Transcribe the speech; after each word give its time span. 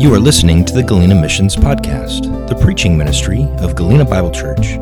You 0.00 0.14
are 0.14 0.18
listening 0.18 0.64
to 0.64 0.72
the 0.72 0.82
Galena 0.82 1.14
Missions 1.14 1.54
Podcast, 1.54 2.48
the 2.48 2.54
preaching 2.54 2.96
ministry 2.96 3.46
of 3.58 3.76
Galena 3.76 4.06
Bible 4.06 4.30
Church. 4.30 4.76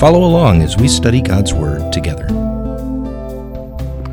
Follow 0.00 0.24
along 0.24 0.62
as 0.62 0.78
we 0.78 0.88
study 0.88 1.20
God's 1.20 1.52
Word 1.52 1.92
together. 1.92 2.24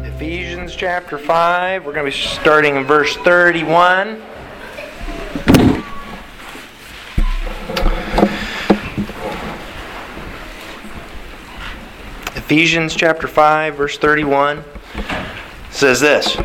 Ephesians 0.04 0.76
chapter 0.76 1.18
5, 1.18 1.86
we're 1.86 1.94
going 1.94 2.12
to 2.12 2.12
be 2.12 2.24
starting 2.36 2.76
in 2.76 2.84
verse 2.84 3.16
31. 3.16 4.22
Ephesians 12.36 12.98
chapter 12.98 13.30
5, 13.30 13.76
verse 13.76 13.98
31 13.98 14.66
says 15.72 16.02
this 16.02 16.36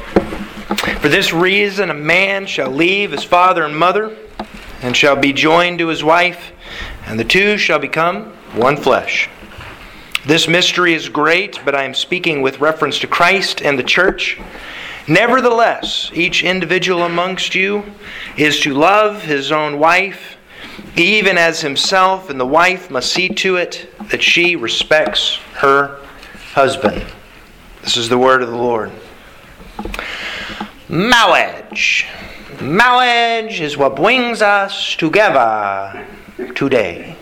For 1.04 1.10
this 1.10 1.34
reason, 1.34 1.90
a 1.90 1.94
man 1.94 2.46
shall 2.46 2.70
leave 2.70 3.10
his 3.10 3.24
father 3.24 3.64
and 3.64 3.76
mother, 3.76 4.16
and 4.80 4.96
shall 4.96 5.16
be 5.16 5.34
joined 5.34 5.78
to 5.80 5.88
his 5.88 6.02
wife, 6.02 6.52
and 7.04 7.20
the 7.20 7.24
two 7.24 7.58
shall 7.58 7.78
become 7.78 8.32
one 8.54 8.78
flesh. 8.78 9.28
This 10.24 10.48
mystery 10.48 10.94
is 10.94 11.10
great, 11.10 11.60
but 11.62 11.74
I 11.74 11.84
am 11.84 11.92
speaking 11.92 12.40
with 12.40 12.58
reference 12.58 12.98
to 13.00 13.06
Christ 13.06 13.60
and 13.60 13.78
the 13.78 13.82
church. 13.82 14.40
Nevertheless, 15.06 16.10
each 16.14 16.42
individual 16.42 17.02
amongst 17.02 17.54
you 17.54 17.84
is 18.38 18.60
to 18.60 18.72
love 18.72 19.24
his 19.24 19.52
own 19.52 19.78
wife, 19.78 20.38
even 20.96 21.36
as 21.36 21.60
himself, 21.60 22.30
and 22.30 22.40
the 22.40 22.46
wife 22.46 22.90
must 22.90 23.12
see 23.12 23.28
to 23.28 23.56
it 23.56 23.90
that 24.08 24.22
she 24.22 24.56
respects 24.56 25.36
her 25.56 26.00
husband. 26.54 27.04
This 27.82 27.98
is 27.98 28.08
the 28.08 28.16
word 28.16 28.40
of 28.40 28.48
the 28.48 28.56
Lord. 28.56 28.90
Marriage. 30.88 32.06
Marriage 32.60 33.60
is 33.60 33.76
what 33.76 33.96
brings 33.96 34.42
us 34.42 34.94
together 34.96 36.06
today. 36.54 37.16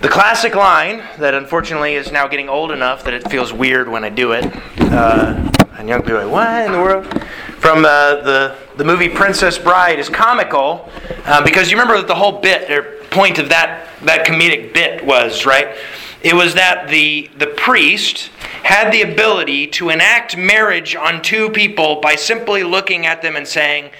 The 0.00 0.08
classic 0.08 0.54
line 0.54 1.02
that 1.18 1.34
unfortunately 1.34 1.94
is 1.94 2.12
now 2.12 2.28
getting 2.28 2.48
old 2.48 2.70
enough 2.70 3.04
that 3.04 3.14
it 3.14 3.28
feels 3.30 3.52
weird 3.52 3.88
when 3.88 4.04
I 4.04 4.10
do 4.10 4.32
it, 4.32 4.44
uh, 4.78 5.50
and 5.76 5.88
young 5.88 6.02
people 6.02 6.18
are 6.18 6.24
like, 6.26 6.32
what 6.32 6.66
in 6.66 6.72
the 6.72 6.78
world? 6.78 7.06
From 7.58 7.84
uh, 7.84 8.16
the, 8.16 8.56
the 8.76 8.84
movie 8.84 9.08
Princess 9.08 9.58
Bride 9.58 9.98
is 9.98 10.08
comical 10.08 10.88
uh, 11.24 11.42
because 11.42 11.70
you 11.70 11.76
remember 11.76 11.98
that 11.98 12.06
the 12.06 12.14
whole 12.14 12.40
bit 12.40 12.70
or 12.70 13.02
point 13.10 13.38
of 13.38 13.48
that, 13.48 13.88
that 14.02 14.26
comedic 14.26 14.72
bit 14.72 15.04
was, 15.04 15.46
right? 15.46 15.74
It 16.24 16.34
was 16.34 16.54
that 16.54 16.88
the, 16.88 17.30
the 17.36 17.48
priest 17.48 18.30
had 18.62 18.90
the 18.90 19.02
ability 19.02 19.66
to 19.66 19.90
enact 19.90 20.38
marriage 20.38 20.96
on 20.96 21.20
two 21.20 21.50
people 21.50 22.00
by 22.00 22.14
simply 22.14 22.64
looking 22.64 23.04
at 23.04 23.20
them 23.20 23.36
and 23.36 23.46
saying, 23.46 23.90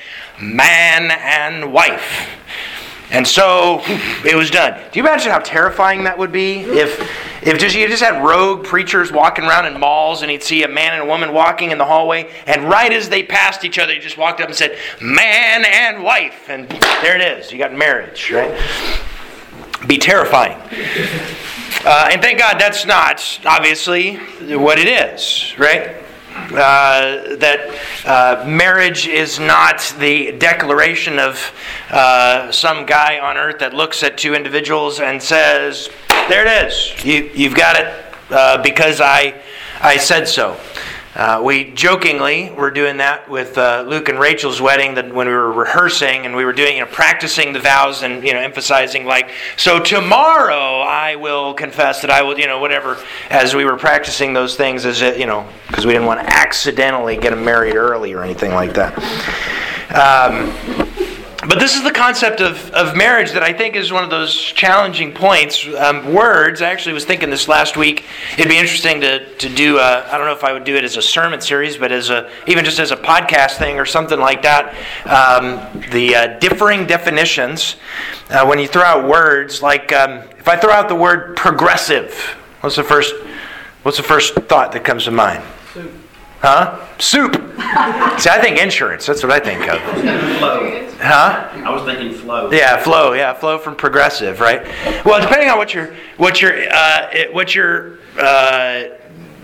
man 0.40 1.10
and 1.10 1.70
wife. 1.70 2.30
And 3.10 3.28
so 3.28 3.82
it 4.24 4.34
was 4.34 4.50
done. 4.50 4.80
Do 4.90 4.98
you 4.98 5.04
imagine 5.04 5.32
how 5.32 5.40
terrifying 5.40 6.04
that 6.04 6.16
would 6.16 6.32
be 6.32 6.60
if, 6.60 6.98
if 7.46 7.58
just 7.58 7.76
you 7.76 7.86
just 7.88 8.02
had 8.02 8.24
rogue 8.24 8.64
preachers 8.64 9.12
walking 9.12 9.44
around 9.44 9.66
in 9.66 9.78
malls 9.78 10.22
and 10.22 10.30
he'd 10.30 10.42
see 10.42 10.62
a 10.62 10.68
man 10.68 10.94
and 10.94 11.02
a 11.02 11.06
woman 11.06 11.34
walking 11.34 11.72
in 11.72 11.76
the 11.78 11.84
hallway, 11.84 12.30
and 12.46 12.64
right 12.64 12.90
as 12.90 13.10
they 13.10 13.22
passed 13.22 13.66
each 13.66 13.78
other, 13.78 13.92
he 13.92 14.00
just 14.00 14.16
walked 14.16 14.40
up 14.40 14.48
and 14.48 14.56
said, 14.56 14.78
"Man 15.00 15.66
and 15.66 16.02
wife," 16.02 16.48
and 16.48 16.68
there 17.02 17.20
it 17.20 17.20
is. 17.20 17.52
You 17.52 17.58
got 17.58 17.74
marriage, 17.74 18.30
right? 18.30 18.58
Be 19.86 19.98
terrifying. 19.98 20.58
Uh, 21.86 22.08
and 22.10 22.22
thank 22.22 22.38
God 22.38 22.58
that's 22.58 22.86
not 22.86 23.40
obviously 23.44 24.16
what 24.56 24.78
it 24.78 24.88
is, 24.88 25.52
right? 25.58 25.96
Uh, 26.34 27.36
that 27.36 27.78
uh, 28.06 28.42
marriage 28.48 29.06
is 29.06 29.38
not 29.38 29.94
the 29.98 30.32
declaration 30.32 31.18
of 31.18 31.52
uh, 31.90 32.50
some 32.50 32.86
guy 32.86 33.18
on 33.18 33.36
earth 33.36 33.58
that 33.58 33.74
looks 33.74 34.02
at 34.02 34.16
two 34.16 34.34
individuals 34.34 34.98
and 34.98 35.22
says, 35.22 35.90
"There 36.30 36.46
it 36.46 36.66
is. 36.66 37.04
You, 37.04 37.30
you've 37.34 37.54
got 37.54 37.76
it 37.76 38.04
uh, 38.30 38.62
because 38.62 39.02
I, 39.02 39.34
I 39.82 39.98
said 39.98 40.26
so." 40.26 40.58
Uh, 41.14 41.40
we 41.44 41.70
jokingly 41.72 42.50
were 42.50 42.72
doing 42.72 42.96
that 42.96 43.28
with 43.30 43.56
uh, 43.56 43.84
Luke 43.86 44.08
and 44.08 44.18
Rachel's 44.18 44.60
wedding 44.60 44.94
that 44.94 45.14
when 45.14 45.28
we 45.28 45.32
were 45.32 45.52
rehearsing 45.52 46.26
and 46.26 46.34
we 46.34 46.44
were 46.44 46.52
doing, 46.52 46.74
you 46.74 46.80
know, 46.80 46.90
practicing 46.90 47.52
the 47.52 47.60
vows 47.60 48.02
and, 48.02 48.24
you 48.24 48.32
know, 48.32 48.40
emphasizing 48.40 49.04
like, 49.04 49.30
so 49.56 49.78
tomorrow 49.78 50.80
I 50.80 51.14
will 51.14 51.54
confess 51.54 52.00
that 52.00 52.10
I 52.10 52.22
will, 52.22 52.36
you 52.36 52.48
know, 52.48 52.58
whatever, 52.58 52.98
as 53.30 53.54
we 53.54 53.64
were 53.64 53.76
practicing 53.76 54.32
those 54.32 54.56
things 54.56 54.84
as, 54.84 55.02
it, 55.02 55.16
you 55.16 55.26
know, 55.26 55.48
because 55.68 55.86
we 55.86 55.92
didn't 55.92 56.08
want 56.08 56.20
to 56.20 56.26
accidentally 56.34 57.16
get 57.16 57.30
them 57.30 57.44
married 57.44 57.76
early 57.76 58.12
or 58.12 58.24
anything 58.24 58.52
like 58.52 58.74
that. 58.74 58.92
Um, 59.94 60.50
but 61.46 61.58
this 61.58 61.76
is 61.76 61.82
the 61.82 61.90
concept 61.90 62.40
of, 62.40 62.70
of 62.70 62.96
marriage 62.96 63.32
that 63.32 63.42
I 63.42 63.52
think 63.52 63.76
is 63.76 63.92
one 63.92 64.02
of 64.02 64.10
those 64.10 64.34
challenging 64.34 65.12
points. 65.12 65.66
Um, 65.66 66.14
words, 66.14 66.62
I 66.62 66.70
actually 66.70 66.94
was 66.94 67.04
thinking 67.04 67.28
this 67.28 67.48
last 67.48 67.76
week, 67.76 68.04
it'd 68.34 68.48
be 68.48 68.56
interesting 68.56 69.00
to, 69.02 69.34
to 69.36 69.48
do, 69.54 69.78
I 69.78 70.16
don't 70.16 70.26
know 70.26 70.32
if 70.32 70.44
I 70.44 70.52
would 70.52 70.64
do 70.64 70.74
it 70.76 70.84
as 70.84 70.96
a 70.96 71.02
sermon 71.02 71.40
series, 71.40 71.76
but 71.76 71.92
as 71.92 72.08
a, 72.08 72.30
even 72.46 72.64
just 72.64 72.78
as 72.78 72.92
a 72.92 72.96
podcast 72.96 73.58
thing 73.58 73.78
or 73.78 73.84
something 73.84 74.18
like 74.18 74.42
that. 74.42 74.74
Um, 75.04 75.82
the 75.90 76.14
uh, 76.14 76.38
differing 76.38 76.86
definitions, 76.86 77.76
uh, 78.30 78.46
when 78.46 78.58
you 78.58 78.66
throw 78.66 78.82
out 78.82 79.08
words, 79.08 79.60
like 79.60 79.92
um, 79.92 80.22
if 80.38 80.48
I 80.48 80.56
throw 80.56 80.72
out 80.72 80.88
the 80.88 80.94
word 80.94 81.36
progressive, 81.36 82.14
what's 82.60 82.76
the 82.76 82.84
first, 82.84 83.14
what's 83.82 83.98
the 83.98 84.02
first 84.02 84.34
thought 84.34 84.72
that 84.72 84.84
comes 84.84 85.04
to 85.04 85.10
mind? 85.10 85.42
Huh? 86.44 86.78
Soup. 86.98 87.32
See, 88.20 88.28
I 88.28 88.38
think 88.38 88.58
insurance. 88.58 89.06
That's 89.06 89.22
what 89.22 89.32
I 89.32 89.40
think 89.40 89.66
of. 89.66 89.80
Flow. 90.38 90.88
Huh? 90.98 91.48
I 91.54 91.70
was 91.70 91.84
thinking 91.84 92.12
flow. 92.18 92.50
Yeah, 92.50 92.76
flow. 92.76 93.14
Yeah, 93.14 93.32
flow 93.32 93.58
from 93.58 93.76
progressive, 93.76 94.40
right? 94.40 94.62
Well, 95.06 95.22
depending 95.22 95.48
on 95.48 95.56
what 95.56 95.72
your 95.72 95.94
what 96.18 96.42
your 96.42 96.70
uh, 96.70 97.32
what 97.32 97.54
your 97.54 97.98
uh, 98.18 98.84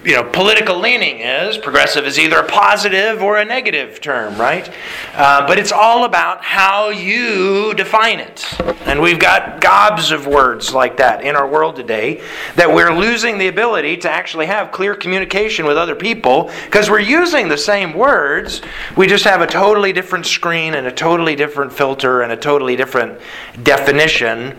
you 0.04 0.14
know 0.14 0.24
political 0.24 0.78
leaning 0.78 1.20
is, 1.20 1.58
progressive 1.58 2.06
is 2.06 2.18
either 2.18 2.38
a 2.38 2.46
positive 2.46 3.22
or 3.22 3.38
a 3.38 3.44
negative 3.44 4.00
term, 4.00 4.38
right? 4.40 4.72
Uh, 5.14 5.46
but 5.46 5.58
it's 5.58 5.72
all 5.72 6.04
about 6.04 6.42
how 6.42 6.88
you 6.88 7.74
define 7.74 8.18
it, 8.18 8.46
and 8.86 9.00
we've 9.00 9.18
got 9.18 9.60
gobs 9.60 10.10
of 10.10 10.26
words 10.26 10.72
like 10.72 10.96
that 10.96 11.22
in 11.22 11.36
our 11.36 11.46
world 11.46 11.76
today 11.76 12.22
that 12.54 12.72
we're 12.72 12.94
losing 12.94 13.36
the 13.36 13.48
ability 13.48 13.96
to 13.98 14.10
actually 14.10 14.46
have 14.46 14.72
clear 14.72 14.94
communication 14.94 15.66
with 15.66 15.76
other 15.76 15.94
people 15.94 16.50
because 16.64 16.88
we're 16.88 16.98
using 16.98 17.48
the 17.48 17.58
same 17.58 17.92
words. 17.92 18.62
We 18.96 19.06
just 19.06 19.24
have 19.24 19.42
a 19.42 19.46
totally 19.46 19.92
different 19.92 20.24
screen 20.24 20.74
and 20.74 20.86
a 20.86 20.92
totally 20.92 21.36
different 21.36 21.72
filter 21.72 22.22
and 22.22 22.32
a 22.32 22.36
totally 22.36 22.74
different 22.74 23.20
definition 23.62 24.56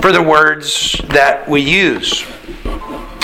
for 0.00 0.12
the 0.12 0.22
words 0.22 1.00
that 1.08 1.48
we 1.48 1.60
use. 1.60 2.24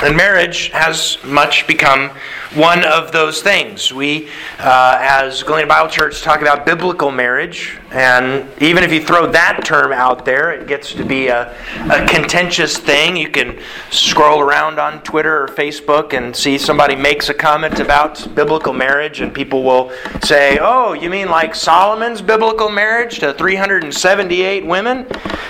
And 0.03 0.17
marriage 0.17 0.71
has 0.71 1.17
much 1.23 1.65
become 1.69 2.11
one 2.55 2.85
of 2.85 3.13
those 3.13 3.41
things. 3.41 3.93
We, 3.93 4.29
uh, 4.59 4.99
as 5.01 5.45
Galena 5.45 5.69
Bible 5.69 5.91
Church, 5.91 6.23
talk 6.23 6.41
about 6.41 6.67
biblical 6.67 7.13
marriage, 7.13 7.79
and 7.93 8.49
even 8.63 8.85
if 8.85 8.91
you 8.91 9.05
throw 9.05 9.31
that 9.33 9.67
term 9.67 9.93
out 9.93 10.25
there, 10.25 10.51
it 10.51 10.67
gets 10.67 10.95
to 10.95 11.05
be 11.05 11.29
a, 11.29 11.55
a 11.91 12.07
contentious 12.07 12.79
thing. 12.79 13.19
You 13.19 13.29
can 13.29 13.59
scroll 13.91 14.41
around 14.41 14.79
on 14.79 15.03
Twitter 15.03 15.43
or 15.43 15.49
Facebook 15.49 16.15
and 16.15 16.35
see 16.35 16.57
somebody 16.57 16.97
makes 16.97 17.29
a 17.29 17.35
comment 17.35 17.81
about 17.81 18.35
biblical 18.35 18.73
marriage, 18.73 19.21
and 19.21 19.35
people 19.35 19.63
will 19.63 19.93
say, 20.23 20.59
"Oh, 20.59 20.95
you 20.95 21.11
mean 21.11 21.29
like 21.29 21.55
Solomon's 21.55 22.23
biblical 22.23 22.71
marriage 22.71 23.19
to 23.19 23.35
378 23.35 24.65
women? 24.65 25.07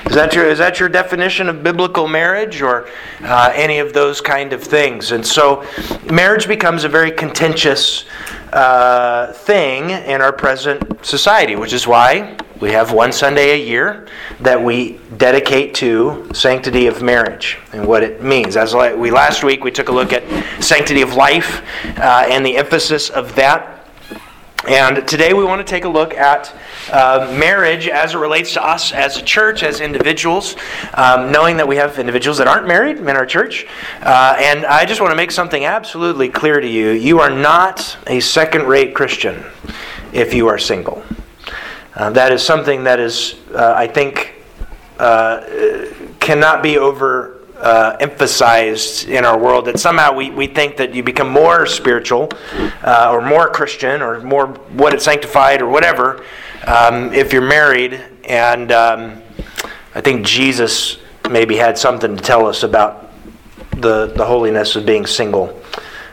Is 0.07 0.17
that 0.17 0.35
your 0.35 0.47
is 0.47 0.59
that 0.59 0.81
your 0.81 0.89
definition 0.89 1.49
of 1.49 1.63
biblical 1.63 2.09
marriage, 2.09 2.61
or 2.61 2.89
uh, 3.23 3.53
any 3.55 3.79
of 3.79 3.93
those 3.93 4.21
kind 4.21 4.53
of 4.53 4.65
things?" 4.65 5.13
And 5.13 5.25
so, 5.25 5.65
marriage 6.11 6.49
becomes 6.49 6.83
a 6.83 6.89
very 6.89 7.13
contentious 7.13 8.05
uh, 8.53 9.33
thing 9.33 9.91
in 9.91 10.21
our 10.21 10.33
present 10.33 11.05
society, 11.05 11.57
which 11.57 11.73
is 11.73 11.87
why 11.87 12.37
we 12.61 12.71
have 12.71 12.93
one 12.93 13.11
Sunday 13.11 13.61
a 13.61 13.65
year 13.65 14.07
that 14.41 14.63
we 14.63 15.01
dedicate 15.17 15.75
to 15.75 16.29
sanctity 16.33 16.87
of 16.87 17.03
marriage 17.03 17.59
and 17.73 17.85
what 17.87 18.03
it 18.05 18.23
means. 18.23 18.57
As 18.57 18.75
we 18.75 19.11
last 19.11 19.43
week 19.43 19.65
we 19.65 19.71
took 19.71 19.89
a 19.89 19.93
look 19.93 20.13
at 20.13 20.23
sanctity 20.63 21.03
of 21.03 21.15
life 21.15 21.63
uh, 21.99 22.27
and 22.29 22.47
the 22.47 22.57
emphasis 22.57 23.11
of 23.11 23.35
that. 23.35 23.82
And 24.69 25.09
today 25.09 25.33
we 25.33 25.43
want 25.43 25.59
to 25.59 25.69
take 25.69 25.85
a 25.85 25.89
look 25.89 26.15
at 26.15 26.55
uh, 26.93 27.35
marriage 27.37 27.89
as 27.89 28.15
it 28.15 28.19
relates 28.19 28.53
to 28.53 28.65
us 28.65 28.93
as 28.93 29.17
a 29.17 29.23
church, 29.23 29.65
as 29.65 29.81
individuals, 29.81 30.55
um, 30.95 31.33
knowing 31.33 31.57
that 31.57 31.67
we 31.67 31.75
have 31.77 31.99
individuals 31.99 32.39
that 32.39 32.47
aren't 32.47 32.69
married 32.69 32.99
in 32.99 33.09
our 33.09 33.27
church. 33.27 33.67
Uh, 34.03 34.37
and 34.39 34.65
I 34.65 34.85
just 34.85 35.01
want 35.01 35.11
to 35.11 35.17
make 35.17 35.33
something 35.33 35.65
absolutely 35.65 36.29
clear 36.29 36.61
to 36.61 36.69
you 36.69 36.91
you 36.91 37.19
are 37.19 37.31
not 37.31 37.97
a 38.07 38.21
second 38.21 38.63
rate 38.69 38.95
Christian 38.95 39.45
if 40.13 40.33
you 40.33 40.47
are 40.47 40.59
single. 40.59 41.03
Uh, 41.97 42.11
that 42.11 42.31
is 42.31 42.41
something 42.41 42.85
that 42.85 43.01
is, 43.01 43.35
uh, 43.53 43.75
I 43.77 43.89
think, 43.89 44.35
uh, 45.01 45.45
cannot 46.21 46.63
be 46.63 46.79
over 46.79 47.42
uh, 47.63 47.97
emphasized 48.01 49.09
in 49.09 49.25
our 49.25 49.39
world 49.39 49.67
that 49.67 49.79
somehow 49.79 50.13
we, 50.13 50.31
we 50.31 50.49
think 50.49 50.77
that 50.77 50.95
you 50.95 51.03
become 51.03 51.29
more 51.29 51.65
spiritual 51.65 52.29
uh, 52.83 53.09
or 53.13 53.23
more 53.23 53.49
Christian 53.49 54.03
or 54.03 54.21
more 54.21 54.49
what 54.73 54.93
it's 54.93 55.05
sanctified 55.05 55.63
or 55.63 55.69
whatever 55.69 56.25
um, 56.67 57.13
if 57.13 57.33
you're 57.33 57.41
married. 57.41 58.01
And 58.25 58.73
um, 58.73 59.23
I 59.95 60.01
think 60.01 60.27
Jesus 60.27 60.99
maybe 61.31 61.57
had 61.57 61.79
something 61.79 62.17
to 62.17 62.23
tell 62.23 62.47
us 62.47 62.65
about 62.65 63.13
the, 63.77 64.07
the 64.07 64.25
holiness 64.25 64.75
of 64.75 64.85
being 64.85 65.07
single 65.07 65.63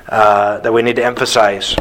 uh, 0.07 0.59
that 0.59 0.71
we 0.71 0.83
need 0.83 0.97
to 0.97 1.03
emphasize. 1.03 1.75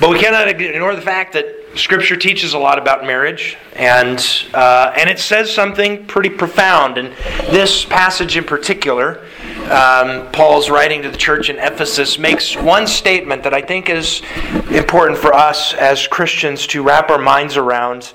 But 0.00 0.08
we 0.08 0.18
cannot 0.18 0.48
ignore 0.48 0.94
the 0.94 1.02
fact 1.02 1.32
that 1.32 1.59
Scripture 1.76 2.16
teaches 2.16 2.52
a 2.52 2.58
lot 2.58 2.78
about 2.78 3.04
marriage, 3.04 3.56
and 3.74 4.18
uh, 4.54 4.92
and 4.96 5.08
it 5.08 5.20
says 5.20 5.52
something 5.52 6.04
pretty 6.06 6.30
profound. 6.30 6.98
And 6.98 7.12
this 7.52 7.84
passage 7.84 8.36
in 8.36 8.44
particular, 8.44 9.24
um, 9.70 10.30
Paul's 10.32 10.68
writing 10.68 11.02
to 11.02 11.10
the 11.10 11.16
church 11.16 11.48
in 11.48 11.56
Ephesus, 11.56 12.18
makes 12.18 12.56
one 12.56 12.86
statement 12.88 13.44
that 13.44 13.54
I 13.54 13.62
think 13.62 13.88
is 13.88 14.20
important 14.70 15.16
for 15.18 15.32
us 15.32 15.74
as 15.74 16.08
Christians 16.08 16.66
to 16.68 16.82
wrap 16.82 17.08
our 17.08 17.18
minds 17.18 17.56
around. 17.56 18.12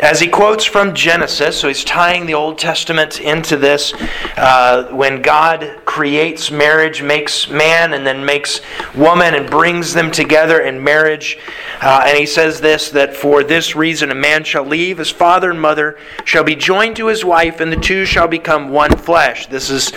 As 0.00 0.18
he 0.18 0.28
quotes 0.28 0.64
from 0.64 0.94
Genesis, 0.94 1.60
so 1.60 1.68
he's 1.68 1.84
tying 1.84 2.24
the 2.24 2.34
Old 2.34 2.58
Testament 2.58 3.20
into 3.20 3.56
this. 3.56 3.92
Uh, 4.36 4.88
when 4.92 5.20
God 5.20 5.80
creates 5.84 6.50
marriage, 6.50 7.02
makes 7.02 7.48
man, 7.50 7.92
and 7.92 8.06
then 8.06 8.24
makes 8.24 8.60
woman, 8.94 9.34
and 9.34 9.48
brings 9.48 9.92
them 9.92 10.10
together 10.10 10.60
in 10.60 10.82
marriage, 10.82 11.38
uh, 11.82 12.02
and 12.06 12.16
he 12.16 12.26
says 12.26 12.60
this 12.60 12.90
that 12.90 13.14
for 13.14 13.44
this 13.44 13.76
reason 13.76 14.10
a 14.10 14.14
man 14.14 14.42
shall 14.42 14.64
leave 14.64 14.98
his 14.98 15.10
father 15.10 15.50
and 15.50 15.60
mother, 15.60 15.98
shall 16.24 16.44
be 16.44 16.56
joined 16.56 16.96
to 16.96 17.06
his 17.06 17.24
wife, 17.24 17.60
and 17.60 17.70
the 17.70 17.76
two 17.76 18.06
shall 18.06 18.26
become 18.26 18.70
one 18.70 18.96
flesh. 18.96 19.46
This 19.46 19.70
is 19.70 19.92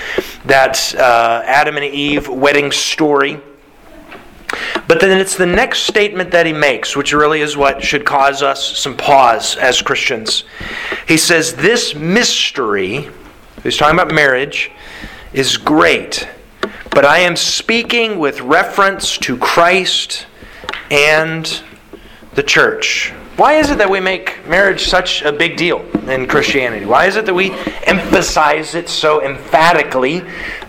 that 0.46 0.96
uh, 0.98 1.44
Adam 1.46 1.78
and 1.78 1.86
Eve 1.86 2.28
wedding 2.28 2.72
story. 2.72 3.40
But 4.88 5.02
then 5.02 5.20
it's 5.20 5.36
the 5.36 5.46
next 5.46 5.80
statement 5.80 6.32
that 6.32 6.46
he 6.46 6.54
makes, 6.54 6.96
which 6.96 7.12
really 7.12 7.42
is 7.42 7.58
what 7.58 7.84
should 7.84 8.06
cause 8.06 8.42
us 8.42 8.78
some 8.78 8.96
pause 8.96 9.58
as 9.58 9.82
Christians. 9.82 10.46
He 11.08 11.18
says, 11.18 11.56
This 11.56 11.94
mystery, 11.94 13.10
he's 13.64 13.78
talking 13.78 14.00
about 14.00 14.14
marriage, 14.14 14.72
is 15.34 15.58
great, 15.58 16.28
but 16.92 17.04
I 17.04 17.20
am 17.20 17.36
speaking 17.36 18.18
with 18.18 18.40
reference 18.42 19.18
to 19.20 19.38
Christ 19.38 20.26
and 20.90 21.62
the 22.36 22.44
church. 22.44 23.14
Why 23.36 23.54
is 23.56 23.70
it 23.70 23.78
that 23.78 23.90
we 23.90 24.00
make 24.00 24.48
marriage 24.48 24.88
such 24.88 25.22
a 25.22 25.32
big 25.32 25.58
deal 25.58 25.82
in 26.10 26.28
Christianity? 26.28 26.86
Why 26.86 27.06
is 27.06 27.18
it 27.18 27.26
that 27.28 27.36
we 27.36 27.52
emphasize 27.86 28.74
it 28.74 28.90
so 28.90 29.24
emphatically 29.24 30.24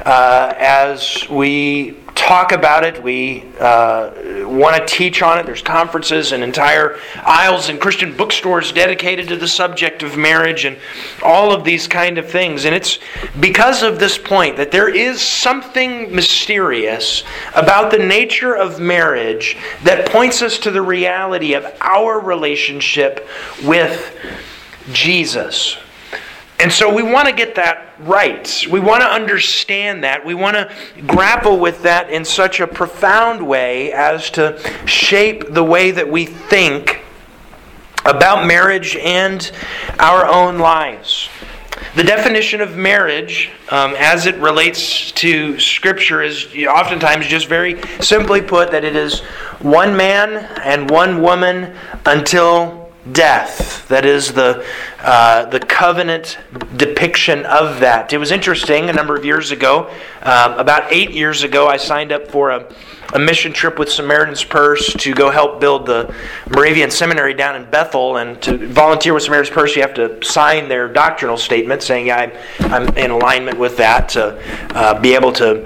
uh, 0.08 0.54
as 0.56 1.28
we 1.28 1.94
talk 2.14 2.52
about 2.52 2.82
it. 2.82 3.02
We 3.02 3.44
uh, 3.60 4.10
want 4.48 4.74
to 4.74 4.86
teach 4.86 5.20
on 5.20 5.38
it. 5.38 5.44
There's 5.44 5.60
conferences 5.60 6.32
and 6.32 6.42
entire 6.42 6.98
aisles 7.16 7.68
in 7.68 7.78
Christian 7.78 8.16
bookstores 8.16 8.72
dedicated 8.72 9.28
to 9.28 9.36
the 9.36 9.46
subject 9.46 10.02
of 10.02 10.16
marriage 10.16 10.64
and 10.64 10.78
all 11.22 11.52
of 11.52 11.62
these 11.62 11.86
kind 11.86 12.16
of 12.16 12.28
things. 12.28 12.64
And 12.64 12.74
it's 12.74 12.98
because 13.38 13.82
of 13.82 13.98
this 13.98 14.16
point 14.16 14.56
that 14.56 14.70
there 14.70 14.88
is 14.88 15.20
something 15.20 16.14
mysterious 16.14 17.22
about 17.54 17.90
the 17.90 17.98
nature 17.98 18.56
of 18.56 18.80
marriage 18.80 19.58
that 19.84 20.08
points 20.10 20.40
us 20.40 20.56
to 20.60 20.70
the 20.70 20.82
reality 20.82 21.52
of 21.52 21.66
our 21.82 22.18
relationship 22.18 23.28
with 23.62 24.16
Jesus. 24.90 25.76
And 26.60 26.72
so 26.72 26.92
we 26.92 27.04
want 27.04 27.28
to 27.28 27.34
get 27.34 27.54
that 27.54 27.94
right. 28.00 28.66
We 28.68 28.80
want 28.80 29.02
to 29.02 29.08
understand 29.08 30.02
that. 30.02 30.24
We 30.24 30.34
want 30.34 30.56
to 30.56 30.72
grapple 31.06 31.58
with 31.60 31.82
that 31.84 32.10
in 32.10 32.24
such 32.24 32.58
a 32.58 32.66
profound 32.66 33.46
way 33.46 33.92
as 33.92 34.28
to 34.30 34.58
shape 34.84 35.52
the 35.54 35.62
way 35.62 35.92
that 35.92 36.08
we 36.08 36.26
think 36.26 37.00
about 38.04 38.46
marriage 38.46 38.96
and 38.96 39.52
our 40.00 40.26
own 40.26 40.58
lives. 40.58 41.28
The 41.94 42.02
definition 42.04 42.60
of 42.60 42.76
marriage, 42.76 43.50
um, 43.70 43.94
as 43.96 44.26
it 44.26 44.34
relates 44.36 45.12
to 45.12 45.58
Scripture, 45.60 46.22
is 46.22 46.46
oftentimes 46.66 47.26
just 47.26 47.46
very 47.46 47.80
simply 48.00 48.40
put 48.40 48.70
that 48.72 48.84
it 48.84 48.96
is 48.96 49.20
one 49.60 49.96
man 49.96 50.36
and 50.62 50.90
one 50.90 51.22
woman 51.22 51.74
until 52.04 52.77
death. 53.12 53.86
That 53.88 54.04
is 54.04 54.32
the, 54.32 54.66
uh, 55.00 55.46
the 55.46 55.60
covenant 55.60 56.38
depiction 56.76 57.46
of 57.46 57.80
that. 57.80 58.12
It 58.12 58.18
was 58.18 58.30
interesting 58.30 58.90
a 58.90 58.92
number 58.92 59.16
of 59.16 59.24
years 59.24 59.50
ago, 59.50 59.90
uh, 60.22 60.54
about 60.58 60.92
eight 60.92 61.12
years 61.12 61.42
ago, 61.42 61.68
I 61.68 61.76
signed 61.76 62.12
up 62.12 62.28
for 62.28 62.50
a, 62.50 62.70
a 63.14 63.18
mission 63.18 63.52
trip 63.52 63.78
with 63.78 63.90
Samaritan's 63.90 64.44
Purse 64.44 64.92
to 64.94 65.14
go 65.14 65.30
help 65.30 65.60
build 65.60 65.86
the 65.86 66.14
Moravian 66.50 66.90
Seminary 66.90 67.34
down 67.34 67.56
in 67.56 67.64
Bethel. 67.70 68.16
And 68.16 68.40
to 68.42 68.68
volunteer 68.68 69.14
with 69.14 69.22
Samaritan's 69.22 69.54
Purse, 69.54 69.76
you 69.76 69.82
have 69.82 69.94
to 69.94 70.22
sign 70.24 70.68
their 70.68 70.88
doctrinal 70.88 71.36
statement 71.36 71.82
saying, 71.82 72.08
yeah, 72.08 72.30
I'm, 72.60 72.72
I'm 72.72 72.96
in 72.96 73.10
alignment 73.10 73.58
with 73.58 73.76
that 73.76 74.08
to 74.10 74.38
uh, 74.74 75.00
be 75.00 75.14
able 75.14 75.32
to 75.34 75.64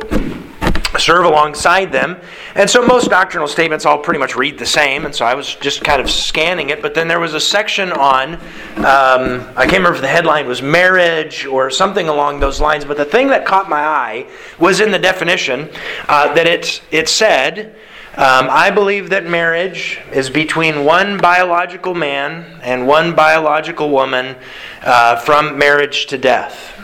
serve 1.02 1.24
alongside 1.24 1.92
them. 1.92 2.16
And 2.54 2.68
so 2.68 2.86
most 2.86 3.10
doctrinal 3.10 3.48
statements 3.48 3.84
all 3.84 3.98
pretty 3.98 4.20
much 4.20 4.36
read 4.36 4.58
the 4.58 4.66
same, 4.66 5.04
and 5.04 5.14
so 5.14 5.24
I 5.24 5.34
was 5.34 5.54
just 5.56 5.82
kind 5.82 6.00
of 6.00 6.10
scanning 6.10 6.70
it. 6.70 6.80
But 6.80 6.94
then 6.94 7.08
there 7.08 7.20
was 7.20 7.34
a 7.34 7.40
section 7.40 7.92
on, 7.92 8.34
um, 8.76 9.48
I 9.56 9.66
can't 9.66 9.78
remember 9.78 9.96
if 9.96 10.00
the 10.00 10.08
headline 10.08 10.46
was 10.46 10.62
marriage 10.62 11.44
or 11.46 11.70
something 11.70 12.08
along 12.08 12.40
those 12.40 12.60
lines, 12.60 12.84
but 12.84 12.96
the 12.96 13.04
thing 13.04 13.28
that 13.28 13.44
caught 13.44 13.68
my 13.68 13.80
eye 13.80 14.26
was 14.58 14.80
in 14.80 14.90
the 14.90 14.98
definition 14.98 15.68
uh, 16.08 16.32
that 16.34 16.46
it, 16.46 16.82
it 16.90 17.08
said, 17.08 17.74
um, 18.14 18.48
I 18.50 18.70
believe 18.70 19.08
that 19.08 19.24
marriage 19.24 19.98
is 20.12 20.28
between 20.28 20.84
one 20.84 21.16
biological 21.16 21.94
man 21.94 22.60
and 22.62 22.86
one 22.86 23.14
biological 23.14 23.88
woman 23.88 24.36
uh, 24.82 25.16
from 25.16 25.56
marriage 25.56 26.06
to 26.08 26.18
death. 26.18 26.78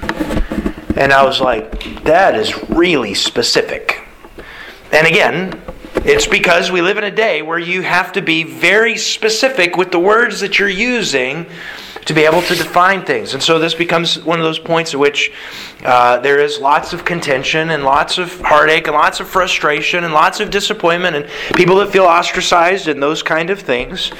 And 0.96 1.12
I 1.12 1.24
was 1.24 1.38
like, 1.38 2.02
that 2.04 2.34
is 2.34 2.70
really 2.70 3.12
specific. 3.12 4.07
And 4.92 5.06
again, 5.06 5.60
it's 6.04 6.26
because 6.26 6.70
we 6.70 6.80
live 6.80 6.96
in 6.96 7.04
a 7.04 7.10
day 7.10 7.42
where 7.42 7.58
you 7.58 7.82
have 7.82 8.12
to 8.12 8.22
be 8.22 8.42
very 8.42 8.96
specific 8.96 9.76
with 9.76 9.90
the 9.90 9.98
words 9.98 10.40
that 10.40 10.58
you're 10.58 10.68
using 10.68 11.46
to 12.06 12.14
be 12.14 12.22
able 12.22 12.40
to 12.40 12.54
define 12.54 13.04
things. 13.04 13.34
And 13.34 13.42
so 13.42 13.58
this 13.58 13.74
becomes 13.74 14.24
one 14.24 14.38
of 14.38 14.44
those 14.44 14.58
points 14.58 14.94
at 14.94 15.00
which 15.00 15.30
uh, 15.84 16.18
there 16.20 16.40
is 16.40 16.58
lots 16.58 16.94
of 16.94 17.04
contention 17.04 17.68
and 17.68 17.84
lots 17.84 18.16
of 18.16 18.40
heartache 18.40 18.86
and 18.86 18.96
lots 18.96 19.20
of 19.20 19.28
frustration 19.28 20.04
and 20.04 20.14
lots 20.14 20.40
of 20.40 20.50
disappointment 20.50 21.16
and 21.16 21.28
people 21.54 21.76
that 21.76 21.90
feel 21.90 22.04
ostracized 22.04 22.88
and 22.88 23.02
those 23.02 23.22
kind 23.22 23.50
of 23.50 23.60
things. 23.60 24.10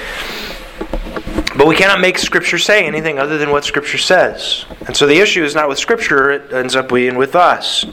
But 1.59 1.67
we 1.67 1.75
cannot 1.75 2.01
make 2.01 2.19
Scripture 2.19 2.57
say 2.57 2.87
anything 2.87 3.19
other 3.19 3.37
than 3.37 3.51
what 3.51 3.65
Scripture 3.65 3.99
says. 3.99 4.65
And 4.87 4.97
so 4.97 5.09
the 5.09 5.19
issue 5.19 5.43
is 5.43 5.57
not 5.57 5.69
with 5.69 5.81
Scripture, 5.81 6.31
it 6.31 6.53
ends 6.53 6.77
up 6.77 6.89
being 6.89 7.17
with 7.17 7.35
us. 7.35 7.85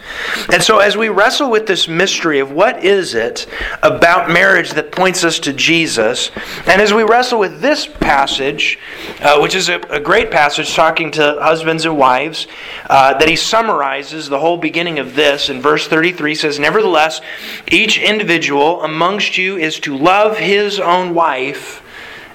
And 0.54 0.62
so 0.62 0.78
as 0.78 0.96
we 0.96 1.10
wrestle 1.10 1.50
with 1.50 1.66
this 1.66 1.88
mystery 1.88 2.38
of 2.38 2.52
what 2.52 2.84
is 2.84 3.16
it 3.16 3.48
about 3.82 4.30
marriage 4.30 4.74
that 4.74 4.92
points 4.92 5.24
us 5.24 5.40
to 5.40 5.52
Jesus, 5.52 6.30
and 6.68 6.80
as 6.80 6.94
we 6.94 7.02
wrestle 7.02 7.40
with 7.40 7.60
this 7.60 7.88
passage, 7.88 8.78
uh, 9.22 9.40
which 9.40 9.56
is 9.56 9.68
a, 9.68 9.80
a, 9.90 10.00
great 10.00 10.30
passage 10.30 10.76
talking 10.76 11.10
to 11.10 11.40
husbands 11.42 11.86
and 11.86 11.98
wives, 11.98 12.46
uh, 12.88 13.18
that 13.18 13.28
he 13.28 13.36
summarizes 13.36 14.30
the 14.30 14.40
whole 14.40 14.58
beginning 14.58 15.00
of 15.00 15.16
this 15.16 15.50
in 15.50 15.60
verse 15.60 15.88
33 15.88 16.36
says, 16.36 16.60
Nevertheless, 16.60 17.20
each 17.72 17.98
individual 17.98 18.84
amongst 18.84 19.40
you 19.40 19.58
is 19.58 19.80
to 19.80 19.98
love 19.98 20.38
his 20.38 20.80
own 20.80 21.16
wife 21.16 21.82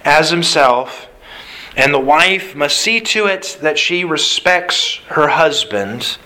as 0.04 0.30
himself 0.30 1.06
and 1.76 1.94
the 1.94 1.98
wife 1.98 2.54
must 2.54 2.76
see 2.76 3.00
to 3.00 3.26
it 3.26 3.58
that 3.62 3.78
she 3.78 4.04
respects 4.04 5.00
her 5.08 5.28
husband. 5.28 6.18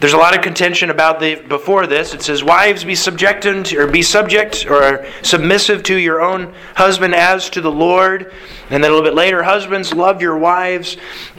There's 0.00 0.14
a 0.14 0.18
lot 0.18 0.34
of 0.34 0.42
contention 0.42 0.90
about 0.90 1.20
the 1.20 1.36
before 1.36 1.86
this. 1.86 2.12
It 2.12 2.22
says, 2.22 2.42
"Wives, 2.42 2.82
be 2.82 2.96
subjected 2.96 3.72
or 3.72 3.86
be 3.86 4.02
subject 4.02 4.66
or 4.68 5.06
submissive 5.22 5.84
to 5.84 5.94
your 5.94 6.20
own 6.20 6.52
husband 6.74 7.14
as 7.14 7.48
to 7.50 7.60
the 7.60 7.70
Lord." 7.70 8.32
And 8.68 8.82
then 8.82 8.90
a 8.90 8.94
little 8.94 9.08
bit 9.08 9.14
later, 9.14 9.44
"Husbands, 9.44 9.94
love 9.94 10.20
your 10.20 10.36
wives, 10.36 10.96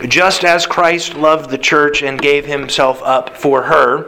just 0.08 0.46
as 0.46 0.65
Christ 0.65 1.15
loved 1.15 1.50
the 1.50 1.58
church 1.58 2.01
and 2.01 2.22
gave 2.22 2.46
himself 2.46 3.01
up 3.03 3.36
for 3.36 3.63
her." 3.63 4.06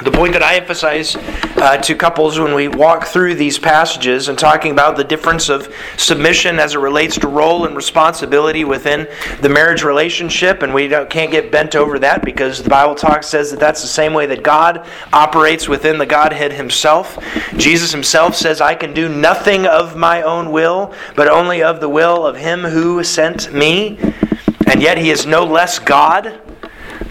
The 0.00 0.10
point 0.10 0.32
that 0.32 0.42
I 0.42 0.56
emphasize 0.56 1.14
uh, 1.16 1.76
to 1.76 1.94
couples 1.94 2.38
when 2.38 2.54
we 2.54 2.66
walk 2.66 3.04
through 3.04 3.34
these 3.34 3.58
passages 3.58 4.28
and 4.28 4.38
talking 4.38 4.72
about 4.72 4.96
the 4.96 5.04
difference 5.04 5.48
of 5.48 5.72
submission 5.96 6.58
as 6.58 6.74
it 6.74 6.78
relates 6.78 7.16
to 7.18 7.28
role 7.28 7.66
and 7.66 7.76
responsibility 7.76 8.64
within 8.64 9.06
the 9.42 9.48
marriage 9.48 9.84
relationship, 9.84 10.62
and 10.62 10.74
we 10.74 10.88
can't 10.88 11.30
get 11.30 11.52
bent 11.52 11.76
over 11.76 11.98
that 12.00 12.24
because 12.24 12.62
the 12.62 12.70
Bible 12.70 12.96
talk 12.96 13.22
says 13.22 13.50
that 13.50 13.60
that's 13.60 13.82
the 13.82 13.86
same 13.86 14.12
way 14.12 14.26
that 14.26 14.42
God 14.42 14.84
operates 15.12 15.68
within 15.68 15.98
the 15.98 16.06
Godhead 16.06 16.52
Himself. 16.52 17.18
Jesus 17.56 17.92
Himself 17.92 18.34
says, 18.34 18.60
I 18.60 18.74
can 18.74 18.94
do 18.94 19.08
nothing 19.08 19.66
of 19.66 19.94
my 19.94 20.22
own 20.22 20.50
will, 20.50 20.94
but 21.14 21.28
only 21.28 21.62
of 21.62 21.80
the 21.80 21.88
will 21.88 22.26
of 22.26 22.36
Him 22.36 22.62
who 22.62 23.04
sent 23.04 23.52
me. 23.52 23.98
And 24.66 24.82
yet 24.82 24.98
He 24.98 25.10
is 25.10 25.26
no 25.26 25.44
less 25.44 25.78
God 25.78 26.40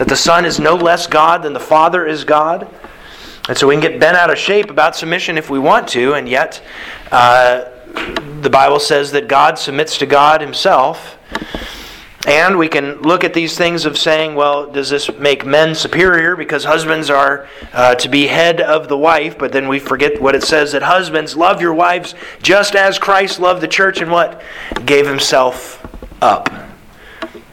that 0.01 0.07
the 0.07 0.15
Son 0.15 0.45
is 0.45 0.59
no 0.59 0.73
less 0.73 1.05
God 1.05 1.43
than 1.43 1.53
the 1.53 1.59
Father 1.59 2.07
is 2.07 2.23
God. 2.23 2.67
And 3.47 3.55
so 3.55 3.67
we 3.67 3.75
can 3.75 3.81
get 3.81 3.99
bent 3.99 4.17
out 4.17 4.31
of 4.31 4.37
shape 4.39 4.71
about 4.71 4.95
submission 4.95 5.37
if 5.37 5.51
we 5.51 5.59
want 5.59 5.87
to, 5.89 6.15
and 6.15 6.27
yet 6.27 6.59
uh, 7.11 7.65
the 8.41 8.49
Bible 8.49 8.79
says 8.79 9.11
that 9.11 9.27
God 9.27 9.59
submits 9.59 9.99
to 9.99 10.07
God 10.07 10.41
Himself. 10.41 11.19
And 12.25 12.57
we 12.57 12.67
can 12.67 12.99
look 13.03 13.23
at 13.23 13.35
these 13.35 13.55
things 13.55 13.85
of 13.85 13.95
saying, 13.95 14.33
well, 14.33 14.71
does 14.71 14.89
this 14.89 15.13
make 15.19 15.45
men 15.45 15.75
superior 15.75 16.35
because 16.35 16.63
husbands 16.63 17.11
are 17.11 17.47
uh, 17.71 17.93
to 17.93 18.09
be 18.09 18.25
head 18.25 18.59
of 18.59 18.87
the 18.87 18.97
wife? 18.97 19.37
But 19.37 19.51
then 19.51 19.67
we 19.67 19.77
forget 19.77 20.19
what 20.19 20.33
it 20.33 20.41
says 20.41 20.71
that 20.71 20.81
husbands 20.81 21.37
love 21.37 21.61
your 21.61 21.75
wives 21.75 22.15
just 22.41 22.75
as 22.75 22.97
Christ 22.97 23.39
loved 23.39 23.61
the 23.61 23.67
church 23.67 24.01
and 24.01 24.09
what? 24.09 24.41
Gave 24.83 25.05
himself 25.05 25.85
up 26.23 26.49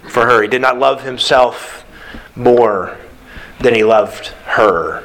for 0.09 0.25
her. 0.25 0.41
He 0.41 0.49
did 0.49 0.63
not 0.63 0.79
love 0.79 1.03
himself 1.03 1.78
more 2.39 2.97
than 3.61 3.75
he 3.75 3.85
loved 3.85 4.29
her. 4.47 5.05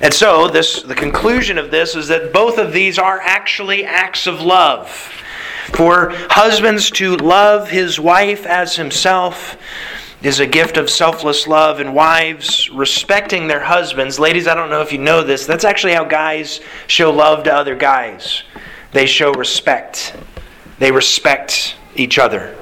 And 0.00 0.12
so, 0.12 0.48
this, 0.48 0.82
the 0.82 0.94
conclusion 0.94 1.58
of 1.58 1.70
this 1.70 1.94
is 1.94 2.08
that 2.08 2.32
both 2.32 2.58
of 2.58 2.72
these 2.72 2.98
are 2.98 3.20
actually 3.20 3.84
acts 3.84 4.26
of 4.26 4.40
love. 4.40 4.90
For 5.72 6.10
husbands 6.30 6.90
to 6.92 7.16
love 7.16 7.70
his 7.70 7.98
wife 7.98 8.44
as 8.44 8.76
himself 8.76 9.56
is 10.22 10.40
a 10.40 10.46
gift 10.46 10.76
of 10.76 10.88
selfless 10.88 11.46
love, 11.46 11.80
and 11.80 11.94
wives 11.94 12.70
respecting 12.70 13.48
their 13.48 13.62
husbands. 13.62 14.20
Ladies, 14.20 14.46
I 14.46 14.54
don't 14.54 14.70
know 14.70 14.82
if 14.82 14.92
you 14.92 14.98
know 14.98 15.22
this, 15.22 15.46
that's 15.46 15.64
actually 15.64 15.94
how 15.94 16.04
guys 16.04 16.60
show 16.86 17.10
love 17.10 17.44
to 17.44 17.52
other 17.52 17.74
guys. 17.74 18.42
They 18.92 19.06
show 19.06 19.32
respect, 19.32 20.14
they 20.78 20.92
respect 20.92 21.74
each 21.96 22.18
other. 22.18 22.56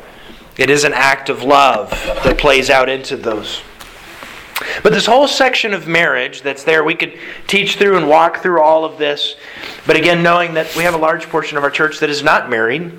It 0.57 0.71
is 0.71 0.85
an 0.85 0.93
act 0.93 1.29
of 1.29 1.43
love 1.43 1.91
that 2.25 2.39
plays 2.39 2.71
out 2.71 2.89
into 2.89 3.17
those. 3.17 3.63
But 4.83 4.93
this 4.93 5.07
whole 5.07 5.27
section 5.27 5.73
of 5.73 5.87
marriage 5.87 6.43
that's 6.43 6.65
there, 6.65 6.85
we 6.85 6.95
could 6.95 7.19
teach 7.47 7.77
through 7.77 7.97
and 7.97 8.09
walk 8.09 8.43
through 8.43 8.61
all 8.61 8.85
of 8.85 8.99
this. 8.99 9.37
But 9.87 9.97
again, 9.97 10.23
knowing 10.23 10.55
that 10.55 10.75
we 10.77 10.83
have 10.83 10.95
a 10.95 10.99
large 10.99 11.29
portion 11.29 11.57
of 11.57 11.65
our 11.65 11.71
church 11.71 11.99
that 12.01 12.11
is 12.11 12.23
not 12.23 12.51
married. 12.51 12.93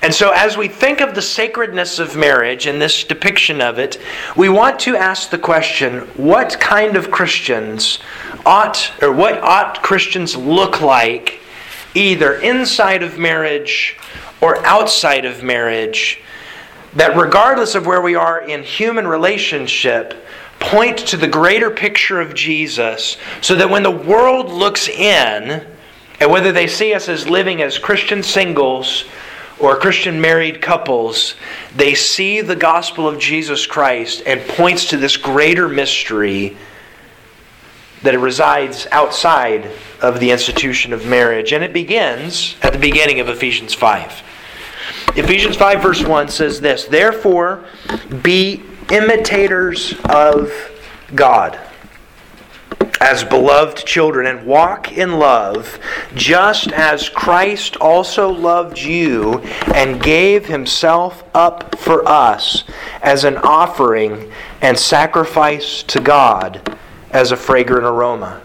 And 0.00 0.12
so, 0.12 0.32
as 0.32 0.56
we 0.56 0.66
think 0.66 1.00
of 1.00 1.14
the 1.14 1.22
sacredness 1.22 1.98
of 1.98 2.16
marriage 2.16 2.66
and 2.66 2.82
this 2.82 3.04
depiction 3.04 3.60
of 3.60 3.78
it, 3.78 4.00
we 4.36 4.48
want 4.48 4.80
to 4.80 4.96
ask 4.96 5.30
the 5.30 5.38
question 5.38 6.00
what 6.16 6.58
kind 6.58 6.96
of 6.96 7.10
Christians 7.10 8.00
ought, 8.44 8.90
or 9.00 9.12
what 9.12 9.38
ought 9.42 9.82
Christians 9.82 10.34
look 10.34 10.80
like 10.80 11.40
either 11.94 12.34
inside 12.40 13.02
of 13.02 13.18
marriage 13.18 13.96
or 14.40 14.64
outside 14.66 15.24
of 15.24 15.44
marriage? 15.44 16.20
That 16.94 17.16
regardless 17.16 17.74
of 17.74 17.86
where 17.86 18.02
we 18.02 18.14
are 18.14 18.40
in 18.40 18.62
human 18.62 19.06
relationship, 19.06 20.26
point 20.60 20.98
to 20.98 21.16
the 21.16 21.26
greater 21.26 21.70
picture 21.70 22.20
of 22.20 22.34
Jesus 22.34 23.16
so 23.40 23.54
that 23.56 23.68
when 23.68 23.82
the 23.82 23.90
world 23.90 24.50
looks 24.50 24.88
in, 24.88 25.66
and 26.20 26.30
whether 26.30 26.52
they 26.52 26.68
see 26.68 26.94
us 26.94 27.08
as 27.08 27.28
living 27.28 27.62
as 27.62 27.78
Christian 27.78 28.22
singles 28.22 29.04
or 29.58 29.76
Christian 29.76 30.20
married 30.20 30.62
couples, 30.62 31.34
they 31.74 31.94
see 31.94 32.40
the 32.40 32.54
gospel 32.54 33.08
of 33.08 33.18
Jesus 33.18 33.66
Christ 33.66 34.22
and 34.24 34.40
points 34.40 34.90
to 34.90 34.96
this 34.96 35.16
greater 35.16 35.68
mystery 35.68 36.56
that 38.02 38.14
it 38.14 38.18
resides 38.18 38.86
outside 38.92 39.70
of 40.00 40.20
the 40.20 40.30
institution 40.30 40.92
of 40.92 41.06
marriage. 41.06 41.52
And 41.52 41.64
it 41.64 41.72
begins 41.72 42.56
at 42.62 42.72
the 42.72 42.78
beginning 42.78 43.20
of 43.20 43.28
Ephesians 43.28 43.74
5. 43.74 44.22
Ephesians 45.16 45.56
5, 45.56 45.82
verse 45.82 46.02
1 46.02 46.28
says 46.28 46.60
this 46.60 46.84
Therefore, 46.84 47.64
be 48.22 48.62
imitators 48.90 49.94
of 50.08 50.52
God 51.14 51.58
as 53.02 53.24
beloved 53.24 53.84
children 53.84 54.26
and 54.26 54.46
walk 54.46 54.92
in 54.92 55.18
love, 55.18 55.80
just 56.14 56.70
as 56.72 57.08
Christ 57.08 57.76
also 57.76 58.28
loved 58.28 58.78
you 58.78 59.40
and 59.74 60.00
gave 60.00 60.46
himself 60.46 61.24
up 61.34 61.76
for 61.78 62.08
us 62.08 62.62
as 63.02 63.24
an 63.24 63.38
offering 63.38 64.30
and 64.60 64.78
sacrifice 64.78 65.82
to 65.82 66.00
God 66.00 66.78
as 67.10 67.32
a 67.32 67.36
fragrant 67.36 67.84
aroma. 67.84 68.40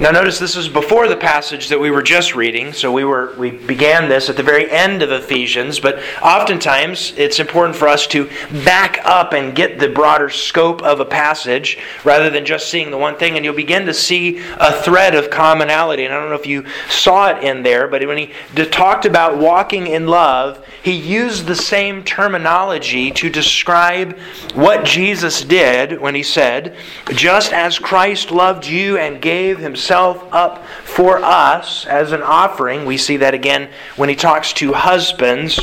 Now 0.00 0.12
notice 0.12 0.38
this 0.38 0.54
is 0.54 0.68
before 0.68 1.08
the 1.08 1.16
passage 1.16 1.70
that 1.70 1.80
we 1.80 1.90
were 1.90 2.04
just 2.04 2.36
reading, 2.36 2.72
so 2.72 2.92
we 2.92 3.02
were 3.02 3.34
we 3.36 3.50
began 3.50 4.08
this 4.08 4.30
at 4.30 4.36
the 4.36 4.44
very 4.44 4.70
end 4.70 5.02
of 5.02 5.10
Ephesians, 5.10 5.80
but 5.80 5.98
oftentimes 6.22 7.12
it's 7.16 7.40
important 7.40 7.74
for 7.74 7.88
us 7.88 8.06
to 8.08 8.30
back 8.64 9.00
up 9.04 9.32
and 9.32 9.56
get 9.56 9.80
the 9.80 9.88
broader 9.88 10.30
scope 10.30 10.82
of 10.82 11.00
a 11.00 11.04
passage 11.04 11.78
rather 12.04 12.30
than 12.30 12.44
just 12.44 12.70
seeing 12.70 12.92
the 12.92 12.96
one 12.96 13.16
thing 13.16 13.34
and 13.34 13.44
you'll 13.44 13.56
begin 13.56 13.86
to 13.86 13.92
see 13.92 14.38
a 14.58 14.72
thread 14.82 15.16
of 15.16 15.30
commonality. 15.30 16.04
And 16.04 16.14
I 16.14 16.20
don't 16.20 16.28
know 16.28 16.36
if 16.36 16.46
you 16.46 16.64
saw 16.88 17.30
it 17.30 17.42
in 17.42 17.64
there, 17.64 17.88
but 17.88 18.06
when 18.06 18.18
he 18.18 18.30
talked 18.66 19.04
about 19.04 19.36
walking 19.38 19.88
in 19.88 20.06
love, 20.06 20.64
he 20.80 20.92
used 20.92 21.46
the 21.46 21.56
same 21.56 22.04
terminology 22.04 23.10
to 23.10 23.28
describe 23.28 24.16
what 24.54 24.84
Jesus 24.84 25.42
did 25.42 26.00
when 26.00 26.14
he 26.14 26.22
said, 26.22 26.76
"Just 27.10 27.52
as 27.52 27.80
Christ 27.80 28.30
loved 28.30 28.64
you 28.64 28.96
and 28.96 29.20
gave 29.20 29.58
himself 29.58 29.87
himself 29.88 30.22
up 30.32 30.66
for 30.84 31.16
us 31.24 31.86
as 31.86 32.12
an 32.12 32.22
offering. 32.22 32.84
We 32.84 32.98
see 32.98 33.16
that 33.18 33.32
again 33.32 33.70
when 33.96 34.10
he 34.10 34.14
talks 34.14 34.52
to 34.54 34.74
husbands. 34.74 35.58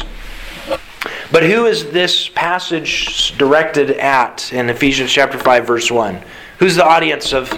But 1.31 1.43
who 1.43 1.65
is 1.65 1.91
this 1.91 2.27
passage 2.29 3.37
directed 3.37 3.91
at 3.91 4.51
in 4.51 4.67
Ephesians 4.69 5.11
chapter 5.11 5.37
5 5.37 5.67
verse 5.67 5.91
1? 5.91 6.23
Who's 6.57 6.75
the 6.75 6.85
audience 6.85 7.33
of 7.33 7.53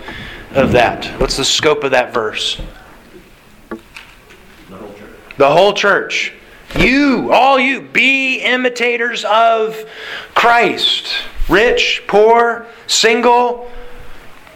of 0.51 0.73
that? 0.73 1.05
What's 1.21 1.37
the 1.37 1.45
scope 1.45 1.85
of 1.85 1.91
that 1.91 2.13
verse? 2.13 2.59
The 3.69 4.75
whole 4.75 4.93
church. 4.93 5.37
The 5.37 5.49
whole 5.49 5.73
church. 5.73 6.33
You, 6.75 7.31
all 7.31 7.57
you, 7.57 7.81
be 7.81 8.39
imitators 8.39 9.23
of 9.23 9.85
Christ. 10.35 11.07
Rich, 11.47 12.03
poor, 12.07 12.65
single, 12.87 13.71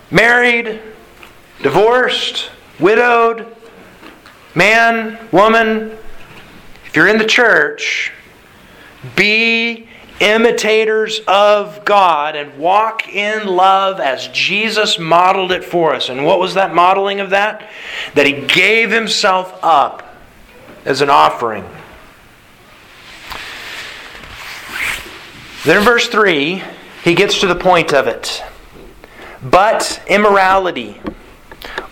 married, 0.10 0.82
divorced, 1.62 2.50
widowed, 2.80 3.56
man, 4.56 5.18
woman, 5.32 5.98
if 6.86 6.96
you're 6.96 7.08
in 7.08 7.18
the 7.18 7.26
church, 7.26 8.12
be 9.16 9.88
imitators 10.20 11.22
of 11.28 11.84
God 11.84 12.36
and 12.36 12.58
walk 12.60 13.10
in 13.10 13.48
love 13.48 14.00
as 14.00 14.28
Jesus 14.28 15.00
modeled 15.00 15.52
it 15.52 15.64
for 15.64 15.96
us. 15.96 16.10
And 16.10 16.26
what 16.26 16.40
was 16.40 16.54
that 16.54 16.76
modeling 16.76 17.20
of 17.20 17.32
that? 17.32 17.70
That 18.14 18.26
He 18.26 18.46
gave 18.46 18.92
Himself 18.92 19.58
up 19.64 20.16
as 20.86 21.02
an 21.02 21.10
offering. 21.10 21.66
Then 25.64 25.78
in 25.78 25.84
verse 25.84 26.08
3, 26.08 26.64
he 27.04 27.14
gets 27.14 27.40
to 27.42 27.48
the 27.48 27.56
point 27.56 27.94
of 27.94 28.08
it. 28.08 28.44
But 29.44 30.02
immorality 30.08 31.00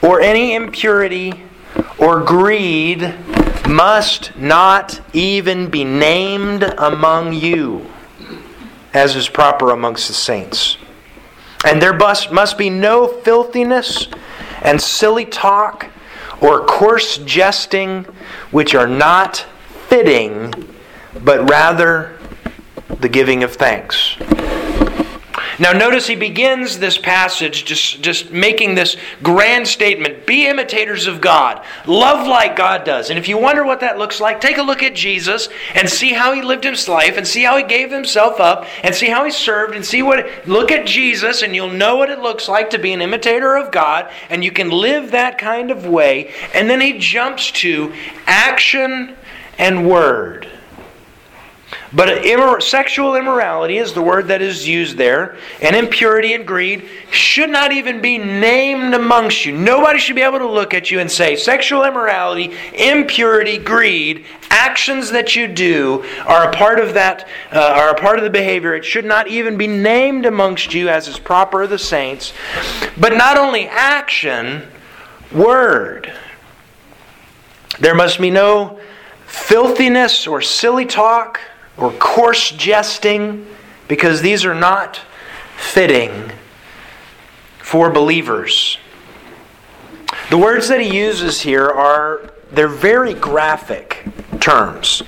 or 0.02 0.22
any 0.22 0.56
impurity 0.56 1.34
or 1.98 2.22
greed 2.22 3.14
must 3.68 4.36
not 4.38 5.00
even 5.14 5.70
be 5.70 5.84
named 5.84 6.64
among 6.78 7.34
you, 7.34 7.86
as 8.94 9.16
is 9.16 9.30
proper 9.30 9.72
amongst 9.72 10.08
the 10.08 10.14
saints. 10.14 10.78
And 11.66 11.82
there 11.82 11.94
must, 11.94 12.32
must 12.32 12.58
be 12.58 12.70
no 12.70 13.08
filthiness 13.08 14.08
and 14.62 14.82
silly 14.82 15.26
talk 15.26 15.88
or 16.42 16.66
coarse 16.66 17.18
jesting, 17.20 18.06
which 18.52 18.74
are 18.74 18.88
not 18.88 19.46
fitting, 19.88 20.54
but 21.24 21.50
rather 21.50 22.18
the 23.02 23.10
giving 23.10 23.44
of 23.44 23.54
thanks. 23.54 24.16
Now, 25.60 25.74
notice 25.74 26.08
he 26.08 26.16
begins 26.16 26.80
this 26.80 26.98
passage 26.98 27.66
just, 27.66 28.02
just 28.02 28.32
making 28.32 28.76
this 28.76 28.96
grand 29.22 29.68
statement 29.68 30.26
Be 30.26 30.48
imitators 30.48 31.06
of 31.08 31.20
God. 31.20 31.64
Love 31.86 32.28
like 32.28 32.56
God 32.56 32.86
does. 32.86 33.10
And 33.10 33.20
if 33.20 33.28
you 33.28 33.38
wonder 33.38 33.66
what 33.66 33.82
that 33.82 33.98
looks 33.98 34.22
like, 34.22 34.40
take 34.40 34.58
a 34.58 34.64
look 34.64 34.84
at 34.84 34.96
Jesus 34.96 35.50
and 35.76 35.90
see 35.90 36.14
how 36.14 36.34
he 36.34 36.42
lived 36.42 36.64
his 36.64 36.88
life 36.88 37.18
and 37.18 37.28
see 37.28 37.44
how 37.44 37.58
he 37.58 37.64
gave 37.64 37.92
himself 37.92 38.40
up 38.40 38.66
and 38.84 38.96
see 38.96 39.10
how 39.10 39.26
he 39.26 39.32
served 39.32 39.76
and 39.76 39.86
see 39.86 40.02
what. 40.02 40.48
Look 40.48 40.72
at 40.72 40.86
Jesus 40.86 41.42
and 41.42 41.54
you'll 41.56 41.70
know 41.70 41.96
what 41.98 42.10
it 42.10 42.20
looks 42.20 42.48
like 42.48 42.70
to 42.70 42.80
be 42.80 42.94
an 42.94 43.02
imitator 43.02 43.58
of 43.58 43.72
God 43.72 44.10
and 44.30 44.44
you 44.44 44.52
can 44.52 44.70
live 44.70 45.12
that 45.12 45.38
kind 45.38 45.72
of 45.72 45.86
way. 45.86 46.34
And 46.54 46.70
then 46.70 46.82
he 46.82 46.98
jumps 46.98 47.52
to 47.52 47.94
action 48.26 49.16
and 49.58 49.90
word. 49.90 50.48
But 51.92 52.24
immor- 52.24 52.62
sexual 52.62 53.16
immorality 53.16 53.78
is 53.78 53.94
the 53.94 54.02
word 54.02 54.28
that 54.28 54.44
is 54.44 54.68
used 54.68 54.98
there, 54.98 55.38
and 55.60 55.76
impurity 55.76 56.34
and 56.34 56.46
greed 56.46 56.88
should 57.10 57.50
not 57.50 57.72
even 57.72 58.00
be 58.00 58.20
named 58.20 58.94
amongst 58.94 59.44
you. 59.44 59.58
Nobody 59.58 59.98
should 59.98 60.16
be 60.16 60.22
able 60.22 60.38
to 60.38 60.48
look 60.48 60.76
at 60.76 60.92
you 60.92 61.00
and 61.00 61.12
say, 61.12 61.36
sexual 61.36 61.84
immorality, 61.84 62.56
impurity, 62.76 63.58
greed, 63.58 64.26
actions 64.52 65.10
that 65.12 65.36
you 65.36 65.48
do 65.48 66.06
are 66.28 66.50
a 66.50 66.54
part 66.54 66.80
of 66.80 66.94
that, 66.94 67.28
uh, 67.52 67.60
are 67.60 67.90
a 67.90 67.96
part 67.96 68.20
of 68.20 68.24
the 68.24 68.30
behavior. 68.30 68.76
It 68.76 68.86
should 68.86 69.06
not 69.06 69.28
even 69.28 69.58
be 69.58 69.68
named 69.68 70.28
amongst 70.28 70.76
you 70.76 70.90
as 70.90 71.08
is 71.08 71.18
proper 71.18 71.64
of 71.64 71.72
the 71.72 71.80
saints. 71.80 72.34
But 73.00 73.16
not 73.16 73.36
only 73.36 73.68
action, 73.68 74.68
word. 75.32 76.12
There 77.80 77.96
must 77.96 78.20
be 78.20 78.30
no 78.30 78.80
filthiness 79.26 80.28
or 80.28 80.42
silly 80.42 80.86
talk 80.86 81.40
or 81.80 81.92
coarse 81.94 82.52
jesting, 82.52 83.48
because 83.88 84.22
these 84.22 84.46
are 84.46 84.56
not 84.56 85.02
fitting 85.58 86.32
for 87.60 87.90
believers. 87.90 88.78
The 90.30 90.38
words 90.38 90.68
that 90.70 90.80
he 90.80 90.96
uses 90.96 91.42
here 91.42 91.68
are 91.68 92.34
they're 92.52 92.68
very 92.68 93.14
graphic 93.14 94.06
terms. 94.40 95.04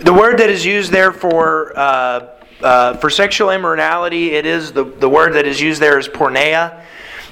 The 0.00 0.12
word 0.12 0.38
that 0.38 0.50
is 0.50 0.64
used 0.64 0.92
there 0.92 1.12
for 1.12 1.72
uh, 1.78 2.28
uh, 2.62 2.94
for 2.96 3.10
sexual 3.10 3.50
immorality, 3.50 4.32
it 4.32 4.46
is 4.46 4.72
the, 4.72 4.84
the 4.84 5.08
word 5.08 5.34
that 5.34 5.46
is 5.46 5.60
used 5.60 5.80
there 5.80 5.98
is 5.98 6.08
porneia. 6.08 6.82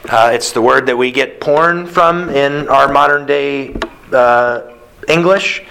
Uh, 0.09 0.31
it's 0.33 0.53
the 0.53 0.61
word 0.61 0.87
that 0.87 0.97
we 0.97 1.13
get 1.13 1.41
porn 1.41 1.87
from 1.87 2.29
in 2.29 2.69
our 2.69 2.93
modern 2.93 3.25
day 3.25 3.75
uh, 4.13 4.72
English. 5.09 5.63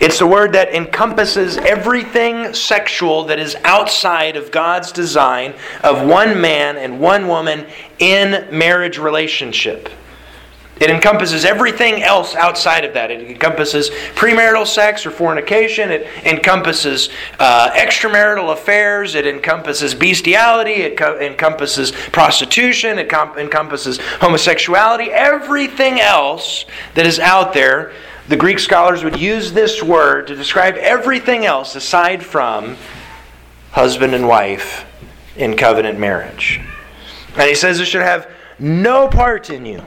It's 0.00 0.20
a 0.22 0.26
word 0.26 0.52
that 0.54 0.74
encompasses 0.74 1.58
everything 1.58 2.54
sexual 2.54 3.24
that 3.24 3.38
is 3.38 3.54
outside 3.64 4.36
of 4.36 4.50
God's 4.50 4.92
design 4.92 5.54
of 5.84 6.06
one 6.06 6.40
man 6.40 6.78
and 6.78 7.00
one 7.00 7.28
woman 7.28 7.66
in 7.98 8.48
marriage 8.50 8.98
relationship. 8.98 9.90
It 10.80 10.88
encompasses 10.88 11.44
everything 11.44 12.02
else 12.02 12.34
outside 12.34 12.86
of 12.86 12.94
that. 12.94 13.10
It 13.10 13.20
encompasses 13.20 13.90
premarital 14.14 14.66
sex 14.66 15.04
or 15.04 15.10
fornication. 15.10 15.90
It 15.90 16.06
encompasses 16.24 17.10
uh, 17.38 17.70
extramarital 17.72 18.50
affairs. 18.54 19.14
It 19.14 19.26
encompasses 19.26 19.94
bestiality. 19.94 20.72
It 20.72 20.96
co- 20.96 21.18
encompasses 21.18 21.92
prostitution. 22.12 22.98
It 22.98 23.10
com- 23.10 23.38
encompasses 23.38 23.98
homosexuality. 24.20 25.10
Everything 25.10 26.00
else 26.00 26.64
that 26.94 27.04
is 27.04 27.18
out 27.18 27.52
there 27.52 27.92
the 28.30 28.36
Greek 28.36 28.60
scholars 28.60 29.02
would 29.02 29.18
use 29.18 29.52
this 29.52 29.82
word 29.82 30.28
to 30.28 30.36
describe 30.36 30.76
everything 30.76 31.44
else 31.44 31.74
aside 31.74 32.24
from 32.24 32.76
husband 33.72 34.14
and 34.14 34.28
wife 34.28 34.86
in 35.34 35.56
covenant 35.56 35.98
marriage. 35.98 36.60
And 37.34 37.48
he 37.48 37.56
says 37.56 37.80
it 37.80 37.86
should 37.86 38.02
have 38.02 38.30
no 38.60 39.08
part 39.08 39.50
in 39.50 39.66
you. 39.66 39.82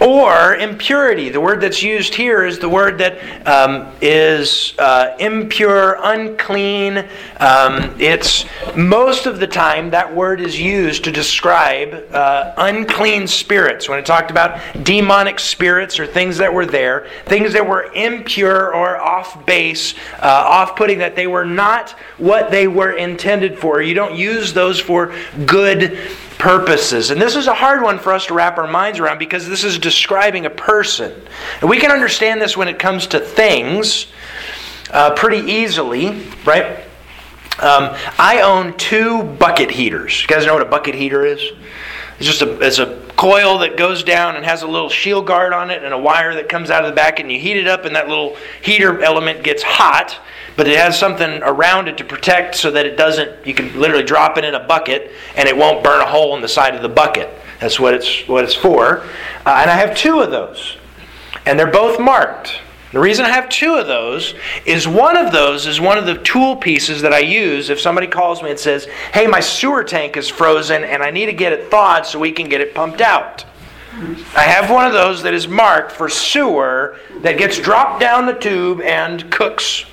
Or 0.00 0.54
impurity. 0.56 1.28
The 1.28 1.40
word 1.40 1.60
that's 1.60 1.82
used 1.82 2.14
here 2.14 2.44
is 2.44 2.58
the 2.58 2.68
word 2.68 2.98
that 2.98 3.46
um, 3.46 3.92
is 4.00 4.74
uh, 4.78 5.16
impure, 5.18 5.98
unclean. 6.02 6.98
Um, 7.40 7.94
it's 7.98 8.44
most 8.76 9.26
of 9.26 9.40
the 9.40 9.46
time 9.46 9.90
that 9.90 10.14
word 10.14 10.40
is 10.40 10.58
used 10.58 11.04
to 11.04 11.12
describe 11.12 12.06
uh, 12.12 12.54
unclean 12.56 13.26
spirits. 13.26 13.88
When 13.88 13.98
it 13.98 14.06
talked 14.06 14.30
about 14.30 14.60
demonic 14.84 15.38
spirits 15.40 15.98
or 15.98 16.06
things 16.06 16.38
that 16.38 16.52
were 16.52 16.66
there, 16.66 17.08
things 17.26 17.52
that 17.52 17.66
were 17.66 17.90
impure 17.92 18.74
or 18.74 18.96
off 18.96 19.44
base, 19.46 19.94
uh, 20.20 20.44
off 20.46 20.76
putting, 20.76 20.98
that 20.98 21.16
they 21.16 21.26
were 21.26 21.44
not 21.44 21.90
what 22.18 22.50
they 22.50 22.68
were 22.68 22.92
intended 22.92 23.58
for. 23.58 23.82
You 23.82 23.94
don't 23.94 24.16
use 24.16 24.52
those 24.52 24.78
for 24.78 25.14
good 25.46 25.98
purposes. 26.38 27.10
And 27.10 27.20
this 27.20 27.36
is 27.36 27.46
a 27.46 27.54
hard 27.54 27.82
one 27.82 27.98
for 27.98 28.12
us 28.12 28.26
to 28.26 28.34
wrap 28.34 28.58
our 28.58 28.66
minds 28.66 28.98
around 28.98 29.18
because 29.18 29.48
this 29.48 29.64
is 29.64 29.78
describing 29.78 30.46
a 30.46 30.50
person. 30.50 31.12
And 31.60 31.68
we 31.68 31.78
can 31.78 31.90
understand 31.90 32.40
this 32.40 32.56
when 32.56 32.68
it 32.68 32.78
comes 32.78 33.08
to 33.08 33.20
things 33.20 34.06
uh, 34.90 35.14
pretty 35.14 35.50
easily, 35.50 36.26
right? 36.44 36.78
Um, 37.60 37.96
I 38.18 38.42
own 38.42 38.76
two 38.76 39.24
bucket 39.24 39.70
heaters. 39.70 40.22
You 40.22 40.28
guys 40.28 40.46
know 40.46 40.54
what 40.54 40.62
a 40.62 40.70
bucket 40.70 40.94
heater 40.94 41.26
is? 41.26 41.42
It's 42.18 42.26
just 42.26 42.42
a, 42.42 42.60
it's 42.60 42.78
a 42.78 43.02
coil 43.16 43.58
that 43.58 43.76
goes 43.76 44.04
down 44.04 44.36
and 44.36 44.44
has 44.44 44.62
a 44.62 44.66
little 44.66 44.88
shield 44.88 45.26
guard 45.26 45.52
on 45.52 45.70
it 45.70 45.82
and 45.82 45.92
a 45.92 45.98
wire 45.98 46.34
that 46.34 46.48
comes 46.48 46.70
out 46.70 46.84
of 46.84 46.90
the 46.90 46.94
back, 46.94 47.18
and 47.18 47.30
you 47.30 47.38
heat 47.38 47.56
it 47.56 47.66
up, 47.66 47.84
and 47.84 47.96
that 47.96 48.08
little 48.08 48.36
heater 48.62 49.02
element 49.02 49.42
gets 49.42 49.62
hot 49.62 50.18
but 50.58 50.66
it 50.66 50.76
has 50.76 50.98
something 50.98 51.40
around 51.44 51.86
it 51.86 51.96
to 51.96 52.04
protect 52.04 52.56
so 52.56 52.68
that 52.72 52.84
it 52.84 52.96
doesn't 52.96 53.46
you 53.46 53.54
can 53.54 53.78
literally 53.78 54.02
drop 54.02 54.36
it 54.36 54.44
in 54.44 54.56
a 54.56 54.66
bucket 54.66 55.12
and 55.36 55.48
it 55.48 55.56
won't 55.56 55.84
burn 55.84 56.00
a 56.00 56.06
hole 56.06 56.34
in 56.34 56.42
the 56.42 56.48
side 56.48 56.74
of 56.74 56.82
the 56.82 56.88
bucket. 56.88 57.32
That's 57.60 57.78
what 57.78 57.94
it's 57.94 58.26
what 58.26 58.42
it's 58.42 58.56
for. 58.56 58.98
Uh, 59.46 59.58
and 59.60 59.70
i 59.70 59.76
have 59.76 59.96
two 59.96 60.18
of 60.18 60.32
those. 60.32 60.76
And 61.46 61.56
they're 61.56 61.70
both 61.70 62.00
marked. 62.00 62.60
The 62.90 62.98
reason 62.98 63.24
i 63.24 63.28
have 63.28 63.48
two 63.48 63.74
of 63.74 63.86
those 63.86 64.34
is 64.66 64.88
one 64.88 65.16
of 65.16 65.30
those 65.30 65.64
is 65.64 65.80
one 65.80 65.96
of 65.96 66.06
the 66.06 66.18
tool 66.24 66.56
pieces 66.56 67.02
that 67.02 67.12
i 67.12 67.20
use. 67.20 67.70
If 67.70 67.78
somebody 67.78 68.08
calls 68.08 68.42
me 68.42 68.50
and 68.50 68.58
says 68.58 68.86
hey 69.14 69.28
my 69.28 69.38
sewer 69.38 69.84
tank 69.84 70.16
is 70.16 70.28
frozen 70.28 70.82
and 70.82 71.04
i 71.04 71.12
need 71.12 71.26
to 71.26 71.32
get 71.32 71.52
it 71.52 71.70
thawed 71.70 72.04
so 72.04 72.18
we 72.18 72.32
can 72.32 72.48
get 72.48 72.60
it 72.60 72.74
pumped 72.74 73.00
out. 73.00 73.44
I 74.34 74.42
have 74.42 74.70
one 74.70 74.86
of 74.86 74.92
those 74.92 75.22
that 75.22 75.34
is 75.34 75.46
marked 75.46 75.92
for 75.92 76.08
sewer 76.08 76.96
that 77.20 77.38
gets 77.38 77.60
dropped 77.60 78.00
down 78.00 78.26
the 78.26 78.34
tube 78.34 78.80
and 78.80 79.30
cooks 79.30 79.84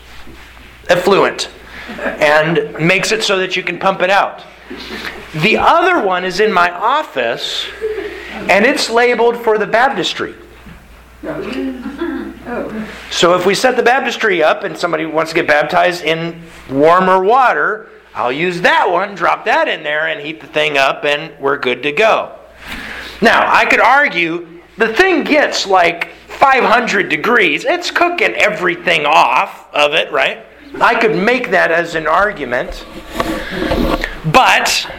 effluent 0.90 1.50
and 1.88 2.74
makes 2.80 3.12
it 3.12 3.24
so 3.24 3.38
that 3.38 3.56
you 3.56 3.64
can 3.64 3.80
pump 3.80 4.02
it 4.02 4.10
out. 4.10 4.44
The 5.42 5.58
other 5.58 6.06
one 6.06 6.26
is 6.26 6.40
in 6.40 6.52
my 6.52 6.72
office 6.72 7.66
and 8.32 8.66
it's 8.66 8.90
labeled 8.90 9.38
for 9.38 9.58
the 9.58 9.68
baptistry. 9.68 10.36
So 13.12 13.36
if 13.36 13.46
we 13.46 13.56
set 13.56 13.76
the 13.76 13.84
baptistry 13.84 14.44
up 14.44 14.64
and 14.64 14.78
somebody 14.78 15.06
wants 15.06 15.32
to 15.32 15.36
get 15.36 15.48
baptized 15.48 16.04
in 16.04 16.42
warmer 16.70 17.24
water, 17.24 17.90
I'll 18.14 18.32
use 18.32 18.62
that 18.62 18.90
one, 18.90 19.16
drop 19.16 19.46
that 19.46 19.68
in 19.68 19.84
there, 19.84 20.08
and 20.08 20.22
heat 20.22 20.40
the 20.40 20.48
thing 20.48 20.78
up, 20.78 21.04
and 21.04 21.38
we're 21.40 21.58
good 21.58 21.84
to 21.84 21.92
go. 21.92 22.38
Now, 23.22 23.52
I 23.52 23.66
could 23.66 23.82
argue 23.82 24.62
the 24.78 24.94
thing 24.94 25.24
gets 25.24 25.66
like 25.66 26.12
500 26.28 27.10
degrees. 27.10 27.66
It's 27.66 27.92
cooking 27.92 28.34
everything 28.36 29.06
off 29.06 29.68
of 29.74 29.94
it, 29.94 30.12
right? 30.12 30.46
I 30.82 31.00
could 31.00 31.16
make 31.16 31.52
that 31.52 31.72
as 31.72 31.96
an 31.96 32.08
argument. 32.08 32.86
But 34.32 34.90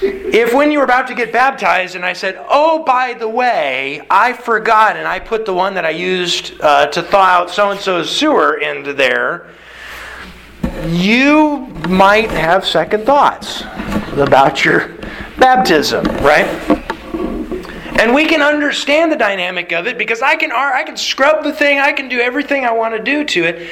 if 0.00 0.54
when 0.54 0.70
you 0.70 0.78
were 0.78 0.84
about 0.84 1.06
to 1.08 1.14
get 1.14 1.32
baptized 1.32 1.96
and 1.96 2.04
I 2.04 2.12
said, 2.12 2.42
oh, 2.48 2.84
by 2.84 3.14
the 3.14 3.28
way, 3.28 4.00
I 4.08 4.32
forgot 4.32 4.96
and 4.96 5.06
I 5.06 5.18
put 5.18 5.44
the 5.44 5.54
one 5.54 5.74
that 5.74 5.84
I 5.84 5.90
used 5.90 6.60
uh, 6.60 6.86
to 6.86 7.02
thaw 7.02 7.22
out 7.22 7.50
so 7.50 7.70
and 7.70 7.80
so's 7.80 8.10
sewer 8.10 8.58
into 8.58 8.94
there, 8.94 9.50
you 10.88 11.66
might 11.88 12.30
have 12.30 12.64
second 12.64 13.04
thoughts 13.04 13.62
about 14.16 14.64
your 14.64 14.96
baptism, 15.38 16.04
right? 16.18 16.46
And 18.00 18.14
we 18.14 18.26
can 18.26 18.42
understand 18.42 19.12
the 19.12 19.16
dynamic 19.16 19.72
of 19.72 19.86
it 19.86 19.98
because 19.98 20.22
I 20.22 20.34
can 20.36 20.50
I 20.50 20.82
can 20.82 20.96
scrub 20.96 21.44
the 21.44 21.52
thing, 21.52 21.78
I 21.78 21.92
can 21.92 22.08
do 22.08 22.20
everything 22.20 22.64
I 22.64 22.72
want 22.72 22.96
to 22.96 23.02
do 23.02 23.24
to 23.24 23.44
it. 23.44 23.70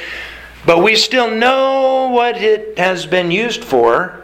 But 0.65 0.79
we 0.79 0.95
still 0.95 1.29
know 1.29 2.09
what 2.09 2.37
it 2.37 2.77
has 2.77 3.05
been 3.05 3.31
used 3.31 3.63
for 3.63 4.21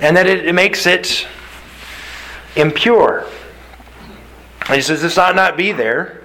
and 0.00 0.16
that 0.16 0.26
it, 0.26 0.54
makes 0.54 0.86
it 0.86 1.26
impure. 2.56 3.26
He 4.68 4.80
says 4.80 5.02
this 5.02 5.18
ought 5.18 5.36
not 5.36 5.56
be 5.56 5.72
there. 5.72 6.22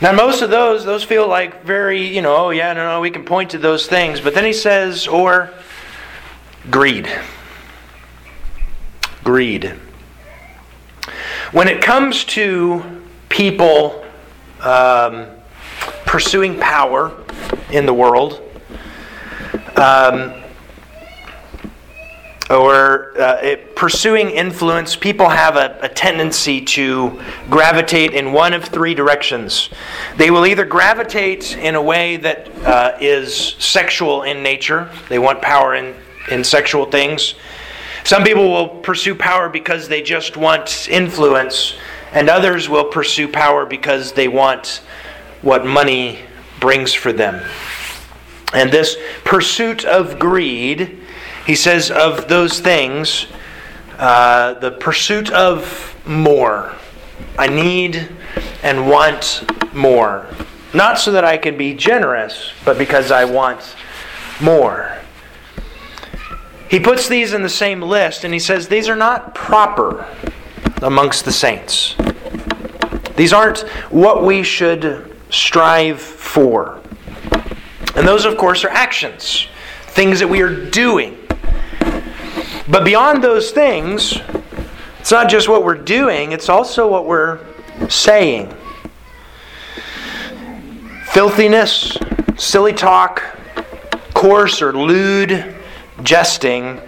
Now, 0.00 0.12
most 0.12 0.42
of 0.42 0.50
those, 0.50 0.84
those 0.84 1.02
feel 1.02 1.26
like 1.26 1.64
very, 1.64 2.06
you 2.06 2.22
know, 2.22 2.36
oh 2.36 2.50
yeah, 2.50 2.72
no, 2.72 2.88
no, 2.88 3.00
we 3.00 3.10
can 3.10 3.24
point 3.24 3.50
to 3.50 3.58
those 3.58 3.86
things. 3.86 4.20
But 4.20 4.34
then 4.34 4.44
he 4.44 4.52
says, 4.52 5.06
or 5.06 5.50
greed. 6.70 7.10
Greed. 9.22 9.74
When 11.52 11.68
it 11.68 11.82
comes 11.82 12.24
to 12.26 13.02
people 13.28 14.04
um, 14.60 15.26
pursuing 16.14 16.56
power, 16.60 17.12
in 17.72 17.86
the 17.86 17.92
world. 17.92 18.40
Um, 19.74 20.32
or 22.48 23.20
uh, 23.20 23.40
it, 23.42 23.74
pursuing 23.74 24.30
influence, 24.30 24.94
people 24.94 25.28
have 25.28 25.56
a, 25.56 25.76
a, 25.82 25.88
tendency 25.88 26.60
to 26.60 27.20
gravitate 27.50 28.12
in 28.12 28.32
one 28.32 28.52
of 28.52 28.64
three 28.64 28.94
directions. 28.94 29.70
They 30.16 30.30
will 30.30 30.46
either 30.46 30.64
gravitate 30.64 31.56
in 31.56 31.74
a 31.74 31.82
way 31.82 32.16
that 32.18 32.48
uh, 32.64 32.96
is 33.00 33.56
sexual 33.58 34.22
in 34.22 34.40
nature, 34.40 34.88
they 35.08 35.18
want 35.18 35.42
power 35.42 35.74
in, 35.74 35.96
in 36.30 36.44
sexual 36.44 36.84
things. 36.86 37.34
Some 38.04 38.22
people 38.22 38.48
will 38.48 38.68
pursue 38.68 39.16
power 39.16 39.48
because 39.48 39.88
they 39.88 40.00
just 40.00 40.36
want 40.36 40.88
influence, 40.88 41.74
and 42.12 42.30
others 42.30 42.68
will 42.68 42.84
pursue 42.84 43.26
power 43.26 43.66
because 43.66 44.12
they 44.12 44.28
want 44.28 44.80
what 45.44 45.66
money 45.66 46.18
brings 46.58 46.92
for 46.94 47.12
them. 47.12 47.44
And 48.54 48.72
this 48.72 48.96
pursuit 49.24 49.84
of 49.84 50.18
greed, 50.18 50.98
he 51.46 51.54
says, 51.54 51.90
of 51.90 52.28
those 52.28 52.60
things, 52.60 53.26
uh, 53.98 54.54
the 54.54 54.70
pursuit 54.70 55.30
of 55.30 55.94
more. 56.06 56.74
I 57.38 57.48
need 57.48 58.08
and 58.62 58.88
want 58.88 59.44
more. 59.74 60.26
Not 60.72 60.98
so 60.98 61.12
that 61.12 61.24
I 61.24 61.36
can 61.36 61.56
be 61.56 61.74
generous, 61.74 62.52
but 62.64 62.78
because 62.78 63.10
I 63.10 63.24
want 63.24 63.76
more. 64.40 64.98
He 66.68 66.80
puts 66.80 67.08
these 67.08 67.32
in 67.32 67.42
the 67.42 67.48
same 67.48 67.82
list 67.82 68.24
and 68.24 68.32
he 68.32 68.40
says 68.40 68.66
these 68.66 68.88
are 68.88 68.96
not 68.96 69.34
proper 69.34 70.06
amongst 70.82 71.24
the 71.24 71.32
saints. 71.32 71.94
These 73.16 73.32
aren't 73.32 73.60
what 73.90 74.24
we 74.24 74.42
should 74.42 75.13
strive 75.34 76.00
for. 76.00 76.80
And 77.96 78.06
those, 78.06 78.24
of 78.24 78.36
course, 78.36 78.64
are 78.64 78.70
actions, 78.70 79.48
things 79.88 80.20
that 80.20 80.28
we 80.28 80.40
are 80.40 80.70
doing. 80.70 81.18
But 82.68 82.84
beyond 82.84 83.22
those 83.22 83.50
things, 83.50 84.18
it's 84.98 85.10
not 85.10 85.28
just 85.28 85.48
what 85.48 85.64
we're 85.64 85.74
doing, 85.74 86.32
it's 86.32 86.48
also 86.48 86.88
what 86.88 87.06
we're 87.06 87.40
saying. 87.88 88.52
Filthiness, 91.12 91.96
silly 92.36 92.72
talk, 92.72 93.22
coarse 94.14 94.62
or 94.62 94.72
lewd 94.72 95.54
jesting. 96.02 96.80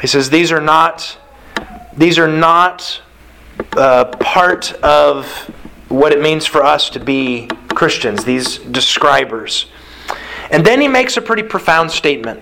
He 0.00 0.06
says 0.06 0.30
these 0.30 0.52
are 0.52 0.60
not 0.60 1.18
these 1.96 2.18
are 2.18 2.28
not 2.28 3.02
uh, 3.76 4.06
part 4.06 4.72
of 4.82 5.50
what 5.90 6.12
it 6.12 6.20
means 6.22 6.46
for 6.46 6.62
us 6.62 6.88
to 6.90 7.00
be 7.00 7.48
Christians, 7.68 8.24
these 8.24 8.58
describers. 8.58 9.66
And 10.50 10.64
then 10.64 10.80
he 10.80 10.88
makes 10.88 11.16
a 11.16 11.20
pretty 11.20 11.42
profound 11.42 11.90
statement. 11.90 12.40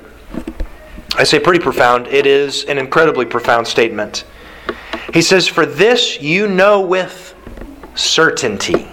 I 1.16 1.24
say 1.24 1.40
pretty 1.40 1.58
profound, 1.58 2.06
it 2.08 2.26
is 2.26 2.64
an 2.64 2.78
incredibly 2.78 3.24
profound 3.24 3.66
statement. 3.66 4.24
He 5.14 5.22
says, 5.22 5.48
For 5.48 5.64
this 5.64 6.20
you 6.20 6.46
know 6.46 6.82
with 6.82 7.34
certainty 7.94 8.86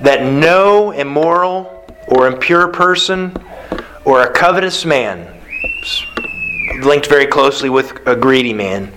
that 0.00 0.22
no 0.22 0.92
immoral 0.92 1.84
or 2.06 2.28
impure 2.28 2.68
person 2.68 3.36
or 4.04 4.22
a 4.22 4.32
covetous 4.32 4.84
man, 4.84 5.26
linked 6.82 7.08
very 7.08 7.26
closely 7.26 7.68
with 7.68 7.98
a 8.06 8.14
greedy 8.14 8.52
man, 8.52 8.92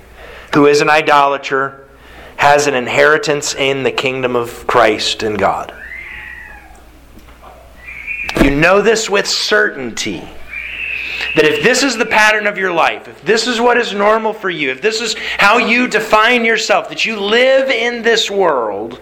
who 0.54 0.68
is 0.68 0.80
an 0.80 0.90
idolater, 0.90 1.83
has 2.44 2.68
an 2.68 2.74
inheritance 2.74 3.56
in 3.56 3.84
the 3.84 3.92
kingdom 3.92 4.36
of 4.36 4.68
Christ 4.68 5.24
and 5.24 5.40
God. 5.40 5.74
You 8.44 8.52
know 8.52 8.82
this 8.82 9.10
with 9.10 9.26
certainty. 9.26 10.28
That 11.38 11.46
if 11.46 11.64
this 11.64 11.84
is 11.84 11.96
the 11.96 12.06
pattern 12.06 12.46
of 12.46 12.58
your 12.58 12.74
life, 12.74 13.08
if 13.08 13.24
this 13.24 13.48
is 13.48 13.62
what 13.62 13.78
is 13.78 13.94
normal 13.94 14.34
for 14.34 14.50
you, 14.50 14.72
if 14.72 14.82
this 14.82 15.00
is 15.00 15.16
how 15.38 15.58
you 15.58 15.88
define 15.88 16.44
yourself, 16.44 16.90
that 16.90 17.06
you 17.06 17.18
live 17.18 17.70
in 17.70 18.02
this 18.02 18.30
world, 18.30 19.00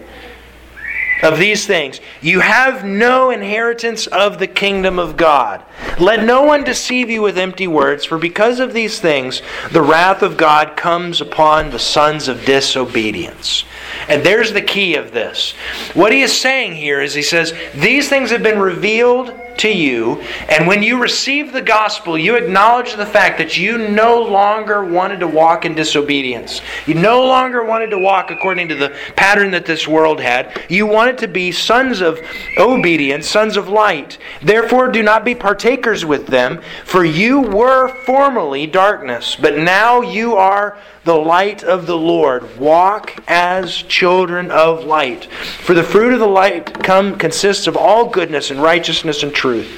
of 1.22 1.38
these 1.38 1.66
things. 1.66 2.00
You 2.20 2.40
have 2.40 2.84
no 2.84 3.30
inheritance 3.30 4.06
of 4.08 4.38
the 4.38 4.46
kingdom 4.46 4.98
of 4.98 5.16
God. 5.16 5.62
Let 5.98 6.24
no 6.24 6.42
one 6.42 6.64
deceive 6.64 7.10
you 7.10 7.22
with 7.22 7.38
empty 7.38 7.66
words, 7.66 8.04
for 8.04 8.18
because 8.18 8.60
of 8.60 8.72
these 8.72 9.00
things, 9.00 9.42
the 9.70 9.82
wrath 9.82 10.22
of 10.22 10.36
God 10.36 10.76
comes 10.76 11.20
upon 11.20 11.70
the 11.70 11.78
sons 11.78 12.28
of 12.28 12.44
disobedience. 12.44 13.64
And 14.08 14.24
there's 14.24 14.52
the 14.52 14.62
key 14.62 14.96
of 14.96 15.12
this. 15.12 15.52
What 15.94 16.12
he 16.12 16.22
is 16.22 16.36
saying 16.38 16.74
here 16.74 17.00
is 17.00 17.14
he 17.14 17.22
says, 17.22 17.54
These 17.74 18.08
things 18.08 18.30
have 18.30 18.42
been 18.42 18.58
revealed 18.58 19.38
to 19.58 19.68
you, 19.68 20.20
and 20.48 20.66
when 20.66 20.82
you 20.82 21.00
receive 21.00 21.52
the 21.52 21.62
gospel, 21.62 22.16
you 22.16 22.36
acknowledge 22.36 22.96
the 22.96 23.06
fact 23.06 23.38
that 23.38 23.56
you 23.56 23.78
no 23.78 24.22
longer 24.22 24.84
wanted 24.84 25.20
to 25.20 25.28
walk 25.28 25.64
in 25.64 25.74
disobedience. 25.74 26.60
You 26.86 26.94
no 26.94 27.24
longer 27.24 27.64
wanted 27.64 27.90
to 27.90 27.98
walk 27.98 28.30
according 28.30 28.68
to 28.68 28.74
the 28.74 28.96
pattern 29.14 29.50
that 29.52 29.66
this 29.66 29.86
world 29.86 30.20
had. 30.20 30.64
You 30.68 30.86
wanted 31.12 31.26
to 31.26 31.32
be 31.32 31.52
sons 31.52 32.00
of 32.00 32.20
obedience, 32.56 33.28
sons 33.28 33.58
of 33.58 33.68
light. 33.68 34.16
Therefore, 34.40 34.88
do 34.88 35.02
not 35.02 35.26
be 35.26 35.34
partakers 35.34 36.06
with 36.06 36.26
them, 36.26 36.62
for 36.86 37.04
you 37.04 37.42
were 37.42 37.88
formerly 38.06 38.66
darkness, 38.66 39.36
but 39.36 39.58
now 39.58 40.00
you 40.00 40.36
are 40.36 40.78
the 41.04 41.14
light 41.14 41.62
of 41.64 41.86
the 41.86 41.96
Lord. 41.96 42.58
Walk 42.58 43.12
as 43.28 43.74
children 43.74 44.50
of 44.50 44.84
light. 44.84 45.26
For 45.26 45.74
the 45.74 45.82
fruit 45.82 46.14
of 46.14 46.20
the 46.20 46.26
light 46.26 46.82
come, 46.82 47.18
consists 47.18 47.66
of 47.66 47.76
all 47.76 48.08
goodness 48.08 48.50
and 48.50 48.62
righteousness 48.62 49.22
and 49.22 49.34
truth. 49.34 49.68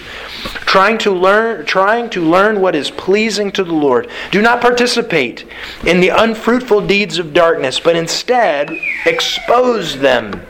Trying 0.66 0.98
to 0.98 1.10
learn 1.10 1.64
trying 1.64 2.10
to 2.10 2.20
learn 2.20 2.60
what 2.60 2.76
is 2.76 2.90
pleasing 2.90 3.50
to 3.52 3.64
the 3.64 3.72
Lord. 3.72 4.08
Do 4.30 4.42
not 4.42 4.60
participate 4.60 5.46
in 5.86 6.00
the 6.00 6.10
unfruitful 6.10 6.86
deeds 6.86 7.18
of 7.18 7.32
darkness, 7.32 7.80
but 7.80 7.96
instead 7.96 8.70
expose 9.06 9.98
them. 9.98 10.42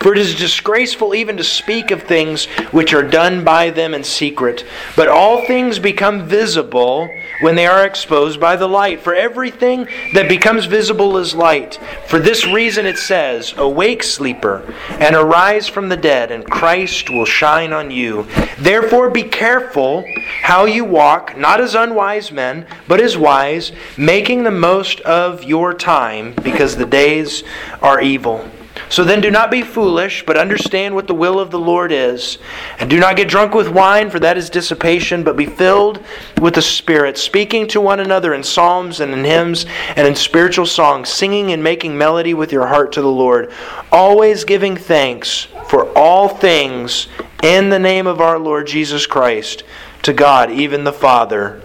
For 0.00 0.12
it 0.12 0.18
is 0.18 0.34
disgraceful 0.34 1.14
even 1.14 1.36
to 1.36 1.44
speak 1.44 1.90
of 1.90 2.02
things 2.02 2.46
which 2.70 2.92
are 2.94 3.02
done 3.02 3.44
by 3.44 3.70
them 3.70 3.94
in 3.94 4.04
secret. 4.04 4.64
But 4.96 5.08
all 5.08 5.46
things 5.46 5.78
become 5.78 6.26
visible 6.26 7.08
when 7.40 7.54
they 7.54 7.66
are 7.66 7.84
exposed 7.84 8.40
by 8.40 8.56
the 8.56 8.68
light. 8.68 9.00
For 9.00 9.14
everything 9.14 9.88
that 10.14 10.28
becomes 10.28 10.66
visible 10.66 11.16
is 11.18 11.34
light. 11.34 11.78
For 12.06 12.18
this 12.18 12.46
reason 12.46 12.86
it 12.86 12.98
says, 12.98 13.54
Awake, 13.56 14.02
sleeper, 14.02 14.62
and 14.90 15.14
arise 15.14 15.68
from 15.68 15.88
the 15.88 15.96
dead, 15.96 16.30
and 16.30 16.44
Christ 16.44 17.10
will 17.10 17.24
shine 17.24 17.72
on 17.72 17.90
you. 17.90 18.26
Therefore 18.58 19.10
be 19.10 19.22
careful 19.22 20.04
how 20.42 20.64
you 20.64 20.84
walk, 20.84 21.36
not 21.36 21.60
as 21.60 21.74
unwise 21.74 22.32
men, 22.32 22.66
but 22.86 23.00
as 23.00 23.16
wise, 23.16 23.72
making 23.96 24.44
the 24.44 24.50
most 24.50 25.00
of 25.00 25.44
your 25.44 25.74
time, 25.74 26.34
because 26.42 26.76
the 26.76 26.86
days 26.86 27.44
are 27.82 28.00
evil. 28.00 28.48
So 28.88 29.04
then 29.04 29.20
do 29.20 29.30
not 29.30 29.50
be 29.50 29.62
foolish, 29.62 30.24
but 30.24 30.36
understand 30.36 30.94
what 30.94 31.06
the 31.06 31.14
will 31.14 31.38
of 31.38 31.50
the 31.50 31.58
Lord 31.58 31.92
is. 31.92 32.38
And 32.78 32.88
do 32.88 32.98
not 32.98 33.16
get 33.16 33.28
drunk 33.28 33.54
with 33.54 33.68
wine, 33.68 34.10
for 34.10 34.18
that 34.20 34.38
is 34.38 34.50
dissipation, 34.50 35.22
but 35.22 35.36
be 35.36 35.46
filled 35.46 36.02
with 36.40 36.54
the 36.54 36.62
Spirit, 36.62 37.18
speaking 37.18 37.68
to 37.68 37.80
one 37.80 38.00
another 38.00 38.34
in 38.34 38.42
psalms 38.42 39.00
and 39.00 39.12
in 39.12 39.24
hymns 39.24 39.66
and 39.96 40.06
in 40.06 40.14
spiritual 40.14 40.66
songs, 40.66 41.08
singing 41.08 41.52
and 41.52 41.62
making 41.62 41.96
melody 41.96 42.34
with 42.34 42.52
your 42.52 42.66
heart 42.66 42.92
to 42.92 43.02
the 43.02 43.08
Lord, 43.08 43.52
always 43.92 44.44
giving 44.44 44.76
thanks 44.76 45.48
for 45.68 45.88
all 45.96 46.28
things 46.28 47.08
in 47.42 47.68
the 47.70 47.78
name 47.78 48.06
of 48.06 48.20
our 48.20 48.38
Lord 48.38 48.66
Jesus 48.66 49.06
Christ 49.06 49.62
to 50.02 50.12
God, 50.12 50.50
even 50.50 50.84
the 50.84 50.92
Father. 50.92 51.62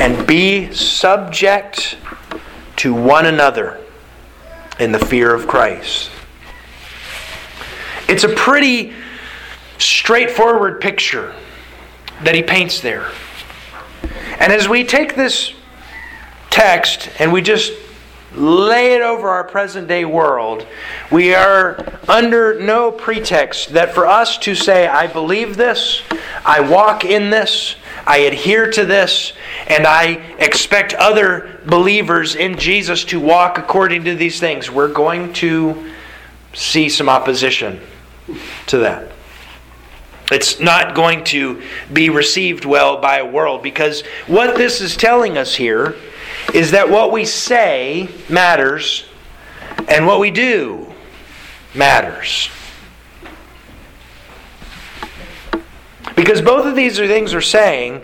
And 0.00 0.26
be 0.26 0.72
subject 0.72 1.96
to 2.76 2.94
one 2.94 3.26
another 3.26 3.83
in 4.78 4.92
the 4.92 4.98
fear 4.98 5.34
of 5.34 5.46
Christ. 5.46 6.10
It's 8.08 8.24
a 8.24 8.28
pretty 8.28 8.92
straightforward 9.78 10.80
picture 10.80 11.34
that 12.22 12.34
he 12.34 12.42
paints 12.42 12.80
there. 12.80 13.10
And 14.38 14.52
as 14.52 14.68
we 14.68 14.84
take 14.84 15.14
this 15.14 15.52
text 16.50 17.08
and 17.18 17.32
we 17.32 17.42
just 17.42 17.72
lay 18.34 18.94
it 18.94 19.02
over 19.02 19.28
our 19.28 19.44
present 19.44 19.88
day 19.88 20.04
world, 20.04 20.66
we 21.10 21.34
are 21.34 21.78
under 22.08 22.60
no 22.60 22.90
pretext 22.90 23.70
that 23.70 23.94
for 23.94 24.06
us 24.06 24.38
to 24.38 24.54
say, 24.54 24.86
I 24.86 25.06
believe 25.06 25.56
this, 25.56 26.02
I 26.44 26.60
walk 26.60 27.04
in 27.04 27.30
this, 27.30 27.76
I 28.06 28.18
adhere 28.18 28.70
to 28.72 28.84
this, 28.84 29.32
and 29.66 29.86
I 29.86 30.22
expect 30.38 30.94
other 30.94 31.60
believers 31.66 32.34
in 32.34 32.58
Jesus 32.58 33.04
to 33.06 33.20
walk 33.20 33.58
according 33.58 34.04
to 34.04 34.14
these 34.14 34.40
things. 34.40 34.70
We're 34.70 34.92
going 34.92 35.32
to 35.34 35.92
see 36.52 36.88
some 36.88 37.08
opposition 37.08 37.80
to 38.66 38.78
that. 38.78 39.10
It's 40.30 40.58
not 40.58 40.94
going 40.94 41.24
to 41.24 41.62
be 41.92 42.08
received 42.08 42.64
well 42.64 43.00
by 43.00 43.18
a 43.18 43.26
world 43.26 43.62
because 43.62 44.02
what 44.26 44.56
this 44.56 44.80
is 44.80 44.96
telling 44.96 45.36
us 45.36 45.54
here 45.54 45.96
is 46.54 46.70
that 46.70 46.88
what 46.88 47.12
we 47.12 47.24
say 47.24 48.08
matters 48.28 49.04
and 49.88 50.06
what 50.06 50.20
we 50.20 50.30
do 50.30 50.92
matters. 51.74 52.48
Because 56.16 56.40
both 56.40 56.66
of 56.66 56.76
these 56.76 56.96
things 56.96 57.34
are 57.34 57.40
saying, 57.40 58.02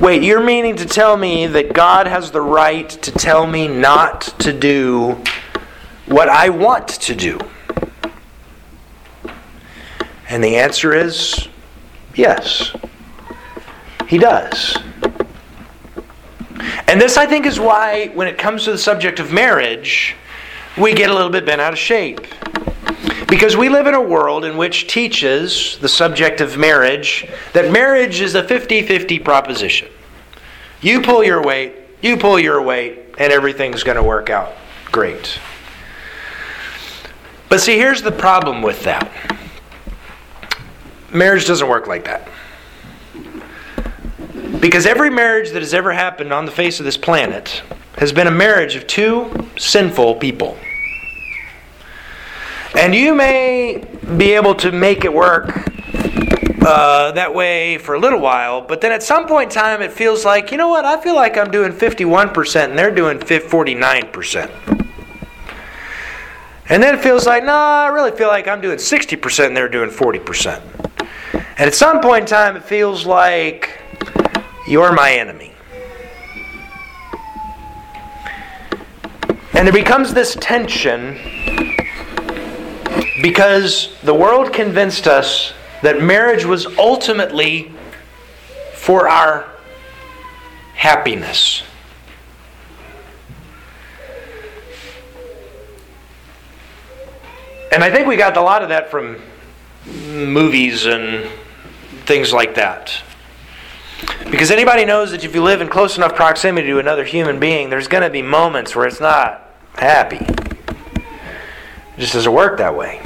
wait, 0.00 0.22
you're 0.22 0.42
meaning 0.42 0.76
to 0.76 0.86
tell 0.86 1.16
me 1.16 1.46
that 1.46 1.72
God 1.72 2.06
has 2.06 2.30
the 2.30 2.40
right 2.40 2.88
to 2.88 3.12
tell 3.12 3.46
me 3.46 3.68
not 3.68 4.22
to 4.40 4.52
do 4.52 5.22
what 6.06 6.28
I 6.28 6.48
want 6.48 6.88
to 6.88 7.14
do? 7.14 7.38
And 10.28 10.42
the 10.42 10.56
answer 10.56 10.92
is 10.92 11.48
yes, 12.14 12.74
He 14.08 14.18
does. 14.18 14.76
And 16.88 17.00
this, 17.00 17.16
I 17.16 17.26
think, 17.26 17.46
is 17.46 17.58
why, 17.58 18.08
when 18.08 18.28
it 18.28 18.38
comes 18.38 18.64
to 18.64 18.72
the 18.72 18.78
subject 18.78 19.18
of 19.18 19.32
marriage, 19.32 20.14
we 20.78 20.94
get 20.94 21.10
a 21.10 21.14
little 21.14 21.30
bit 21.30 21.44
bent 21.44 21.60
out 21.60 21.72
of 21.72 21.78
shape. 21.78 22.26
Because 23.28 23.56
we 23.56 23.68
live 23.68 23.86
in 23.86 23.94
a 23.94 24.00
world 24.00 24.44
in 24.44 24.56
which 24.56 24.86
teaches 24.86 25.78
the 25.78 25.88
subject 25.88 26.40
of 26.40 26.56
marriage 26.56 27.28
that 27.52 27.72
marriage 27.72 28.20
is 28.20 28.34
a 28.34 28.42
50 28.42 28.82
50 28.82 29.18
proposition. 29.18 29.88
You 30.80 31.02
pull 31.02 31.24
your 31.24 31.42
weight, 31.42 31.74
you 32.02 32.16
pull 32.16 32.38
your 32.38 32.62
weight, 32.62 33.14
and 33.18 33.32
everything's 33.32 33.82
going 33.82 33.96
to 33.96 34.02
work 34.02 34.30
out 34.30 34.52
great. 34.92 35.38
But 37.48 37.60
see, 37.60 37.76
here's 37.76 38.02
the 38.02 38.12
problem 38.12 38.62
with 38.62 38.82
that 38.84 39.10
marriage 41.12 41.46
doesn't 41.46 41.68
work 41.68 41.86
like 41.86 42.04
that. 42.04 42.28
Because 44.60 44.86
every 44.86 45.10
marriage 45.10 45.50
that 45.50 45.62
has 45.62 45.74
ever 45.74 45.92
happened 45.92 46.32
on 46.32 46.44
the 46.44 46.50
face 46.50 46.78
of 46.78 46.84
this 46.84 46.96
planet 46.96 47.62
has 47.98 48.12
been 48.12 48.26
a 48.26 48.32
marriage 48.32 48.74
of 48.74 48.86
two 48.86 49.48
sinful 49.56 50.16
people. 50.16 50.56
And 52.74 52.94
you 52.94 53.14
may 53.14 53.84
be 54.16 54.32
able 54.32 54.54
to 54.56 54.72
make 54.72 55.04
it 55.04 55.12
work 55.12 55.48
uh, 56.66 57.12
that 57.12 57.32
way 57.32 57.78
for 57.78 57.94
a 57.94 57.98
little 57.98 58.18
while, 58.18 58.60
but 58.60 58.80
then 58.80 58.90
at 58.90 59.02
some 59.02 59.26
point 59.26 59.52
in 59.52 59.54
time, 59.54 59.80
it 59.82 59.92
feels 59.92 60.24
like, 60.24 60.50
you 60.50 60.56
know 60.56 60.68
what, 60.68 60.84
I 60.84 61.00
feel 61.00 61.14
like 61.14 61.38
I'm 61.38 61.50
doing 61.50 61.72
51% 61.72 62.70
and 62.70 62.78
they're 62.78 62.94
doing 62.94 63.18
49%. 63.18 64.82
And 66.68 66.82
then 66.82 66.96
it 66.96 67.00
feels 67.00 67.26
like, 67.26 67.44
no, 67.44 67.52
nah, 67.52 67.84
I 67.84 67.88
really 67.88 68.10
feel 68.10 68.26
like 68.26 68.48
I'm 68.48 68.60
doing 68.60 68.78
60% 68.78 69.46
and 69.46 69.56
they're 69.56 69.68
doing 69.68 69.90
40%. 69.90 70.60
And 71.30 71.60
at 71.60 71.74
some 71.74 72.00
point 72.00 72.22
in 72.22 72.26
time, 72.26 72.56
it 72.56 72.64
feels 72.64 73.06
like 73.06 73.80
you're 74.66 74.92
my 74.92 75.12
enemy. 75.12 75.52
And 79.54 79.66
there 79.66 79.72
becomes 79.72 80.12
this 80.12 80.36
tension 80.40 81.16
because 83.22 83.94
the 84.02 84.14
world 84.14 84.52
convinced 84.52 85.06
us 85.06 85.52
that 85.82 86.02
marriage 86.02 86.44
was 86.44 86.66
ultimately 86.78 87.72
for 88.74 89.08
our 89.08 89.48
happiness. 90.74 91.62
And 97.72 97.82
I 97.82 97.90
think 97.90 98.06
we 98.06 98.16
got 98.16 98.36
a 98.36 98.40
lot 98.40 98.62
of 98.62 98.68
that 98.70 98.90
from 98.90 99.20
movies 99.86 100.86
and 100.86 101.28
things 102.04 102.32
like 102.32 102.54
that. 102.54 102.92
Because 104.30 104.50
anybody 104.50 104.84
knows 104.84 105.10
that 105.10 105.24
if 105.24 105.34
you 105.34 105.42
live 105.42 105.60
in 105.60 105.68
close 105.68 105.96
enough 105.96 106.14
proximity 106.14 106.68
to 106.68 106.78
another 106.78 107.04
human 107.04 107.40
being, 107.40 107.70
there's 107.70 107.88
going 107.88 108.02
to 108.02 108.10
be 108.10 108.22
moments 108.22 108.76
where 108.76 108.86
it's 108.86 109.00
not 109.00 109.50
happy. 109.74 110.24
Just 111.98 112.12
doesn't 112.12 112.32
work 112.32 112.58
that 112.58 112.76
way. 112.76 113.00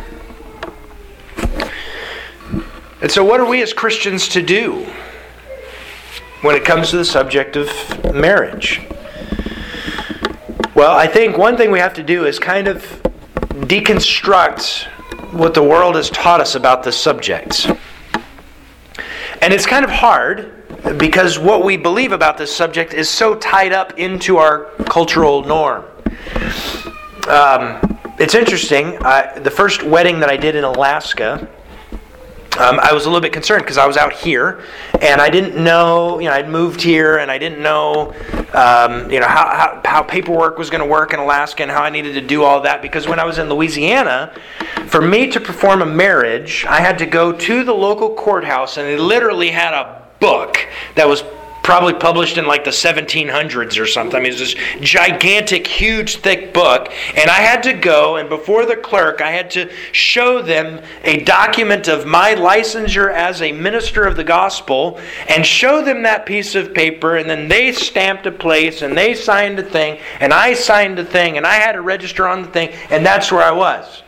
And 3.00 3.10
so, 3.10 3.24
what 3.24 3.40
are 3.40 3.46
we 3.46 3.62
as 3.62 3.72
Christians 3.72 4.28
to 4.30 4.42
do 4.42 4.86
when 6.42 6.56
it 6.56 6.64
comes 6.64 6.90
to 6.90 6.96
the 6.96 7.04
subject 7.04 7.56
of 7.56 7.68
marriage? 8.14 8.80
Well, 10.74 10.96
I 10.96 11.06
think 11.06 11.38
one 11.38 11.56
thing 11.56 11.70
we 11.70 11.78
have 11.78 11.94
to 11.94 12.02
do 12.02 12.26
is 12.26 12.38
kind 12.38 12.68
of 12.68 12.82
deconstruct 13.50 14.86
what 15.32 15.54
the 15.54 15.62
world 15.62 15.94
has 15.94 16.10
taught 16.10 16.40
us 16.40 16.54
about 16.54 16.82
this 16.82 16.96
subject. 16.96 17.70
And 19.40 19.54
it's 19.54 19.66
kind 19.66 19.84
of 19.84 19.90
hard 19.90 20.98
because 20.98 21.38
what 21.38 21.64
we 21.64 21.76
believe 21.76 22.12
about 22.12 22.38
this 22.38 22.54
subject 22.54 22.92
is 22.92 23.08
so 23.08 23.34
tied 23.36 23.72
up 23.72 23.98
into 23.98 24.36
our 24.36 24.64
cultural 24.86 25.44
norm. 25.44 25.84
Um, 27.28 27.99
it's 28.20 28.34
interesting. 28.34 28.92
The 28.98 29.52
first 29.54 29.82
wedding 29.82 30.20
that 30.20 30.28
I 30.28 30.36
did 30.36 30.54
in 30.54 30.62
Alaska, 30.62 31.48
um, 32.58 32.78
I 32.80 32.92
was 32.92 33.06
a 33.06 33.08
little 33.08 33.22
bit 33.22 33.32
concerned 33.32 33.62
because 33.62 33.78
I 33.78 33.86
was 33.86 33.96
out 33.96 34.12
here 34.12 34.62
and 35.00 35.22
I 35.22 35.30
didn't 35.30 35.62
know, 35.62 36.18
you 36.18 36.28
know, 36.28 36.34
I'd 36.34 36.48
moved 36.48 36.82
here 36.82 37.16
and 37.16 37.30
I 37.30 37.38
didn't 37.38 37.62
know, 37.62 38.12
um, 38.52 39.10
you 39.10 39.20
know, 39.20 39.26
how, 39.26 39.48
how, 39.48 39.80
how 39.84 40.02
paperwork 40.02 40.58
was 40.58 40.68
going 40.68 40.82
to 40.82 40.86
work 40.86 41.14
in 41.14 41.20
Alaska 41.20 41.62
and 41.62 41.70
how 41.70 41.82
I 41.82 41.88
needed 41.88 42.12
to 42.14 42.20
do 42.20 42.42
all 42.42 42.60
that. 42.60 42.82
Because 42.82 43.08
when 43.08 43.18
I 43.18 43.24
was 43.24 43.38
in 43.38 43.48
Louisiana, 43.48 44.34
for 44.88 45.00
me 45.00 45.28
to 45.28 45.40
perform 45.40 45.80
a 45.80 45.86
marriage, 45.86 46.66
I 46.68 46.80
had 46.80 46.98
to 46.98 47.06
go 47.06 47.32
to 47.32 47.64
the 47.64 47.72
local 47.72 48.14
courthouse 48.14 48.76
and 48.76 48.86
they 48.86 48.98
literally 48.98 49.50
had 49.50 49.72
a 49.72 50.02
book 50.20 50.58
that 50.94 51.08
was 51.08 51.22
probably 51.62 51.94
published 51.94 52.38
in 52.38 52.46
like 52.46 52.64
the 52.64 52.70
1700s 52.70 53.80
or 53.80 53.86
something. 53.86 54.16
I 54.16 54.20
mean, 54.20 54.32
it 54.32 54.40
was 54.40 54.54
this 54.54 54.80
gigantic, 54.80 55.66
huge, 55.66 56.16
thick 56.16 56.52
book. 56.52 56.92
And 57.16 57.30
I 57.30 57.40
had 57.40 57.62
to 57.64 57.72
go, 57.72 58.16
and 58.16 58.28
before 58.28 58.66
the 58.66 58.76
clerk, 58.76 59.20
I 59.20 59.30
had 59.30 59.50
to 59.52 59.70
show 59.92 60.42
them 60.42 60.82
a 61.04 61.22
document 61.24 61.88
of 61.88 62.06
my 62.06 62.34
licensure 62.34 63.12
as 63.12 63.42
a 63.42 63.52
minister 63.52 64.04
of 64.04 64.16
the 64.16 64.24
gospel 64.24 64.98
and 65.28 65.44
show 65.44 65.84
them 65.84 66.02
that 66.02 66.26
piece 66.26 66.54
of 66.54 66.74
paper. 66.74 67.16
And 67.16 67.28
then 67.28 67.48
they 67.48 67.72
stamped 67.72 68.26
a 68.26 68.32
place 68.32 68.82
and 68.82 68.96
they 68.96 69.14
signed 69.14 69.58
a 69.58 69.62
thing, 69.62 70.00
and 70.20 70.32
I 70.32 70.54
signed 70.54 70.98
a 70.98 71.04
thing, 71.04 71.36
and 71.36 71.46
I 71.46 71.54
had 71.54 71.72
to 71.72 71.82
register 71.82 72.26
on 72.26 72.42
the 72.42 72.48
thing, 72.48 72.70
and 72.90 73.04
that's 73.04 73.30
where 73.30 73.42
I 73.42 73.52
was. 73.52 74.02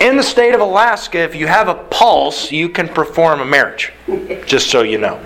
In 0.00 0.16
the 0.16 0.22
state 0.22 0.54
of 0.54 0.60
Alaska, 0.60 1.18
if 1.18 1.34
you 1.34 1.48
have 1.48 1.66
a 1.66 1.74
pulse, 1.74 2.52
you 2.52 2.68
can 2.68 2.88
perform 2.88 3.40
a 3.40 3.44
marriage. 3.44 3.92
Just 4.46 4.70
so 4.70 4.82
you 4.82 4.98
know. 4.98 5.20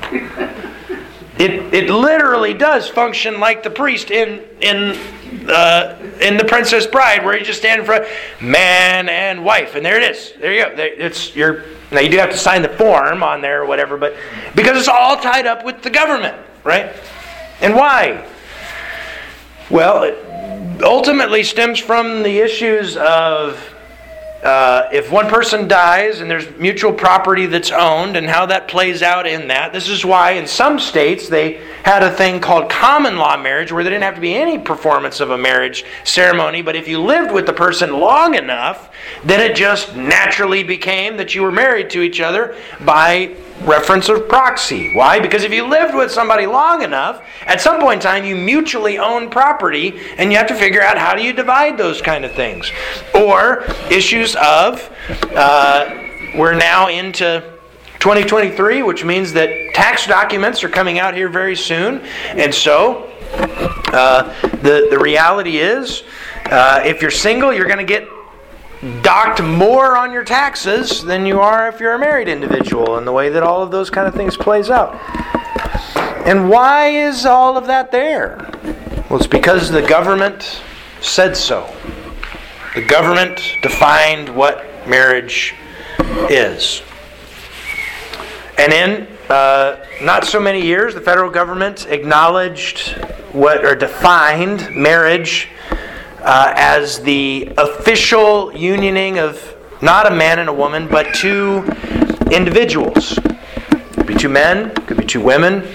It, 1.43 1.75
it 1.75 1.91
literally 1.91 2.55
does 2.55 2.89
function 2.89 3.41
like 3.41 3.65
the 3.65 3.71
priest 3.71 4.13
in 4.13 4.45
in 4.61 4.97
uh, 5.51 5.99
in 6.21 6.37
the 6.37 6.45
Princess 6.45 6.87
Bride, 6.87 7.25
where 7.25 7.37
you 7.37 7.45
just 7.45 7.59
stand 7.59 7.81
in 7.81 7.85
front, 7.85 8.07
man 8.41 9.09
and 9.09 9.45
wife, 9.45 9.75
and 9.75 9.85
there 9.85 10.01
it 10.01 10.09
is. 10.09 10.35
There 10.39 10.53
you 10.53 10.65
go. 10.65 10.75
It's 10.77 11.35
your 11.35 11.65
now 11.91 11.99
you 11.99 12.11
do 12.11 12.19
have 12.19 12.31
to 12.31 12.39
sign 12.39 12.63
the 12.63 12.69
form 12.69 13.25
on 13.25 13.41
there 13.41 13.61
or 13.61 13.67
whatever, 13.67 13.97
but 13.97 14.15
because 14.55 14.79
it's 14.79 14.87
all 14.87 15.17
tied 15.17 15.49
up 15.49 15.65
with 15.65 15.83
the 15.83 15.91
government, 15.91 16.37
right? 16.63 16.95
And 17.61 17.75
why? 17.75 18.25
Well, 19.69 20.05
it 20.05 20.81
ultimately 20.81 21.43
stems 21.43 21.81
from 21.81 22.23
the 22.23 22.39
issues 22.39 22.97
of 22.97 23.72
uh, 24.43 24.89
if 24.93 25.11
one 25.13 25.29
person 25.29 25.69
dies 25.69 26.21
and 26.21 26.29
there's 26.29 26.51
mutual 26.59 26.93
property 26.93 27.47
that's 27.47 27.71
owned 27.71 28.17
and 28.17 28.29
how 28.29 28.45
that 28.47 28.67
plays 28.67 29.01
out 29.01 29.25
in 29.25 29.47
that. 29.49 29.73
This 29.73 29.89
is 29.89 30.05
why 30.05 30.33
in 30.33 30.49
some 30.49 30.81
states 30.81 31.29
they 31.29 31.65
had 31.85 32.03
a 32.03 32.11
thing 32.11 32.41
called 32.41 32.69
common 32.69 33.17
law 33.17 33.37
marriage 33.37 33.71
where 33.71 33.85
there 33.85 33.93
didn't 33.93 34.03
have 34.03 34.17
to 34.17 34.21
be 34.21 34.35
any 34.35 34.59
performance 34.59 35.21
of 35.21 35.31
a 35.31 35.39
marriage 35.39 35.85
ceremony, 36.03 36.61
but 36.61 36.75
if 36.75 36.89
you 36.89 37.01
lived 37.01 37.31
with 37.31 37.47
the 37.47 37.53
person 37.53 38.01
long 38.01 38.35
enough, 38.35 38.93
then 39.25 39.39
it 39.39 39.55
just 39.55 39.95
naturally 39.95 40.65
became 40.65 41.17
that 41.19 41.37
you 41.37 41.43
were 41.43 41.53
married 41.53 41.91
to 41.91 42.03
each 42.03 42.21
other 42.21 42.57
by 42.85 43.37
reference 43.65 44.09
of 44.09 44.29
proxy. 44.29 44.95
Why? 44.95 45.21
Because 45.21 45.45
if 45.45 45.53
you 45.53 45.67
lived 45.67 45.95
with 45.95 46.11
somebody 46.11 46.47
long 46.47 46.83
enough, 46.83 47.23
at 47.43 47.61
some 47.61 47.81
point 47.81 47.95
in 47.95 48.01
time 48.01 48.25
you 48.25 48.37
mutually 48.37 48.99
own 48.99 49.31
property 49.31 50.01
and 50.19 50.31
you 50.31 50.39
have 50.39 50.49
to 50.49 50.55
figure 50.55 50.83
out 50.83 50.99
how 50.99 51.15
do 51.15 51.23
you 51.23 51.33
divide 51.33 51.79
those 51.79 52.01
kind 52.01 52.25
of 52.25 52.33
things. 52.33 52.71
Or 53.15 53.65
issues 53.91 54.35
of 54.37 54.91
uh, 55.35 55.89
we're 56.37 56.55
now 56.55 56.89
into 56.89 57.53
2023, 58.01 58.83
which 58.83 59.05
means 59.05 59.33
that 59.33 59.75
tax 59.75 60.07
documents 60.07 60.65
are 60.65 60.69
coming 60.69 60.99
out 60.99 61.15
here 61.15 61.29
very 61.29 61.55
soon. 61.55 62.01
And 62.31 62.53
so 62.53 63.11
uh, 63.93 64.23
the, 64.63 64.89
the 64.91 64.99
reality 64.99 65.59
is 65.59 66.03
uh, 66.47 66.83
if 66.85 67.01
you're 67.01 67.11
single, 67.11 67.53
you're 67.53 67.67
going 67.67 67.79
to 67.79 67.85
get 67.85 68.09
docked 69.03 69.43
more 69.43 69.97
on 69.97 70.13
your 70.13 70.25
taxes 70.25 71.03
than 71.05 71.25
you 71.25 71.41
are 71.41 71.69
if 71.69 71.79
you're 71.79 71.95
a 71.95 71.99
married 71.99 72.29
individual 72.29 72.97
and 72.97 73.07
the 73.07 73.13
way 73.13 73.29
that 73.29 73.43
all 73.43 73.63
of 73.63 73.71
those 73.71 73.91
kind 73.91 74.09
of 74.09 74.15
things 74.15 74.37
plays 74.37 74.71
out. 74.71 75.01
And 76.27 76.49
why 76.49 76.89
is 76.89 77.25
all 77.25 77.57
of 77.57 77.67
that 77.67 77.93
there? 77.93 78.49
Well, 79.09 79.19
it's 79.19 79.27
because 79.27 79.71
the 79.71 79.83
government 79.83 80.63
said 81.01 81.37
so. 81.37 81.73
The 82.75 82.83
government 82.83 83.41
defined 83.63 84.35
what 84.35 84.65
marriage 84.89 85.55
is. 86.31 86.83
And 88.59 88.73
in 88.73 89.07
uh, 89.29 89.85
not 90.03 90.25
so 90.25 90.41
many 90.41 90.61
years, 90.61 90.95
the 90.95 91.01
federal 91.01 91.31
government 91.31 91.87
acknowledged 91.87 92.97
what 93.33 93.65
or 93.65 93.75
defined 93.75 94.75
marriage 94.75 95.49
uh, 96.23 96.53
as 96.57 97.01
the 97.03 97.53
official 97.59 98.51
unioning 98.53 99.19
of 99.19 99.55
not 99.83 100.11
a 100.11 100.15
man 100.15 100.39
and 100.39 100.49
a 100.49 100.53
woman, 100.53 100.87
but 100.89 101.13
two 101.15 101.65
individuals. 102.31 103.19
Could 103.95 104.07
be 104.07 104.15
two 104.15 104.29
men, 104.29 104.75
could 104.87 104.97
be 104.97 105.05
two 105.05 105.21
women, 105.21 105.67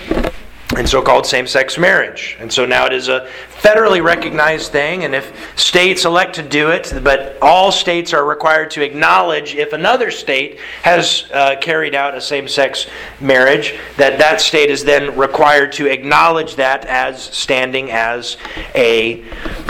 in 0.77 0.85
so 0.85 1.01
called 1.01 1.25
same 1.25 1.47
sex 1.47 1.77
marriage. 1.77 2.37
And 2.39 2.51
so 2.51 2.65
now 2.65 2.85
it 2.85 2.93
is 2.93 3.09
a 3.09 3.29
federally 3.61 4.03
recognized 4.03 4.71
thing, 4.71 5.03
and 5.03 5.15
if 5.15 5.33
states 5.59 6.05
elect 6.05 6.35
to 6.35 6.43
do 6.43 6.69
it, 6.69 6.93
but 7.03 7.37
all 7.41 7.71
states 7.71 8.13
are 8.13 8.25
required 8.25 8.71
to 8.71 8.83
acknowledge 8.83 9.55
if 9.55 9.73
another 9.73 10.11
state 10.11 10.59
has 10.83 11.25
uh, 11.33 11.55
carried 11.59 11.95
out 11.95 12.15
a 12.15 12.21
same 12.21 12.47
sex 12.47 12.87
marriage, 13.19 13.75
that 13.97 14.19
that 14.19 14.39
state 14.39 14.69
is 14.69 14.83
then 14.83 15.17
required 15.17 15.71
to 15.73 15.87
acknowledge 15.87 16.55
that 16.55 16.85
as 16.85 17.23
standing 17.23 17.91
as 17.91 18.37
a 18.75 19.23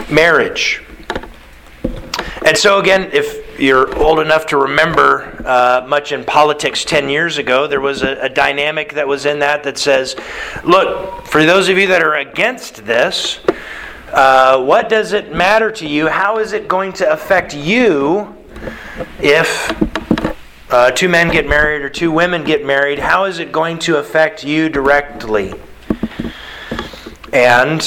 marriage. 0.10 0.84
And 2.48 2.58
so, 2.58 2.80
again, 2.80 3.10
if 3.12 3.60
you're 3.60 3.94
old 4.02 4.22
enough 4.22 4.46
to 4.46 4.58
remember 4.58 5.36
uh, 5.46 5.86
much 5.86 6.14
in 6.14 6.24
politics 6.24 6.86
10 6.86 7.10
years 7.10 7.38
ago, 7.38 7.68
there 7.68 7.82
was 7.82 8.04
a, 8.04 8.22
a, 8.22 8.30
dynamic 8.30 8.94
that 8.94 9.06
was 9.06 9.26
in 9.26 9.40
that 9.40 9.64
that 9.64 9.78
says, 9.78 10.16
look, 10.64 11.26
for 11.26 11.44
those 11.44 11.68
of 11.68 11.78
you 11.78 11.88
that 11.88 12.02
are 12.02 12.16
against 12.16 12.86
this, 12.86 13.42
uh, 14.14 14.64
what 14.64 14.88
does 14.88 15.12
it 15.12 15.36
matter 15.36 15.70
to 15.74 15.86
you? 15.86 16.08
How 16.08 16.40
is 16.40 16.54
it 16.54 16.70
going 16.70 16.94
to 16.94 17.12
affect 17.12 17.54
you 17.54 18.34
if 19.20 20.72
uh, 20.72 20.92
two 20.92 21.10
men 21.10 21.30
get 21.30 21.50
married 21.50 21.82
or 21.82 21.90
two 21.90 22.14
women 22.14 22.46
get 22.46 22.66
married? 22.66 22.98
How 22.98 23.26
is 23.26 23.40
it 23.40 23.52
going 23.52 23.78
to 23.80 23.98
affect 23.98 24.46
you 24.46 24.70
directly? 24.70 25.54
And 27.34 27.82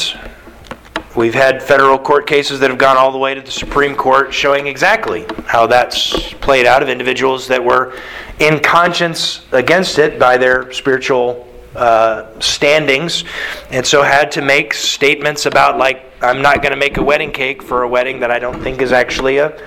We've 1.16 1.34
had 1.34 1.60
federal 1.60 1.98
court 1.98 2.28
cases 2.28 2.60
that 2.60 2.70
have 2.70 2.78
gone 2.78 2.96
all 2.96 3.10
the 3.10 3.18
way 3.18 3.34
to 3.34 3.40
the 3.40 3.50
Supreme 3.50 3.96
Court 3.96 4.32
showing 4.32 4.68
exactly 4.68 5.26
how 5.44 5.66
that's 5.66 6.32
played 6.34 6.66
out 6.66 6.84
of 6.84 6.88
individuals 6.88 7.48
that 7.48 7.64
were 7.64 7.98
in 8.38 8.60
conscience 8.60 9.44
against 9.50 9.98
it 9.98 10.20
by 10.20 10.36
their 10.36 10.72
spiritual 10.72 11.48
uh, 11.74 12.38
standings, 12.38 13.24
and 13.70 13.84
so 13.84 14.02
had 14.02 14.30
to 14.32 14.42
make 14.42 14.72
statements 14.72 15.46
about, 15.46 15.78
like, 15.78 16.04
I'm 16.22 16.42
not 16.42 16.62
going 16.62 16.70
to 16.72 16.78
make 16.78 16.96
a 16.96 17.02
wedding 17.02 17.32
cake 17.32 17.60
for 17.60 17.82
a 17.82 17.88
wedding 17.88 18.20
that 18.20 18.30
I 18.30 18.38
don't 18.38 18.62
think 18.62 18.80
is 18.80 18.92
actually 18.92 19.38
a, 19.38 19.60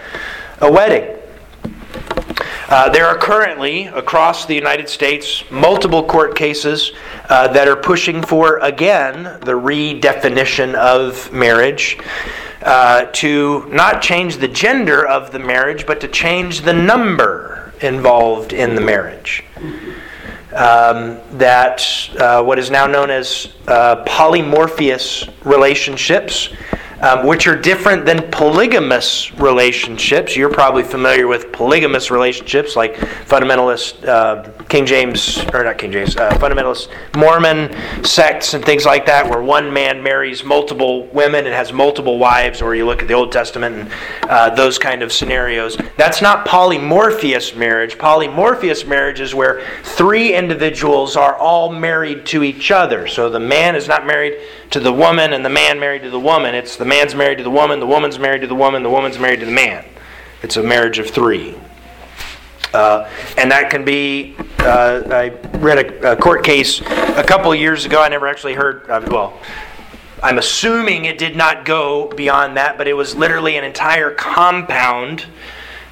a 0.61 0.71
wedding. 0.71 1.19
Uh, 2.73 2.89
there 2.89 3.05
are 3.05 3.15
currently, 3.15 3.85
across 3.85 4.47
the 4.47 4.55
United 4.55 4.89
States, 4.89 5.43
multiple 5.51 6.03
court 6.03 6.35
cases 6.35 6.91
uh, 7.29 7.47
that 7.49 7.67
are 7.67 7.75
pushing 7.75 8.19
for, 8.23 8.57
again, 8.63 9.25
the 9.41 9.51
redefinition 9.51 10.73
of 10.73 11.31
marriage. 11.31 11.99
Uh, 12.63 13.05
to 13.11 13.63
not 13.69 14.01
change 14.01 14.37
the 14.37 14.47
gender 14.47 15.05
of 15.05 15.31
the 15.31 15.37
marriage, 15.37 15.85
but 15.85 16.01
to 16.01 16.07
change 16.07 16.61
the 16.61 16.73
number 16.73 17.71
involved 17.81 18.53
in 18.53 18.73
the 18.73 18.81
marriage. 18.81 19.43
Um, 20.55 21.19
that 21.37 21.85
uh, 22.17 22.41
what 22.41 22.57
is 22.57 22.71
now 22.71 22.87
known 22.87 23.11
as 23.11 23.49
uh, 23.67 24.03
polyamorous 24.05 25.31
relationships 25.45 26.49
um, 27.03 27.25
which 27.25 27.47
are 27.47 27.55
different 27.55 28.05
than 28.05 28.31
polygamous 28.31 29.33
relationships. 29.33 30.37
You're 30.37 30.49
probably 30.49 30.83
familiar 30.83 31.27
with 31.27 31.51
polygamous 31.51 32.09
relationships, 32.09 32.77
like 32.77 32.95
fundamentalist 32.95 34.07
uh, 34.07 34.49
King 34.69 34.85
James, 34.85 35.43
or 35.53 35.65
not 35.65 35.77
King 35.77 35.91
James, 35.91 36.15
uh, 36.15 36.31
fundamentalist 36.37 36.89
Mormon 37.17 37.75
sects 38.05 38.53
and 38.53 38.63
things 38.63 38.85
like 38.85 39.05
that, 39.05 39.29
where 39.29 39.41
one 39.41 39.71
man 39.71 40.01
marries 40.01 40.45
multiple 40.45 41.07
women 41.07 41.45
and 41.45 41.53
has 41.53 41.73
multiple 41.73 42.17
wives, 42.17 42.61
or 42.61 42.73
you 42.73 42.85
look 42.85 43.01
at 43.01 43.09
the 43.09 43.13
Old 43.13 43.33
Testament 43.33 43.75
and 43.75 44.29
uh, 44.29 44.49
those 44.55 44.79
kind 44.79 45.03
of 45.03 45.11
scenarios. 45.11 45.77
That's 45.97 46.21
not 46.21 46.47
polyamorous 46.47 47.55
marriage. 47.57 47.97
Polyamorous 47.97 48.87
marriage 48.87 49.19
is 49.19 49.35
where 49.35 49.65
three 49.83 50.33
individuals 50.33 51.17
are 51.17 51.35
all 51.35 51.69
married 51.69 52.25
to 52.27 52.43
each 52.43 52.71
other. 52.71 53.07
So 53.07 53.29
the 53.29 53.41
man 53.41 53.75
is 53.75 53.89
not 53.89 54.07
married 54.07 54.39
to 54.69 54.79
the 54.79 54.91
woman 54.91 55.33
and 55.33 55.45
the 55.45 55.49
man 55.49 55.79
married 55.79 56.01
to 56.01 56.09
the 56.09 56.19
woman. 56.19 56.55
It's 56.55 56.77
the 56.77 56.85
man's 56.93 57.15
married 57.15 57.39
to 57.39 57.43
the 57.43 57.49
woman, 57.49 57.79
the 57.79 57.87
woman's 57.87 58.19
married 58.19 58.41
to 58.41 58.47
the 58.47 58.53
woman, 58.53 58.83
the 58.83 58.89
woman's 58.89 59.17
married 59.17 59.39
to 59.39 59.47
the 59.47 59.51
man. 59.51 59.83
It's 60.43 60.57
a 60.57 60.63
marriage 60.63 60.99
of 60.99 61.09
three. 61.09 61.55
Uh, 62.71 63.09
and 63.35 63.49
that 63.49 63.71
can 63.71 63.83
be, 63.83 64.35
uh, 64.59 65.01
I 65.09 65.29
read 65.57 65.79
a, 65.79 66.11
a, 66.11 66.15
court 66.15 66.43
case 66.43 66.81
a 66.81 67.23
couple 67.23 67.53
years 67.55 67.85
ago. 67.85 67.99
I 67.99 68.09
never 68.09 68.27
actually 68.27 68.53
heard, 68.53 68.87
uh, 68.91 69.01
well, 69.07 69.39
I'm 70.21 70.37
assuming 70.37 71.05
it 71.05 71.17
did 71.17 71.35
not 71.35 71.65
go 71.65 72.09
beyond 72.09 72.57
that, 72.57 72.77
but 72.77 72.87
it 72.87 72.93
was 72.93 73.15
literally 73.15 73.57
an 73.57 73.63
entire 73.63 74.11
compound 74.11 75.25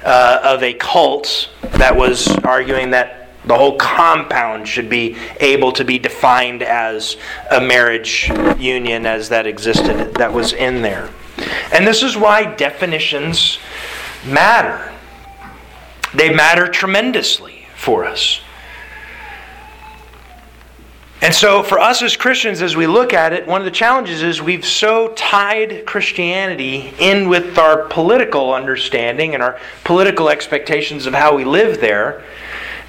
uh, 0.04 0.40
of 0.44 0.62
a 0.62 0.72
cult 0.72 1.50
that 1.62 1.96
was 1.96 2.28
arguing 2.44 2.90
that 2.90 3.21
the 3.44 3.56
whole 3.56 3.76
compound 3.76 4.68
should 4.68 4.88
be 4.88 5.16
able 5.40 5.72
to 5.72 5.84
be 5.84 5.98
defined 5.98 6.62
as 6.62 7.16
a 7.50 7.60
marriage 7.60 8.30
union 8.58 9.04
as 9.06 9.28
that 9.30 9.46
existed, 9.46 10.14
that 10.14 10.32
was 10.32 10.52
in 10.52 10.82
there. 10.82 11.10
And 11.72 11.86
this 11.86 12.02
is 12.02 12.16
why 12.16 12.54
definitions 12.54 13.58
matter. 14.24 14.92
They 16.14 16.32
matter 16.32 16.68
tremendously 16.68 17.66
for 17.74 18.04
us. 18.04 18.40
And 21.20 21.32
so, 21.32 21.62
for 21.62 21.78
us 21.78 22.02
as 22.02 22.16
Christians, 22.16 22.62
as 22.62 22.74
we 22.74 22.88
look 22.88 23.12
at 23.12 23.32
it, 23.32 23.46
one 23.46 23.60
of 23.60 23.64
the 23.64 23.70
challenges 23.70 24.22
is 24.22 24.42
we've 24.42 24.66
so 24.66 25.12
tied 25.14 25.86
Christianity 25.86 26.92
in 26.98 27.28
with 27.28 27.56
our 27.58 27.86
political 27.86 28.52
understanding 28.52 29.34
and 29.34 29.42
our 29.42 29.58
political 29.84 30.28
expectations 30.28 31.06
of 31.06 31.14
how 31.14 31.36
we 31.36 31.44
live 31.44 31.80
there 31.80 32.24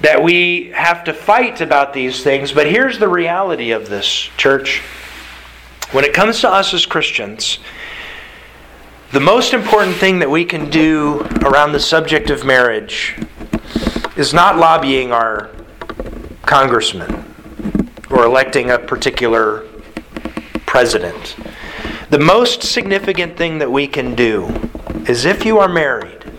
that 0.04 0.22
we 0.22 0.70
have 0.74 1.02
to 1.04 1.14
fight 1.14 1.62
about 1.62 1.94
these 1.94 2.22
things. 2.22 2.52
But 2.52 2.66
here's 2.66 2.98
the 2.98 3.08
reality 3.08 3.70
of 3.70 3.88
this, 3.88 4.06
church. 4.36 4.82
When 5.92 6.04
it 6.04 6.12
comes 6.12 6.42
to 6.42 6.50
us 6.50 6.74
as 6.74 6.84
Christians, 6.84 7.58
the 9.12 9.20
most 9.20 9.54
important 9.54 9.96
thing 9.96 10.18
that 10.18 10.28
we 10.28 10.44
can 10.44 10.68
do 10.68 11.22
around 11.40 11.72
the 11.72 11.80
subject 11.80 12.28
of 12.28 12.44
marriage 12.44 13.18
is 14.14 14.34
not 14.34 14.58
lobbying 14.58 15.10
our 15.10 15.48
congressman 16.42 17.24
or 18.10 18.26
electing 18.26 18.72
a 18.72 18.78
particular 18.78 19.64
president. 20.66 21.34
The 22.10 22.18
most 22.18 22.62
significant 22.62 23.38
thing 23.38 23.56
that 23.56 23.72
we 23.72 23.86
can 23.86 24.14
do 24.14 24.48
is 25.08 25.24
if 25.24 25.46
you 25.46 25.60
are 25.60 25.68
married, 25.68 26.30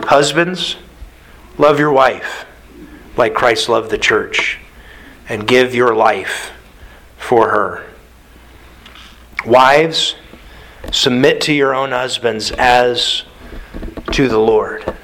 husbands, 0.00 0.74
love 1.58 1.78
your 1.78 1.92
wife 1.92 2.44
like 3.16 3.34
Christ 3.34 3.68
loved 3.68 3.90
the 3.90 3.98
church 3.98 4.58
and 5.28 5.46
give 5.46 5.74
your 5.74 5.94
life 5.94 6.52
for 7.16 7.50
her. 7.50 7.86
Wives, 9.44 10.14
submit 10.92 11.40
to 11.42 11.52
your 11.52 11.74
own 11.74 11.90
husbands 11.90 12.52
as 12.52 13.24
to 14.12 14.28
the 14.28 14.38
Lord. 14.38 14.94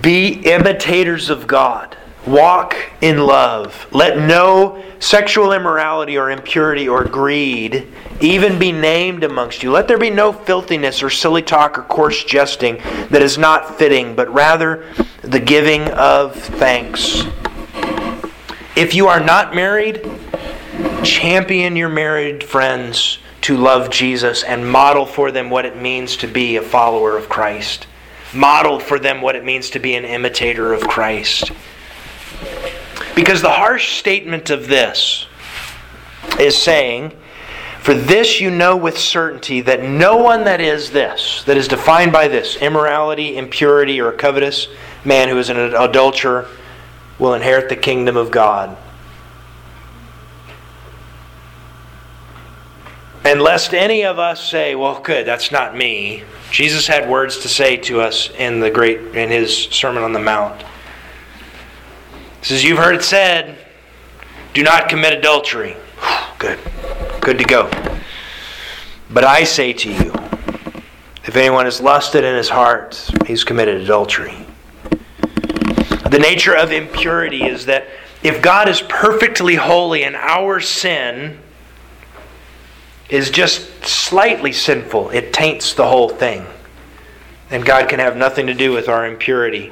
Be 0.00 0.28
imitators 0.44 1.30
of 1.30 1.46
God. 1.46 1.97
Walk 2.28 2.76
in 3.00 3.18
love. 3.18 3.86
Let 3.90 4.18
no 4.18 4.84
sexual 4.98 5.52
immorality 5.52 6.18
or 6.18 6.30
impurity 6.30 6.86
or 6.86 7.04
greed 7.04 7.86
even 8.20 8.58
be 8.58 8.70
named 8.70 9.24
amongst 9.24 9.62
you. 9.62 9.70
Let 9.70 9.88
there 9.88 9.96
be 9.96 10.10
no 10.10 10.32
filthiness 10.32 11.02
or 11.02 11.08
silly 11.08 11.40
talk 11.40 11.78
or 11.78 11.82
coarse 11.84 12.24
jesting 12.24 12.76
that 13.08 13.22
is 13.22 13.38
not 13.38 13.78
fitting, 13.78 14.14
but 14.14 14.28
rather 14.32 14.84
the 15.22 15.40
giving 15.40 15.88
of 15.92 16.34
thanks. 16.34 17.24
If 18.76 18.94
you 18.94 19.08
are 19.08 19.20
not 19.20 19.54
married, 19.54 20.06
champion 21.02 21.76
your 21.76 21.88
married 21.88 22.44
friends 22.44 23.20
to 23.42 23.56
love 23.56 23.88
Jesus 23.88 24.42
and 24.42 24.70
model 24.70 25.06
for 25.06 25.32
them 25.32 25.48
what 25.48 25.64
it 25.64 25.76
means 25.76 26.16
to 26.18 26.26
be 26.26 26.56
a 26.56 26.62
follower 26.62 27.16
of 27.16 27.30
Christ. 27.30 27.86
Model 28.34 28.78
for 28.78 28.98
them 28.98 29.22
what 29.22 29.36
it 29.36 29.44
means 29.44 29.70
to 29.70 29.78
be 29.78 29.94
an 29.94 30.04
imitator 30.04 30.74
of 30.74 30.82
Christ. 30.82 31.52
Because 33.18 33.42
the 33.42 33.50
harsh 33.50 33.98
statement 33.98 34.48
of 34.48 34.68
this 34.68 35.26
is 36.38 36.56
saying, 36.56 37.10
For 37.80 37.92
this 37.92 38.40
you 38.40 38.48
know 38.48 38.76
with 38.76 38.96
certainty 38.96 39.60
that 39.62 39.82
no 39.82 40.18
one 40.18 40.44
that 40.44 40.60
is 40.60 40.92
this, 40.92 41.42
that 41.42 41.56
is 41.56 41.66
defined 41.66 42.12
by 42.12 42.28
this, 42.28 42.54
immorality, 42.58 43.36
impurity, 43.36 44.00
or 44.00 44.10
a 44.10 44.16
covetous 44.16 44.68
man 45.04 45.28
who 45.28 45.36
is 45.36 45.48
an 45.48 45.56
adulterer, 45.56 46.46
will 47.18 47.34
inherit 47.34 47.68
the 47.68 47.74
kingdom 47.74 48.16
of 48.16 48.30
God. 48.30 48.76
And 53.24 53.42
lest 53.42 53.74
any 53.74 54.04
of 54.04 54.20
us 54.20 54.48
say, 54.48 54.76
well, 54.76 55.00
good, 55.00 55.26
that's 55.26 55.50
not 55.50 55.76
me. 55.76 56.22
Jesus 56.52 56.86
had 56.86 57.10
words 57.10 57.38
to 57.38 57.48
say 57.48 57.78
to 57.78 58.00
us 58.00 58.30
in 58.38 58.60
the 58.60 58.70
great 58.70 59.00
in 59.16 59.28
his 59.28 59.64
Sermon 59.64 60.04
on 60.04 60.12
the 60.12 60.20
Mount. 60.20 60.62
Says, 62.42 62.62
You've 62.64 62.78
heard 62.78 62.94
it 62.94 63.02
said, 63.02 63.58
do 64.54 64.62
not 64.62 64.88
commit 64.88 65.12
adultery. 65.12 65.76
Good. 66.38 66.58
Good 67.20 67.38
to 67.38 67.44
go. 67.44 67.70
But 69.10 69.24
I 69.24 69.44
say 69.44 69.72
to 69.72 69.92
you, 69.92 70.12
if 71.24 71.36
anyone 71.36 71.66
has 71.66 71.80
lusted 71.80 72.24
in 72.24 72.34
his 72.34 72.48
heart, 72.48 73.10
he's 73.26 73.44
committed 73.44 73.80
adultery. 73.82 74.46
The 76.10 76.18
nature 76.18 76.56
of 76.56 76.72
impurity 76.72 77.44
is 77.44 77.66
that 77.66 77.86
if 78.22 78.42
God 78.42 78.68
is 78.68 78.80
perfectly 78.80 79.54
holy 79.54 80.04
and 80.04 80.16
our 80.16 80.58
sin 80.60 81.38
is 83.10 83.30
just 83.30 83.84
slightly 83.84 84.52
sinful, 84.52 85.10
it 85.10 85.32
taints 85.32 85.74
the 85.74 85.86
whole 85.86 86.08
thing. 86.08 86.46
And 87.50 87.64
God 87.64 87.88
can 87.88 88.00
have 88.00 88.16
nothing 88.16 88.46
to 88.46 88.54
do 88.54 88.72
with 88.72 88.88
our 88.88 89.06
impurity 89.06 89.70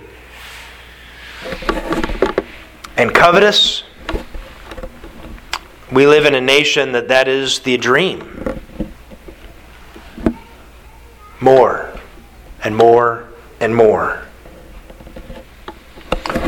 and 2.96 3.14
covetous. 3.14 3.82
We 5.92 6.06
live 6.06 6.26
in 6.26 6.34
a 6.34 6.40
nation 6.40 6.92
that 6.92 7.08
that 7.08 7.28
is 7.28 7.60
the 7.60 7.76
dream. 7.76 8.60
More 11.40 11.92
and 12.64 12.76
more 12.76 13.28
and 13.60 13.76
more. 13.76 14.22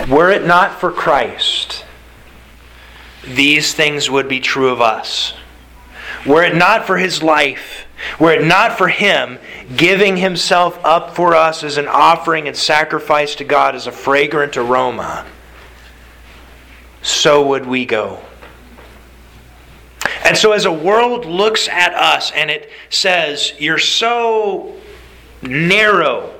Were 0.08 0.30
it 0.30 0.46
not 0.46 0.80
for 0.80 0.90
Christ, 0.90 1.84
these 3.24 3.74
things 3.74 4.10
would 4.10 4.28
be 4.28 4.40
true 4.40 4.70
of 4.70 4.80
us. 4.80 5.34
Were 6.26 6.42
it 6.42 6.56
not 6.56 6.86
for 6.86 6.96
his 6.96 7.22
life, 7.22 7.86
were 8.18 8.32
it 8.32 8.46
not 8.46 8.78
for 8.78 8.88
him 8.88 9.38
giving 9.76 10.16
himself 10.16 10.78
up 10.84 11.14
for 11.14 11.34
us 11.34 11.62
as 11.62 11.76
an 11.76 11.88
offering 11.88 12.48
and 12.48 12.56
sacrifice 12.56 13.34
to 13.36 13.44
God 13.44 13.74
as 13.74 13.86
a 13.86 13.92
fragrant 13.92 14.56
aroma, 14.56 15.26
so 17.02 17.46
would 17.46 17.66
we 17.66 17.84
go. 17.84 18.20
And 20.24 20.36
so, 20.36 20.52
as 20.52 20.64
a 20.64 20.72
world 20.72 21.24
looks 21.24 21.68
at 21.68 21.94
us 21.94 22.30
and 22.32 22.50
it 22.50 22.70
says, 22.90 23.52
You're 23.58 23.78
so 23.78 24.76
narrow 25.42 26.34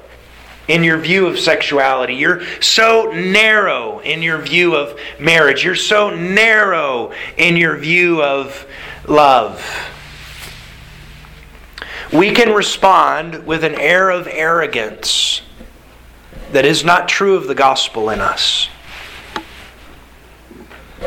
in 0.68 0.84
your 0.84 0.98
view 0.98 1.26
of 1.26 1.38
sexuality. 1.38 2.14
You're 2.14 2.44
so 2.61 3.11
narrow 3.12 4.00
in 4.00 4.22
your 4.22 4.38
view 4.38 4.76
of 4.76 4.98
marriage. 5.18 5.64
You're 5.64 5.74
so 5.74 6.14
narrow 6.14 7.12
in 7.36 7.56
your 7.56 7.76
view 7.78 8.22
of 8.22 8.66
love. 9.06 9.64
We 12.12 12.32
can 12.32 12.52
respond 12.54 13.46
with 13.46 13.64
an 13.64 13.74
air 13.74 14.11
of 14.11 14.26
arrogance 14.26 15.42
that 16.52 16.64
is 16.64 16.84
not 16.84 17.09
true 17.09 17.36
of 17.36 17.46
the 17.46 17.54
gospel 17.54 18.11
in 18.11 18.20
us. 18.20 18.68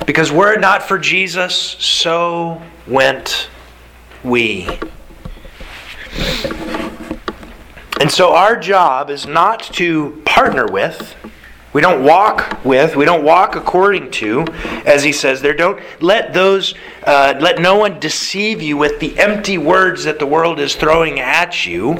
Because 0.06 0.32
were 0.32 0.54
it 0.54 0.60
not 0.60 0.84
for 0.84 0.98
Jesus, 0.98 1.56
so 1.56 2.62
went 2.88 3.50
we. 4.24 4.68
And 8.00 8.12
so 8.12 8.34
our 8.34 8.60
job 8.60 9.10
is 9.10 9.28
not 9.28 9.62
to 9.74 10.22
partner 10.26 10.66
with, 10.66 11.16
we 11.74 11.82
don't 11.82 12.04
walk 12.04 12.66
with, 12.66 12.96
we 12.96 13.06
don't 13.06 13.24
walk 13.24 13.56
according 13.56 14.12
to, 14.12 14.46
as 14.86 15.04
he 15.04 15.14
says 15.14 15.42
there. 15.42 15.54
Don't 15.54 15.80
let 16.02 16.34
those, 16.34 16.74
uh, 17.06 17.36
let 17.40 17.60
no 17.60 17.78
one 17.78 18.00
deceive 18.00 18.62
you 18.62 18.76
with 18.76 19.00
the 19.00 19.18
empty 19.18 19.58
words 19.58 20.04
that 20.04 20.20
the 20.20 20.26
world 20.26 20.60
is 20.60 20.76
throwing 20.76 21.20
at 21.20 21.66
you. 21.66 22.00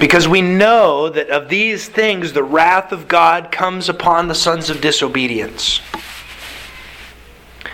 Because 0.00 0.26
we 0.26 0.42
know 0.42 1.08
that 1.10 1.28
of 1.30 1.48
these 1.48 1.88
things 1.88 2.32
the 2.32 2.42
wrath 2.42 2.90
of 2.90 3.06
God 3.06 3.52
comes 3.52 3.88
upon 3.88 4.26
the 4.26 4.34
sons 4.34 4.70
of 4.70 4.80
disobedience. 4.80 5.80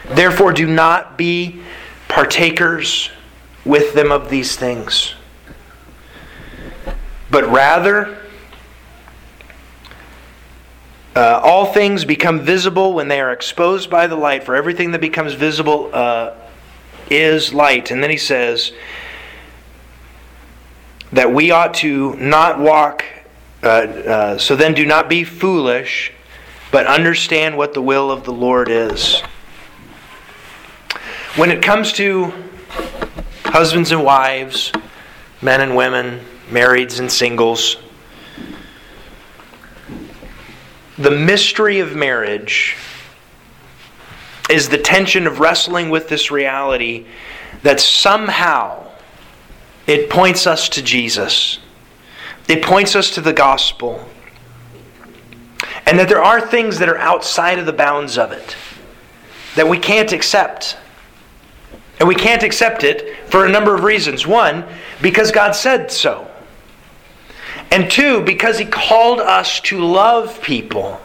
Therefore, 0.09 0.53
do 0.53 0.67
not 0.67 1.17
be 1.17 1.63
partakers 2.09 3.11
with 3.65 3.95
them 3.95 4.13
of 4.13 4.29
these 4.29 4.57
things 4.57 5.15
but 7.31 7.49
rather 7.51 8.17
uh, 11.15 11.41
all 11.43 11.67
things 11.67 12.05
become 12.05 12.41
visible 12.41 12.93
when 12.93 13.09
they 13.09 13.21
are 13.21 13.33
exposed 13.33 13.89
by 13.89 14.07
the 14.07 14.17
light, 14.17 14.45
for 14.45 14.55
everything 14.55 14.91
that 14.93 15.01
becomes 15.01 15.33
visible 15.33 15.91
uh, 15.93 16.35
is 17.11 17.55
light. 17.55 17.91
And 17.91 18.03
then 18.03 18.11
he 18.11 18.17
says 18.17 18.73
that 21.17 21.33
we 21.33 21.51
ought 21.51 21.73
to 21.73 22.15
not 22.17 22.59
walk, 22.59 23.03
uh, 23.63 23.67
uh 23.67 24.39
so 24.39 24.55
then 24.55 24.75
do 24.75 24.85
not 24.85 25.09
be 25.09 25.25
foolish, 25.25 26.13
but 26.71 26.87
understand 26.87 27.57
what 27.57 27.73
the 27.73 27.81
will 27.81 28.11
of 28.11 28.25
the 28.25 28.33
Lord 28.33 28.69
is. 28.69 29.23
When 31.37 31.51
it 31.51 31.63
comes 31.63 31.95
to 31.95 32.33
husbands 33.45 33.93
and 33.93 34.05
wives, 34.05 34.73
men 35.41 35.63
and 35.63 35.75
women, 35.75 36.21
marrieds 36.51 37.01
and 37.01 37.11
singles. 37.11 37.79
The 40.99 41.11
mystery 41.11 41.81
of 41.81 41.97
marriage 41.97 42.77
is 44.51 44.69
the 44.69 44.79
tension 44.79 45.27
of 45.27 45.41
wrestling 45.41 45.89
with 45.89 46.09
this 46.09 46.31
reality 46.31 47.07
that 47.63 47.81
somehow 47.81 48.86
it 49.87 50.11
points 50.11 50.47
us 50.47 50.69
to 50.71 50.83
Jesus. 50.83 51.59
It 52.49 52.63
points 52.63 52.97
us 52.97 53.11
to 53.13 53.21
the 53.21 53.33
gospel. 53.33 54.09
And 55.87 55.99
that 55.99 56.09
there 56.09 56.23
are 56.23 56.41
things 56.41 56.79
that 56.79 56.89
are 56.89 56.99
outside 56.99 57.59
of 57.59 57.67
the 57.67 57.73
bounds 57.73 58.19
of 58.19 58.33
it 58.33 58.57
that 59.55 59.69
we 59.69 59.79
can't 59.79 60.13
accept. 60.13 60.77
And 61.99 62.09
we 62.09 62.15
can't 62.15 62.43
accept 62.43 62.85
it 62.85 63.17
for 63.29 63.47
a 63.47 63.51
number 63.51 63.75
of 63.75 63.85
reasons. 63.85 64.27
One, 64.27 64.65
because 65.01 65.31
God 65.31 65.53
said 65.53 65.91
so. 65.91 66.31
And 67.71 67.91
two, 67.91 68.23
because 68.23 68.59
He 68.59 68.65
called 68.65 69.21
us 69.21 69.61
to 69.61 69.81
love 69.81 70.43
people. 70.43 71.01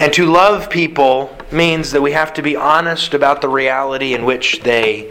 And 0.00 0.12
to 0.12 0.26
love 0.26 0.70
people 0.70 1.36
means 1.50 1.90
that 1.92 2.02
we 2.02 2.12
have 2.12 2.32
to 2.34 2.42
be 2.42 2.54
honest 2.54 3.14
about 3.14 3.40
the 3.40 3.48
reality 3.48 4.14
in 4.14 4.24
which 4.24 4.60
they 4.60 5.10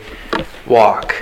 walk. 0.65 1.15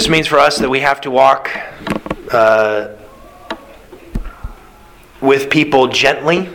This 0.00 0.08
means 0.08 0.26
for 0.26 0.38
us 0.38 0.56
that 0.60 0.70
we 0.70 0.80
have 0.80 1.02
to 1.02 1.10
walk 1.10 1.50
uh, 2.32 2.88
with 5.20 5.50
people 5.50 5.88
gently, 5.88 6.48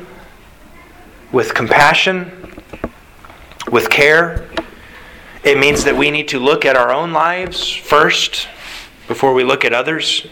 with 1.32 1.54
compassion, 1.54 2.32
with 3.72 3.92
care. 3.92 4.50
It 5.44 5.60
means 5.60 5.84
that 5.84 5.96
we 5.96 6.10
need 6.10 6.28
to 6.30 6.40
look 6.40 6.66
at 6.66 6.76
our 6.76 6.92
own 6.92 7.14
lives 7.14 7.72
first 7.72 8.48
before 9.08 9.36
we 9.36 9.44
look 9.44 9.64
at 9.64 9.74
others. 9.74 10.26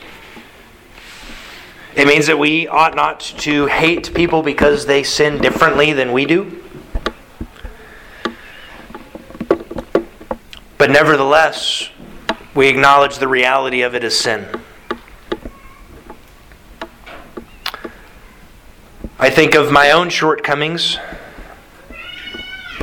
It 1.96 2.08
means 2.08 2.26
that 2.26 2.40
we 2.40 2.68
ought 2.68 2.96
not 2.96 3.20
to 3.20 3.68
hate 3.68 4.12
people 4.16 4.42
because 4.42 4.88
they 4.88 5.04
sin 5.04 5.40
differently 5.40 5.94
than 5.94 6.14
we 6.14 6.26
do. 6.26 6.64
But 10.80 10.90
nevertheless, 10.90 11.92
we 12.56 12.68
acknowledge 12.68 13.18
the 13.18 13.28
reality 13.28 13.82
of 13.82 13.96
it 13.96 14.04
as 14.04 14.18
sin. 14.18 14.48
I 19.20 19.30
think 19.30 19.56
of 19.56 19.72
my 19.72 19.92
own 19.92 20.10
shortcomings 20.10 20.98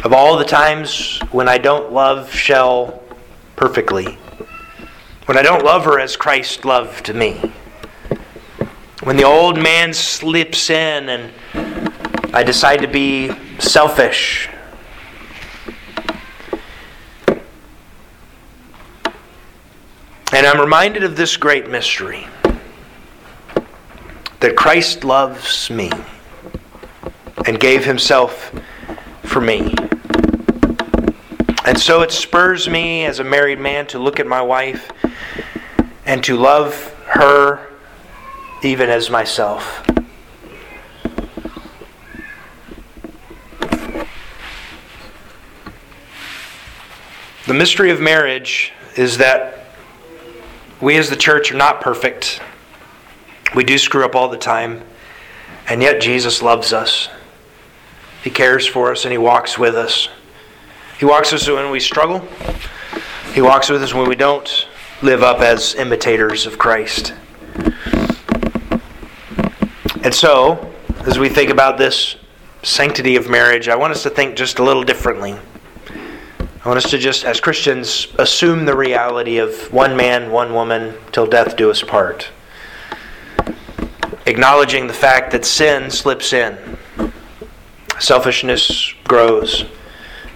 of 0.05 0.13
all 0.13 0.39
the 0.39 0.45
times 0.45 1.21
when 1.31 1.49
I 1.49 1.59
don't 1.59 1.93
love 1.93 2.33
Shell 2.33 3.01
perfectly, 3.57 4.19
when 5.27 5.37
I 5.37 5.43
don't 5.43 5.65
love 5.65 5.85
her 5.85 6.01
as 6.01 6.17
Christ 6.17 6.65
loved 6.65 7.15
me, 7.15 7.53
when 9.03 9.17
the 9.17 9.25
old 9.25 9.59
man 9.59 9.93
slips 9.93 10.71
in 10.71 11.09
and 11.11 11.33
I 12.35 12.43
decide 12.43 12.81
to 12.81 12.89
be 12.89 13.31
selfish. 13.59 14.49
And 20.33 20.47
I'm 20.47 20.61
reminded 20.61 21.03
of 21.03 21.17
this 21.17 21.37
great 21.37 21.69
mystery 21.69 22.25
that 24.39 24.55
Christ 24.55 25.03
loves 25.03 25.69
me 25.69 25.91
and 27.47 27.59
gave 27.59 27.85
himself 27.85 28.53
for 29.25 29.41
me. 29.41 29.75
And 31.65 31.77
so 31.77 32.03
it 32.03 32.13
spurs 32.13 32.69
me 32.69 33.05
as 33.07 33.19
a 33.19 33.25
married 33.25 33.59
man 33.59 33.89
to 33.89 33.99
look 33.99 34.21
at 34.21 34.27
my 34.27 34.41
wife 34.41 34.93
and 36.07 36.23
to 36.23 36.37
love 36.37 36.95
her 37.07 37.69
even 38.63 38.89
as 38.89 39.11
myself. 39.11 39.85
The 47.49 47.55
mystery 47.55 47.91
of 47.91 48.01
marriage 48.01 48.73
is 48.97 49.19
that 49.19 49.60
we 50.81 50.97
as 50.97 51.11
the 51.11 51.17
church 51.17 51.53
are 51.53 51.57
not 51.57 51.81
perfect. 51.81 52.41
We 53.55 53.65
do 53.65 53.79
screw 53.79 54.05
up 54.05 54.15
all 54.15 54.29
the 54.29 54.39
time. 54.39 54.83
And 55.69 55.83
yet 55.83 56.01
Jesus 56.01 56.43
loves 56.43 56.73
us. 56.73 57.09
He 58.25 58.31
cares 58.31 58.67
for 58.67 58.91
us 58.91 59.05
and 59.05 59.13
He 59.13 59.19
walks 59.19 59.59
with 59.59 59.77
us. 59.77 60.09
He 60.99 61.05
walks 61.05 61.33
with 61.33 61.43
us 61.43 61.49
when 61.49 61.71
we 61.71 61.81
struggle, 61.81 62.27
He 63.33 63.41
walks 63.41 63.71
with 63.71 63.83
us 63.83 63.95
when 63.95 64.09
we 64.09 64.17
don't 64.17 64.69
live 65.01 65.23
up 65.23 65.41
as 65.41 65.75
imitators 65.77 66.45
of 66.45 66.59
Christ. 66.59 67.15
And 70.03 70.15
so, 70.15 70.73
as 71.07 71.19
we 71.19 71.29
think 71.29 71.51
about 71.51 71.79
this 71.79 72.17
sanctity 72.63 73.17
of 73.17 73.31
marriage, 73.31 73.69
I 73.69 73.77
want 73.77 73.93
us 73.93 74.03
to 74.03 74.11
think 74.11 74.37
just 74.37 74.59
a 74.59 74.63
little 74.63 74.83
differently. 74.83 75.37
I 76.63 76.69
want 76.69 76.77
us 76.85 76.91
to 76.91 76.99
just, 76.99 77.25
as 77.25 77.41
Christians, 77.41 78.09
assume 78.19 78.67
the 78.67 78.77
reality 78.77 79.39
of 79.39 79.73
one 79.73 79.97
man, 79.97 80.31
one 80.31 80.53
woman, 80.53 80.95
till 81.11 81.27
death 81.27 81.57
do 81.57 81.71
us 81.71 81.83
part. 81.83 82.29
Acknowledging 84.27 84.87
the 84.87 84.93
fact 84.93 85.31
that 85.31 85.47
sin 85.47 85.91
slips 85.91 86.35
in 86.35 86.77
Selfishness 87.99 88.93
grows. 89.05 89.65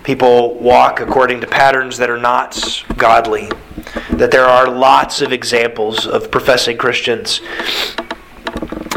People 0.03 0.55
walk 0.55 1.01
according 1.01 1.43
to 1.43 1.47
patterns 1.47 1.99
that 1.99 2.09
are 2.09 2.18
not 2.18 2.85
godly. 2.97 3.51
That 4.11 4.31
there 4.31 4.47
are 4.47 4.70
lots 4.70 5.20
of 5.20 5.31
examples 5.31 6.07
of 6.07 6.31
professing 6.31 6.79
Christians 6.79 7.43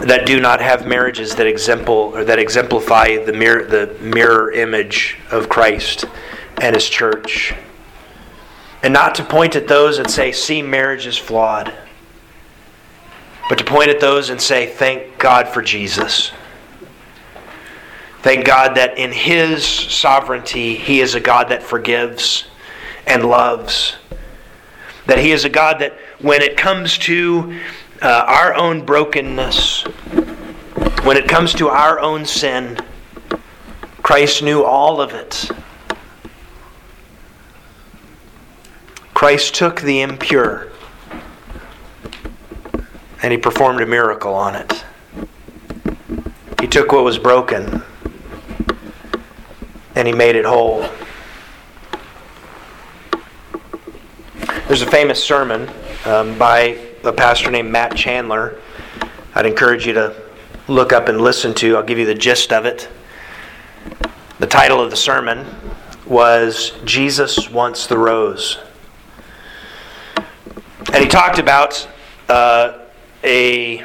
that 0.03 0.23
do 0.25 0.39
not 0.39 0.61
have 0.61 0.87
marriages 0.87 1.35
that 1.35 1.45
exempl 1.45 2.13
or 2.13 2.23
that 2.23 2.39
exemplify 2.39 3.17
the 3.25 3.33
mirror 3.33 3.65
the 3.65 3.93
mirror 3.99 4.51
image 4.51 5.17
of 5.31 5.49
Christ 5.49 6.05
and 6.61 6.75
his 6.75 6.87
church. 6.87 7.53
And 8.83 8.93
not 8.93 9.15
to 9.15 9.23
point 9.23 9.55
at 9.55 9.67
those 9.67 9.97
and 9.97 10.09
say, 10.09 10.31
see, 10.31 10.61
marriage 10.61 11.07
is 11.07 11.17
flawed. 11.17 11.73
But 13.49 13.57
to 13.57 13.63
point 13.63 13.89
at 13.89 13.99
those 13.99 14.29
and 14.29 14.41
say, 14.41 14.67
thank 14.67 15.17
God 15.17 15.47
for 15.47 15.61
Jesus. 15.61 16.31
Thank 18.27 18.45
God 18.45 18.75
that 18.75 18.97
in 18.97 19.11
His 19.11 19.65
sovereignty, 19.65 20.75
He 20.75 20.99
is 20.99 21.15
a 21.15 21.19
God 21.19 21.49
that 21.49 21.63
forgives 21.63 22.45
and 23.05 23.23
loves. 23.23 23.95
That 25.05 25.19
He 25.19 25.31
is 25.31 25.45
a 25.45 25.49
God 25.49 25.79
that, 25.79 25.93
when 26.19 26.41
it 26.41 26.57
comes 26.57 26.97
to 26.99 27.57
uh, 28.01 28.25
our 28.27 28.53
own 28.55 28.85
brokenness, 28.85 29.83
when 31.03 31.15
it 31.15 31.29
comes 31.29 31.53
to 31.53 31.69
our 31.69 31.99
own 31.99 32.25
sin, 32.25 32.77
Christ 34.03 34.43
knew 34.43 34.63
all 34.63 34.99
of 34.99 35.13
it. 35.13 35.49
Christ 39.17 39.55
took 39.55 39.81
the 39.81 40.01
impure 40.01 40.67
and 43.23 43.31
he 43.31 43.37
performed 43.39 43.81
a 43.81 43.85
miracle 43.87 44.35
on 44.35 44.53
it. 44.53 44.85
He 46.61 46.67
took 46.67 46.91
what 46.91 47.03
was 47.03 47.17
broken 47.17 47.81
and 49.95 50.07
he 50.07 50.13
made 50.13 50.35
it 50.35 50.45
whole. 50.45 50.87
There's 54.67 54.83
a 54.83 54.91
famous 54.91 55.23
sermon 55.23 55.67
um, 56.05 56.37
by 56.37 56.77
a 57.03 57.11
pastor 57.11 57.49
named 57.49 57.71
Matt 57.71 57.95
Chandler. 57.95 58.61
I'd 59.33 59.47
encourage 59.47 59.87
you 59.87 59.93
to 59.93 60.15
look 60.67 60.93
up 60.93 61.07
and 61.07 61.21
listen 61.21 61.55
to. 61.55 61.75
I'll 61.75 61.81
give 61.81 61.97
you 61.97 62.05
the 62.05 62.13
gist 62.13 62.53
of 62.53 62.67
it. 62.67 62.87
The 64.37 64.45
title 64.45 64.79
of 64.79 64.91
the 64.91 64.95
sermon 64.95 65.43
was 66.05 66.73
Jesus 66.85 67.49
Wants 67.49 67.87
the 67.87 67.97
Rose. 67.97 68.59
And 70.93 71.03
he 71.03 71.07
talked 71.09 71.37
about 71.37 71.87
uh, 72.29 72.79
a 73.23 73.83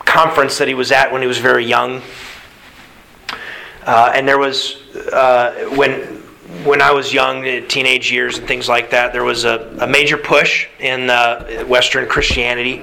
conference 0.00 0.58
that 0.58 0.68
he 0.68 0.74
was 0.74 0.92
at 0.92 1.10
when 1.10 1.22
he 1.22 1.28
was 1.28 1.38
very 1.38 1.64
young. 1.64 2.02
Uh, 3.82 4.12
and 4.14 4.28
there 4.28 4.38
was, 4.38 4.76
uh, 5.12 5.66
when 5.76 6.19
when 6.64 6.82
I 6.82 6.92
was 6.92 7.12
young, 7.12 7.42
teenage 7.68 8.12
years 8.12 8.38
and 8.38 8.46
things 8.46 8.68
like 8.68 8.90
that, 8.90 9.12
there 9.12 9.24
was 9.24 9.44
a, 9.44 9.76
a 9.80 9.86
major 9.86 10.16
push 10.16 10.66
in 10.78 11.08
uh, 11.08 11.64
Western 11.64 12.08
Christianity 12.08 12.80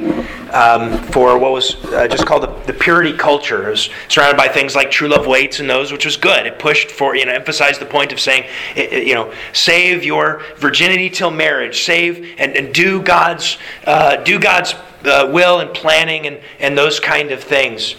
um, 0.52 0.98
for 1.12 1.38
what 1.38 1.52
was 1.52 1.76
uh, 1.86 2.08
just 2.08 2.26
called 2.26 2.44
the, 2.44 2.72
the, 2.72 2.74
purity 2.74 3.16
culture. 3.16 3.68
It 3.68 3.72
was 3.72 3.90
surrounded 4.08 4.38
by 4.38 4.48
things 4.48 4.76
like 4.76 4.90
true 4.90 5.08
love 5.08 5.28
waits 5.28 5.60
and 5.60 5.70
those, 5.70 5.92
which 5.92 6.06
was 6.06 6.18
good. 6.18 6.46
It 6.48 6.58
pushed 6.58 6.90
for, 6.90 7.16
you 7.16 7.26
know, 7.26 7.34
emphasized 7.34 7.80
the 7.80 7.86
point 7.86 8.12
of 8.12 8.20
saying, 8.20 8.46
you 8.76 9.14
know, 9.14 9.34
save 9.54 10.04
your 10.04 10.42
virginity 10.58 11.10
till 11.10 11.32
marriage, 11.32 11.84
save 11.84 12.36
and, 12.40 12.56
and 12.56 12.74
do 12.74 13.02
God's, 13.02 13.58
uh, 13.86 14.18
do 14.18 14.40
God's 14.40 14.74
uh, 15.06 15.30
will 15.32 15.60
and 15.60 15.74
planning 15.74 16.26
and, 16.26 16.40
and 16.60 16.78
those 16.78 17.00
kind 17.00 17.32
of 17.32 17.44
things. 17.44 17.96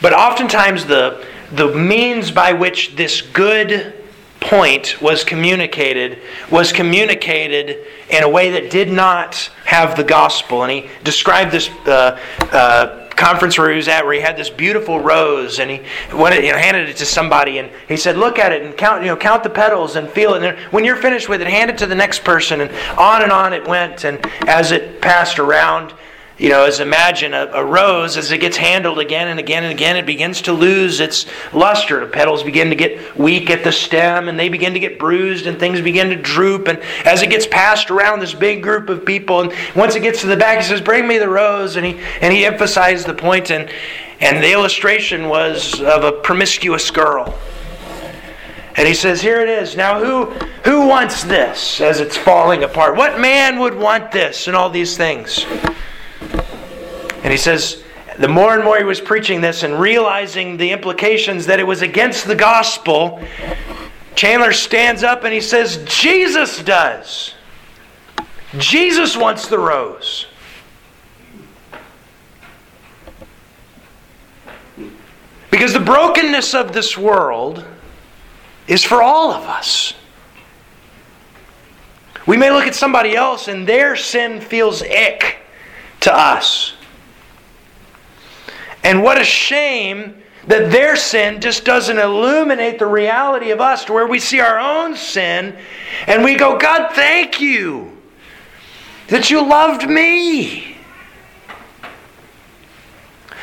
But 0.00 0.12
oftentimes 0.12 0.86
the, 0.86 1.24
the 1.52 1.72
means 1.74 2.30
by 2.30 2.52
which 2.52 2.96
this 2.96 3.20
good 3.20 4.03
point 4.44 5.00
was 5.00 5.24
communicated 5.24 6.18
was 6.50 6.72
communicated 6.72 7.78
in 8.10 8.22
a 8.22 8.28
way 8.28 8.50
that 8.50 8.70
did 8.70 8.90
not 8.90 9.36
have 9.64 9.96
the 9.96 10.04
gospel. 10.04 10.62
And 10.62 10.70
he 10.70 10.90
described 11.02 11.50
this 11.50 11.68
uh, 11.86 12.20
uh, 12.52 13.08
conference 13.16 13.58
where 13.58 13.70
he 13.70 13.76
was 13.76 13.88
at, 13.88 14.04
where 14.04 14.14
he 14.14 14.20
had 14.20 14.36
this 14.36 14.50
beautiful 14.50 15.00
rose, 15.00 15.58
and 15.58 15.70
he 15.70 15.80
went, 16.12 16.42
you 16.44 16.52
know, 16.52 16.58
handed 16.58 16.88
it 16.88 16.96
to 16.96 17.06
somebody, 17.06 17.58
and 17.58 17.70
he 17.88 17.96
said, 17.96 18.16
"Look 18.16 18.38
at 18.38 18.52
it 18.52 18.62
and 18.62 18.76
count, 18.76 19.02
you 19.02 19.08
know, 19.08 19.16
count 19.16 19.42
the 19.42 19.50
petals 19.50 19.96
and 19.96 20.08
feel 20.08 20.34
it. 20.34 20.42
And 20.42 20.58
when 20.72 20.84
you're 20.84 20.96
finished 20.96 21.28
with 21.28 21.40
it, 21.40 21.46
hand 21.46 21.70
it 21.70 21.78
to 21.78 21.86
the 21.86 21.94
next 21.94 22.24
person." 22.24 22.60
And 22.60 22.70
on 22.98 23.22
and 23.22 23.32
on 23.32 23.52
it 23.52 23.66
went. 23.66 24.04
And 24.04 24.24
as 24.46 24.72
it 24.72 25.00
passed 25.00 25.38
around, 25.38 25.94
you 26.36 26.48
know, 26.48 26.64
as 26.64 26.80
imagine 26.80 27.32
a, 27.32 27.46
a, 27.52 27.64
rose, 27.64 28.16
as 28.16 28.32
it 28.32 28.38
gets 28.38 28.56
handled 28.56 28.98
again 28.98 29.28
and 29.28 29.38
again 29.38 29.62
and 29.62 29.72
again, 29.72 29.96
it 29.96 30.04
begins 30.04 30.42
to 30.42 30.52
lose 30.52 30.98
its 30.98 31.26
luster. 31.52 32.00
The 32.00 32.10
petals 32.10 32.42
begin 32.42 32.70
to 32.70 32.76
get 32.76 33.16
weak 33.16 33.50
at 33.50 33.62
the 33.62 33.70
stem 33.70 34.28
and 34.28 34.38
they 34.38 34.48
begin 34.48 34.72
to 34.74 34.80
get 34.80 34.98
bruised 34.98 35.46
and 35.46 35.60
things 35.60 35.80
begin 35.80 36.08
to 36.08 36.16
droop. 36.16 36.66
And 36.66 36.80
as 37.04 37.22
it 37.22 37.30
gets 37.30 37.46
passed 37.46 37.88
around 37.88 38.18
this 38.18 38.34
big 38.34 38.64
group 38.64 38.88
of 38.88 39.06
people, 39.06 39.42
and 39.42 39.52
once 39.76 39.94
it 39.94 40.00
gets 40.00 40.22
to 40.22 40.26
the 40.26 40.36
back, 40.36 40.58
he 40.58 40.64
says, 40.64 40.80
Bring 40.80 41.06
me 41.06 41.18
the 41.18 41.28
rose. 41.28 41.76
And 41.76 41.86
he, 41.86 42.00
and 42.20 42.32
he 42.32 42.44
emphasized 42.44 43.06
the 43.06 43.14
point, 43.14 43.52
and, 43.52 43.70
and 44.20 44.42
the 44.42 44.52
illustration 44.52 45.28
was 45.28 45.80
of 45.80 46.02
a 46.02 46.10
promiscuous 46.10 46.90
girl. 46.90 47.38
And 48.76 48.88
he 48.88 48.94
says, 48.94 49.20
Here 49.20 49.40
it 49.40 49.48
is. 49.48 49.76
Now, 49.76 50.04
who, 50.04 50.24
who 50.64 50.88
wants 50.88 51.22
this 51.22 51.80
as 51.80 52.00
it's 52.00 52.16
falling 52.16 52.64
apart? 52.64 52.96
What 52.96 53.20
man 53.20 53.60
would 53.60 53.76
want 53.76 54.10
this? 54.10 54.48
And 54.48 54.56
all 54.56 54.68
these 54.68 54.96
things. 54.96 55.46
And 57.24 57.32
he 57.32 57.36
says, 57.38 57.82
the 58.18 58.28
more 58.28 58.54
and 58.54 58.62
more 58.62 58.78
he 58.78 58.84
was 58.84 59.00
preaching 59.00 59.40
this 59.40 59.64
and 59.64 59.80
realizing 59.80 60.56
the 60.56 60.70
implications 60.70 61.46
that 61.46 61.58
it 61.58 61.66
was 61.66 61.82
against 61.82 62.26
the 62.26 62.36
gospel, 62.36 63.20
Chandler 64.14 64.52
stands 64.52 65.02
up 65.02 65.24
and 65.24 65.32
he 65.32 65.40
says, 65.40 65.82
Jesus 65.86 66.62
does. 66.62 67.34
Jesus 68.58 69.16
wants 69.16 69.48
the 69.48 69.58
rose. 69.58 70.26
Because 75.50 75.72
the 75.72 75.80
brokenness 75.80 76.54
of 76.54 76.72
this 76.72 76.96
world 76.96 77.64
is 78.68 78.84
for 78.84 79.02
all 79.02 79.32
of 79.32 79.44
us. 79.44 79.94
We 82.26 82.36
may 82.36 82.50
look 82.50 82.66
at 82.66 82.74
somebody 82.74 83.16
else 83.16 83.48
and 83.48 83.66
their 83.66 83.96
sin 83.96 84.40
feels 84.40 84.82
ick 84.82 85.38
to 86.00 86.14
us. 86.14 86.73
And 88.84 89.02
what 89.02 89.20
a 89.20 89.24
shame 89.24 90.22
that 90.46 90.70
their 90.70 90.94
sin 90.94 91.40
just 91.40 91.64
doesn't 91.64 91.98
illuminate 91.98 92.78
the 92.78 92.86
reality 92.86 93.50
of 93.50 93.60
us 93.60 93.86
to 93.86 93.94
where 93.94 94.06
we 94.06 94.20
see 94.20 94.40
our 94.40 94.60
own 94.60 94.94
sin 94.94 95.56
and 96.06 96.22
we 96.22 96.36
go, 96.36 96.58
God, 96.58 96.92
thank 96.92 97.40
you 97.40 97.96
that 99.08 99.30
you 99.30 99.46
loved 99.46 99.88
me. 99.88 100.76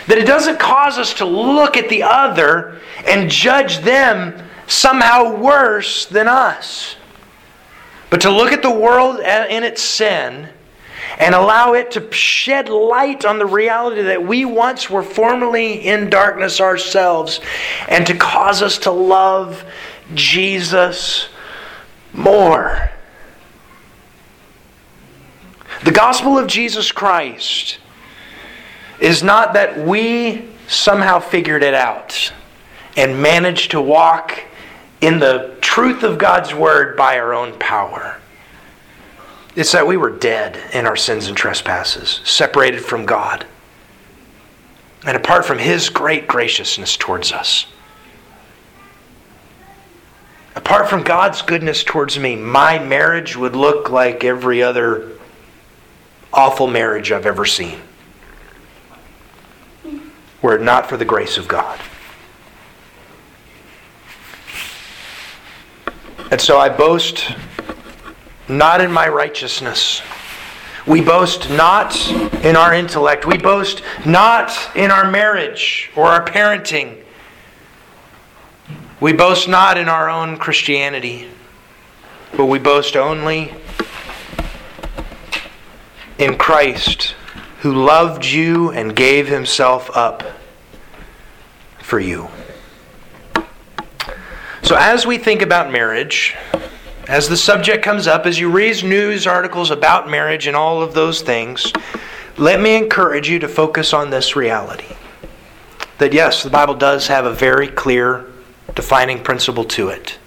That 0.08 0.20
it 0.20 0.28
doesn't 0.28 0.60
cause 0.60 1.00
us 1.00 1.16
to 1.16 1.26
look 1.26 1.76
at 1.76 1.90
the 1.90 2.04
other 2.04 2.80
and 3.08 3.30
judge 3.30 3.80
them 3.80 4.48
somehow 4.68 5.36
worse 5.36 6.06
than 6.06 6.28
us, 6.28 6.96
but 8.10 8.22
to 8.22 8.32
look 8.32 8.52
at 8.52 8.62
the 8.62 8.72
world 8.72 9.20
in 9.20 9.64
its 9.64 9.82
sin 9.82 10.50
and 11.18 11.36
allow 11.36 11.74
it 11.74 11.92
to 11.92 12.12
shed 12.12 12.70
light 12.70 13.26
on 13.26 13.40
the 13.40 13.46
reality 13.46 14.02
that 14.02 14.26
we 14.26 14.46
once 14.46 14.90
were 14.90 15.04
formerly 15.04 15.88
in 15.88 16.10
darkness 16.10 16.60
ourselves 16.60 17.40
and 17.88 18.06
to 18.08 18.16
cause 18.16 18.62
us 18.62 18.78
to 18.80 18.92
love 18.92 19.64
Jesus 20.14 21.30
more. 22.14 22.92
The 25.84 25.92
gospel 25.92 26.38
of 26.38 26.48
Jesus 26.48 26.92
Christ 26.92 27.80
is 29.00 29.24
not 29.24 29.54
that 29.54 29.80
we 29.80 30.48
somehow 30.68 31.20
figured 31.20 31.64
it 31.64 31.74
out 31.74 32.32
and 32.96 33.22
managed 33.22 33.72
to 33.72 33.82
walk 33.82 34.44
in 35.02 35.20
the 35.20 35.56
truth 35.60 36.04
of 36.04 36.18
God's 36.20 36.54
word 36.54 36.96
by 36.96 37.18
our 37.18 37.34
own 37.34 37.58
power. 37.58 38.21
It's 39.56 39.74
that 39.74 39.86
we 39.86 39.98
were 39.98 40.10
dead 40.10 40.58
in 40.74 40.86
our 40.86 40.96
sins 40.96 41.28
and 41.28 41.36
trespasses, 41.36 42.22
separated 42.24 42.80
from 42.80 43.06
God, 43.06 43.46
and 45.06 45.18
apart 45.18 45.46
from 45.46 45.58
His 45.58 45.90
great 45.90 46.28
graciousness 46.28 46.96
towards 46.96 47.32
us. 47.32 47.66
Apart 50.56 50.90
from 50.90 51.04
God's 51.04 51.42
goodness 51.42 51.84
towards 51.84 52.18
me, 52.20 52.36
my 52.36 52.80
marriage 52.80 53.36
would 53.36 53.56
look 53.56 53.90
like 53.90 54.24
every 54.24 54.62
other 54.62 55.12
awful 56.34 56.68
marriage 56.68 57.12
I've 57.12 57.26
ever 57.26 57.46
seen. 57.46 57.80
Were 60.42 60.56
it 60.56 60.62
not 60.62 60.88
for 60.88 60.98
the 60.98 61.06
grace 61.06 61.38
of 61.38 61.48
God. 61.48 61.80
And 66.32 66.40
so 66.40 66.58
I 66.58 66.70
boast 66.70 67.36
not 68.48 68.82
in 68.82 68.92
my 68.92 69.08
righteousness. 69.08 70.02
We 70.88 71.02
boast 71.02 71.50
not 71.50 71.96
in 72.44 72.56
our 72.56 72.74
intellect. 72.74 73.26
We 73.26 73.38
boast 73.38 73.84
not 74.06 74.52
in 74.76 74.90
our 74.90 75.10
marriage 75.10 75.92
or 75.96 76.08
our 76.08 76.26
parenting. 76.26 77.04
We 79.00 79.14
boast 79.14 79.48
not 79.48 79.78
in 79.78 79.88
our 79.88 80.10
own 80.10 80.38
Christianity, 80.38 81.28
but 82.36 82.46
we 82.46 82.60
boast 82.60 82.96
only 82.96 83.54
in 86.18 86.38
Christ, 86.38 87.16
who 87.62 87.74
loved 87.74 88.26
you 88.26 88.72
and 88.72 88.96
gave 88.96 89.28
himself 89.28 89.90
up 89.96 90.24
for 91.80 92.00
you. 92.00 92.30
So, 94.62 94.76
as 94.78 95.06
we 95.06 95.18
think 95.18 95.42
about 95.42 95.72
marriage, 95.72 96.36
as 97.12 97.28
the 97.28 97.36
subject 97.36 97.84
comes 97.84 98.08
up, 98.08 98.26
as 98.26 98.40
you 98.40 98.50
read 98.50 98.82
news 98.86 99.28
articles 99.28 99.70
about 99.70 100.10
marriage 100.10 100.48
and 100.48 100.56
all 100.56 100.82
of 100.82 100.94
those 100.94 101.22
things, 101.22 101.74
let 102.38 102.62
me 102.62 102.78
encourage 102.78 103.28
you 103.28 103.38
to 103.40 103.50
focus 103.50 103.92
on 103.92 104.10
this 104.10 104.38
reality. 104.38 104.96
That 105.98 106.14
yes, 106.14 106.42
the 106.42 106.50
Bible 106.50 106.74
does 106.74 107.08
have 107.08 107.26
a 107.26 107.34
very 107.34 107.68
clear 107.68 108.32
defining 108.76 109.22
principle 109.22 109.66
to 109.66 109.90
it. 109.90 110.18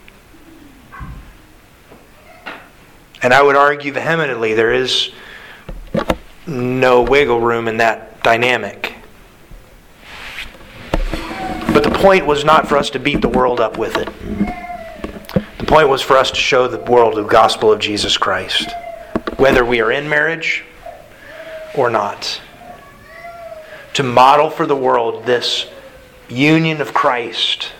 And 3.23 3.33
I 3.33 3.41
would 3.41 3.57
argue 3.57 3.91
vehemently 3.91 4.53
there 4.53 4.75
is 4.75 5.11
no 6.47 7.01
wiggle 7.01 7.41
room 7.41 7.67
in 7.67 7.79
that 7.79 8.23
dynamic. 8.23 8.95
But 11.73 11.83
the 11.83 11.99
point 11.99 12.27
was 12.27 12.45
not 12.45 12.69
for 12.69 12.77
us 12.77 12.91
to 12.91 12.99
beat 12.99 13.23
the 13.23 13.29
world 13.31 13.59
up 13.59 13.79
with 13.79 13.97
it. 13.97 14.54
The 15.59 15.67
point 15.67 15.89
was 15.89 16.03
for 16.03 16.17
us 16.17 16.31
to 16.33 16.41
show 16.41 16.69
the 16.69 16.79
world 16.79 17.15
the 17.15 17.23
gospel 17.23 17.73
of 17.73 17.79
Jesus 17.79 18.17
Christ, 18.17 18.71
whether 19.37 19.65
we 19.65 19.81
are 19.81 19.93
in 19.93 20.09
marriage 20.09 20.65
or 21.75 21.91
not. 21.91 22.41
To 23.95 24.03
model 24.03 24.51
for 24.51 24.67
the 24.67 24.77
world 24.77 25.25
this 25.25 25.67
union 26.29 26.81
of 26.81 26.93
Christ 26.93 27.71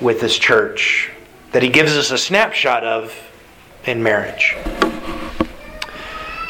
with 0.00 0.20
His 0.20 0.38
church 0.38 1.10
that 1.52 1.62
He 1.62 1.68
gives 1.68 1.96
us 1.96 2.10
a 2.10 2.18
snapshot 2.18 2.84
of 2.84 3.14
in 3.86 4.02
marriage. 4.02 4.56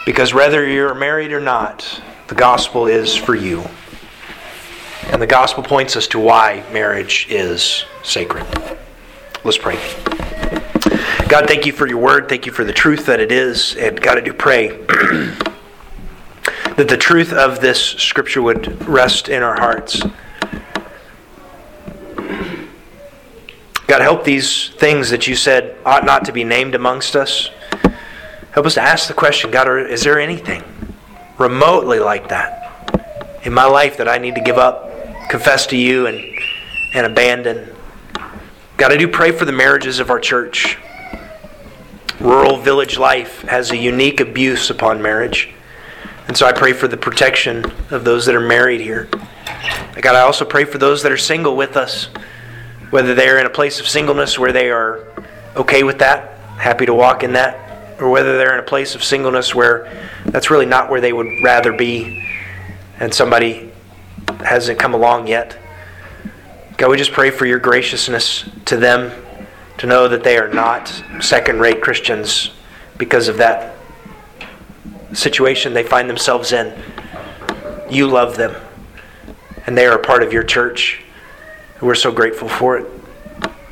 Because 0.05 0.34
whether 0.34 0.66
you're 0.66 0.94
married 0.94 1.32
or 1.32 1.40
not, 1.40 2.03
the 2.26 2.34
gospel 2.34 2.86
is 2.86 3.14
for 3.14 3.34
you. 3.34 3.64
And 5.07 5.20
the 5.20 5.26
gospel 5.26 5.62
points 5.62 5.96
us 5.96 6.07
to 6.09 6.18
why 6.18 6.64
marriage 6.72 7.26
is 7.30 7.84
sacred. 8.03 8.46
Let's 9.44 9.59
pray. 9.59 9.78
God, 11.30 11.46
thank 11.46 11.64
you 11.64 11.70
for 11.72 11.86
your 11.86 11.98
word. 11.98 12.28
Thank 12.28 12.44
you 12.44 12.50
for 12.50 12.64
the 12.64 12.72
truth 12.72 13.06
that 13.06 13.20
it 13.20 13.30
is. 13.30 13.76
And 13.76 14.00
God, 14.02 14.18
I 14.18 14.20
do 14.20 14.32
pray 14.32 14.68
that 16.76 16.86
the 16.88 16.96
truth 16.96 17.32
of 17.32 17.60
this 17.60 17.80
scripture 17.80 18.42
would 18.42 18.84
rest 18.88 19.28
in 19.28 19.44
our 19.44 19.54
hearts. 19.54 20.02
God, 23.86 24.02
help 24.02 24.24
these 24.24 24.70
things 24.70 25.10
that 25.10 25.28
you 25.28 25.36
said 25.36 25.76
ought 25.86 26.04
not 26.04 26.24
to 26.24 26.32
be 26.32 26.42
named 26.42 26.74
amongst 26.74 27.14
us. 27.14 27.50
Help 28.50 28.66
us 28.66 28.74
to 28.74 28.82
ask 28.82 29.06
the 29.06 29.14
question 29.14 29.52
God, 29.52 29.68
is 29.88 30.02
there 30.02 30.18
anything 30.18 30.64
remotely 31.38 32.00
like 32.00 32.28
that 32.30 33.40
in 33.44 33.54
my 33.54 33.66
life 33.66 33.96
that 33.98 34.08
I 34.08 34.18
need 34.18 34.34
to 34.34 34.40
give 34.40 34.58
up, 34.58 34.90
confess 35.28 35.68
to 35.68 35.76
you, 35.76 36.08
and, 36.08 36.20
and 36.92 37.06
abandon? 37.06 37.72
God, 38.76 38.90
I 38.90 38.96
do 38.96 39.06
pray 39.06 39.30
for 39.30 39.44
the 39.44 39.52
marriages 39.52 40.00
of 40.00 40.10
our 40.10 40.18
church. 40.18 40.76
Rural 42.20 42.58
village 42.58 42.98
life 42.98 43.42
has 43.42 43.70
a 43.70 43.76
unique 43.76 44.20
abuse 44.20 44.70
upon 44.70 45.00
marriage. 45.00 45.50
And 46.28 46.36
so 46.36 46.46
I 46.46 46.52
pray 46.52 46.72
for 46.72 46.86
the 46.86 46.96
protection 46.96 47.64
of 47.90 48.04
those 48.04 48.26
that 48.26 48.34
are 48.34 48.40
married 48.40 48.80
here. 48.80 49.08
God, 50.00 50.14
I 50.14 50.20
also 50.20 50.44
pray 50.44 50.64
for 50.64 50.78
those 50.78 51.02
that 51.02 51.12
are 51.12 51.16
single 51.16 51.56
with 51.56 51.76
us 51.76 52.08
whether 52.90 53.14
they're 53.14 53.38
in 53.38 53.46
a 53.46 53.50
place 53.50 53.80
of 53.80 53.88
singleness 53.88 54.38
where 54.38 54.52
they 54.52 54.68
are 54.70 55.06
okay 55.56 55.82
with 55.82 56.00
that, 56.00 56.38
happy 56.58 56.86
to 56.86 56.94
walk 56.94 57.22
in 57.22 57.32
that, 57.32 58.00
or 58.00 58.10
whether 58.10 58.36
they're 58.36 58.54
in 58.54 58.60
a 58.60 58.66
place 58.66 58.94
of 58.94 59.02
singleness 59.02 59.54
where 59.54 60.10
that's 60.26 60.50
really 60.50 60.66
not 60.66 60.90
where 60.90 61.00
they 61.00 61.12
would 61.12 61.28
rather 61.42 61.72
be 61.72 62.26
and 62.98 63.14
somebody 63.14 63.70
hasn't 64.44 64.78
come 64.78 64.92
along 64.92 65.26
yet. 65.26 65.56
God, 66.76 66.90
we 66.90 66.96
just 66.96 67.12
pray 67.12 67.30
for 67.30 67.46
your 67.46 67.58
graciousness 67.58 68.48
to 68.66 68.76
them 68.76 69.12
to 69.80 69.86
know 69.86 70.06
that 70.06 70.22
they 70.22 70.36
are 70.36 70.52
not 70.52 70.88
second 71.20 71.58
rate 71.58 71.80
Christians 71.80 72.50
because 72.98 73.28
of 73.28 73.38
that 73.38 73.74
situation 75.14 75.72
they 75.72 75.82
find 75.82 76.08
themselves 76.08 76.52
in. 76.52 76.78
You 77.88 78.06
love 78.06 78.36
them, 78.36 78.54
and 79.64 79.78
they 79.78 79.86
are 79.86 79.94
a 79.94 80.02
part 80.02 80.22
of 80.22 80.34
your 80.34 80.42
church. 80.42 81.02
We're 81.80 81.94
so 81.94 82.12
grateful 82.12 82.46
for 82.46 82.76
it. 82.76 82.86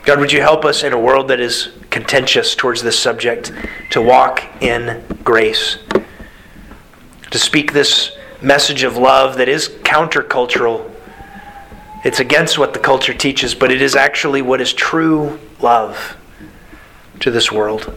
God, 0.06 0.18
would 0.18 0.32
you 0.32 0.40
help 0.40 0.64
us 0.64 0.82
in 0.82 0.94
a 0.94 0.98
world 0.98 1.28
that 1.28 1.40
is 1.40 1.72
contentious 1.90 2.54
towards 2.54 2.82
this 2.82 2.98
subject 2.98 3.52
to 3.90 4.00
walk 4.00 4.42
in 4.62 5.04
grace, 5.24 5.76
to 7.30 7.38
speak 7.38 7.74
this 7.74 8.12
message 8.40 8.82
of 8.82 8.96
love 8.96 9.36
that 9.36 9.48
is 9.50 9.68
countercultural. 9.82 10.90
It's 12.02 12.20
against 12.20 12.58
what 12.58 12.72
the 12.72 12.80
culture 12.80 13.12
teaches, 13.12 13.54
but 13.54 13.70
it 13.70 13.82
is 13.82 13.94
actually 13.94 14.40
what 14.40 14.62
is 14.62 14.72
true 14.72 15.38
love 15.60 16.16
to 17.20 17.30
this 17.30 17.52
world. 17.52 17.96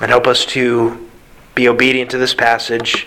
And 0.00 0.10
help 0.10 0.26
us 0.26 0.44
to 0.46 1.08
be 1.54 1.68
obedient 1.68 2.10
to 2.10 2.18
this 2.18 2.34
passage 2.34 3.06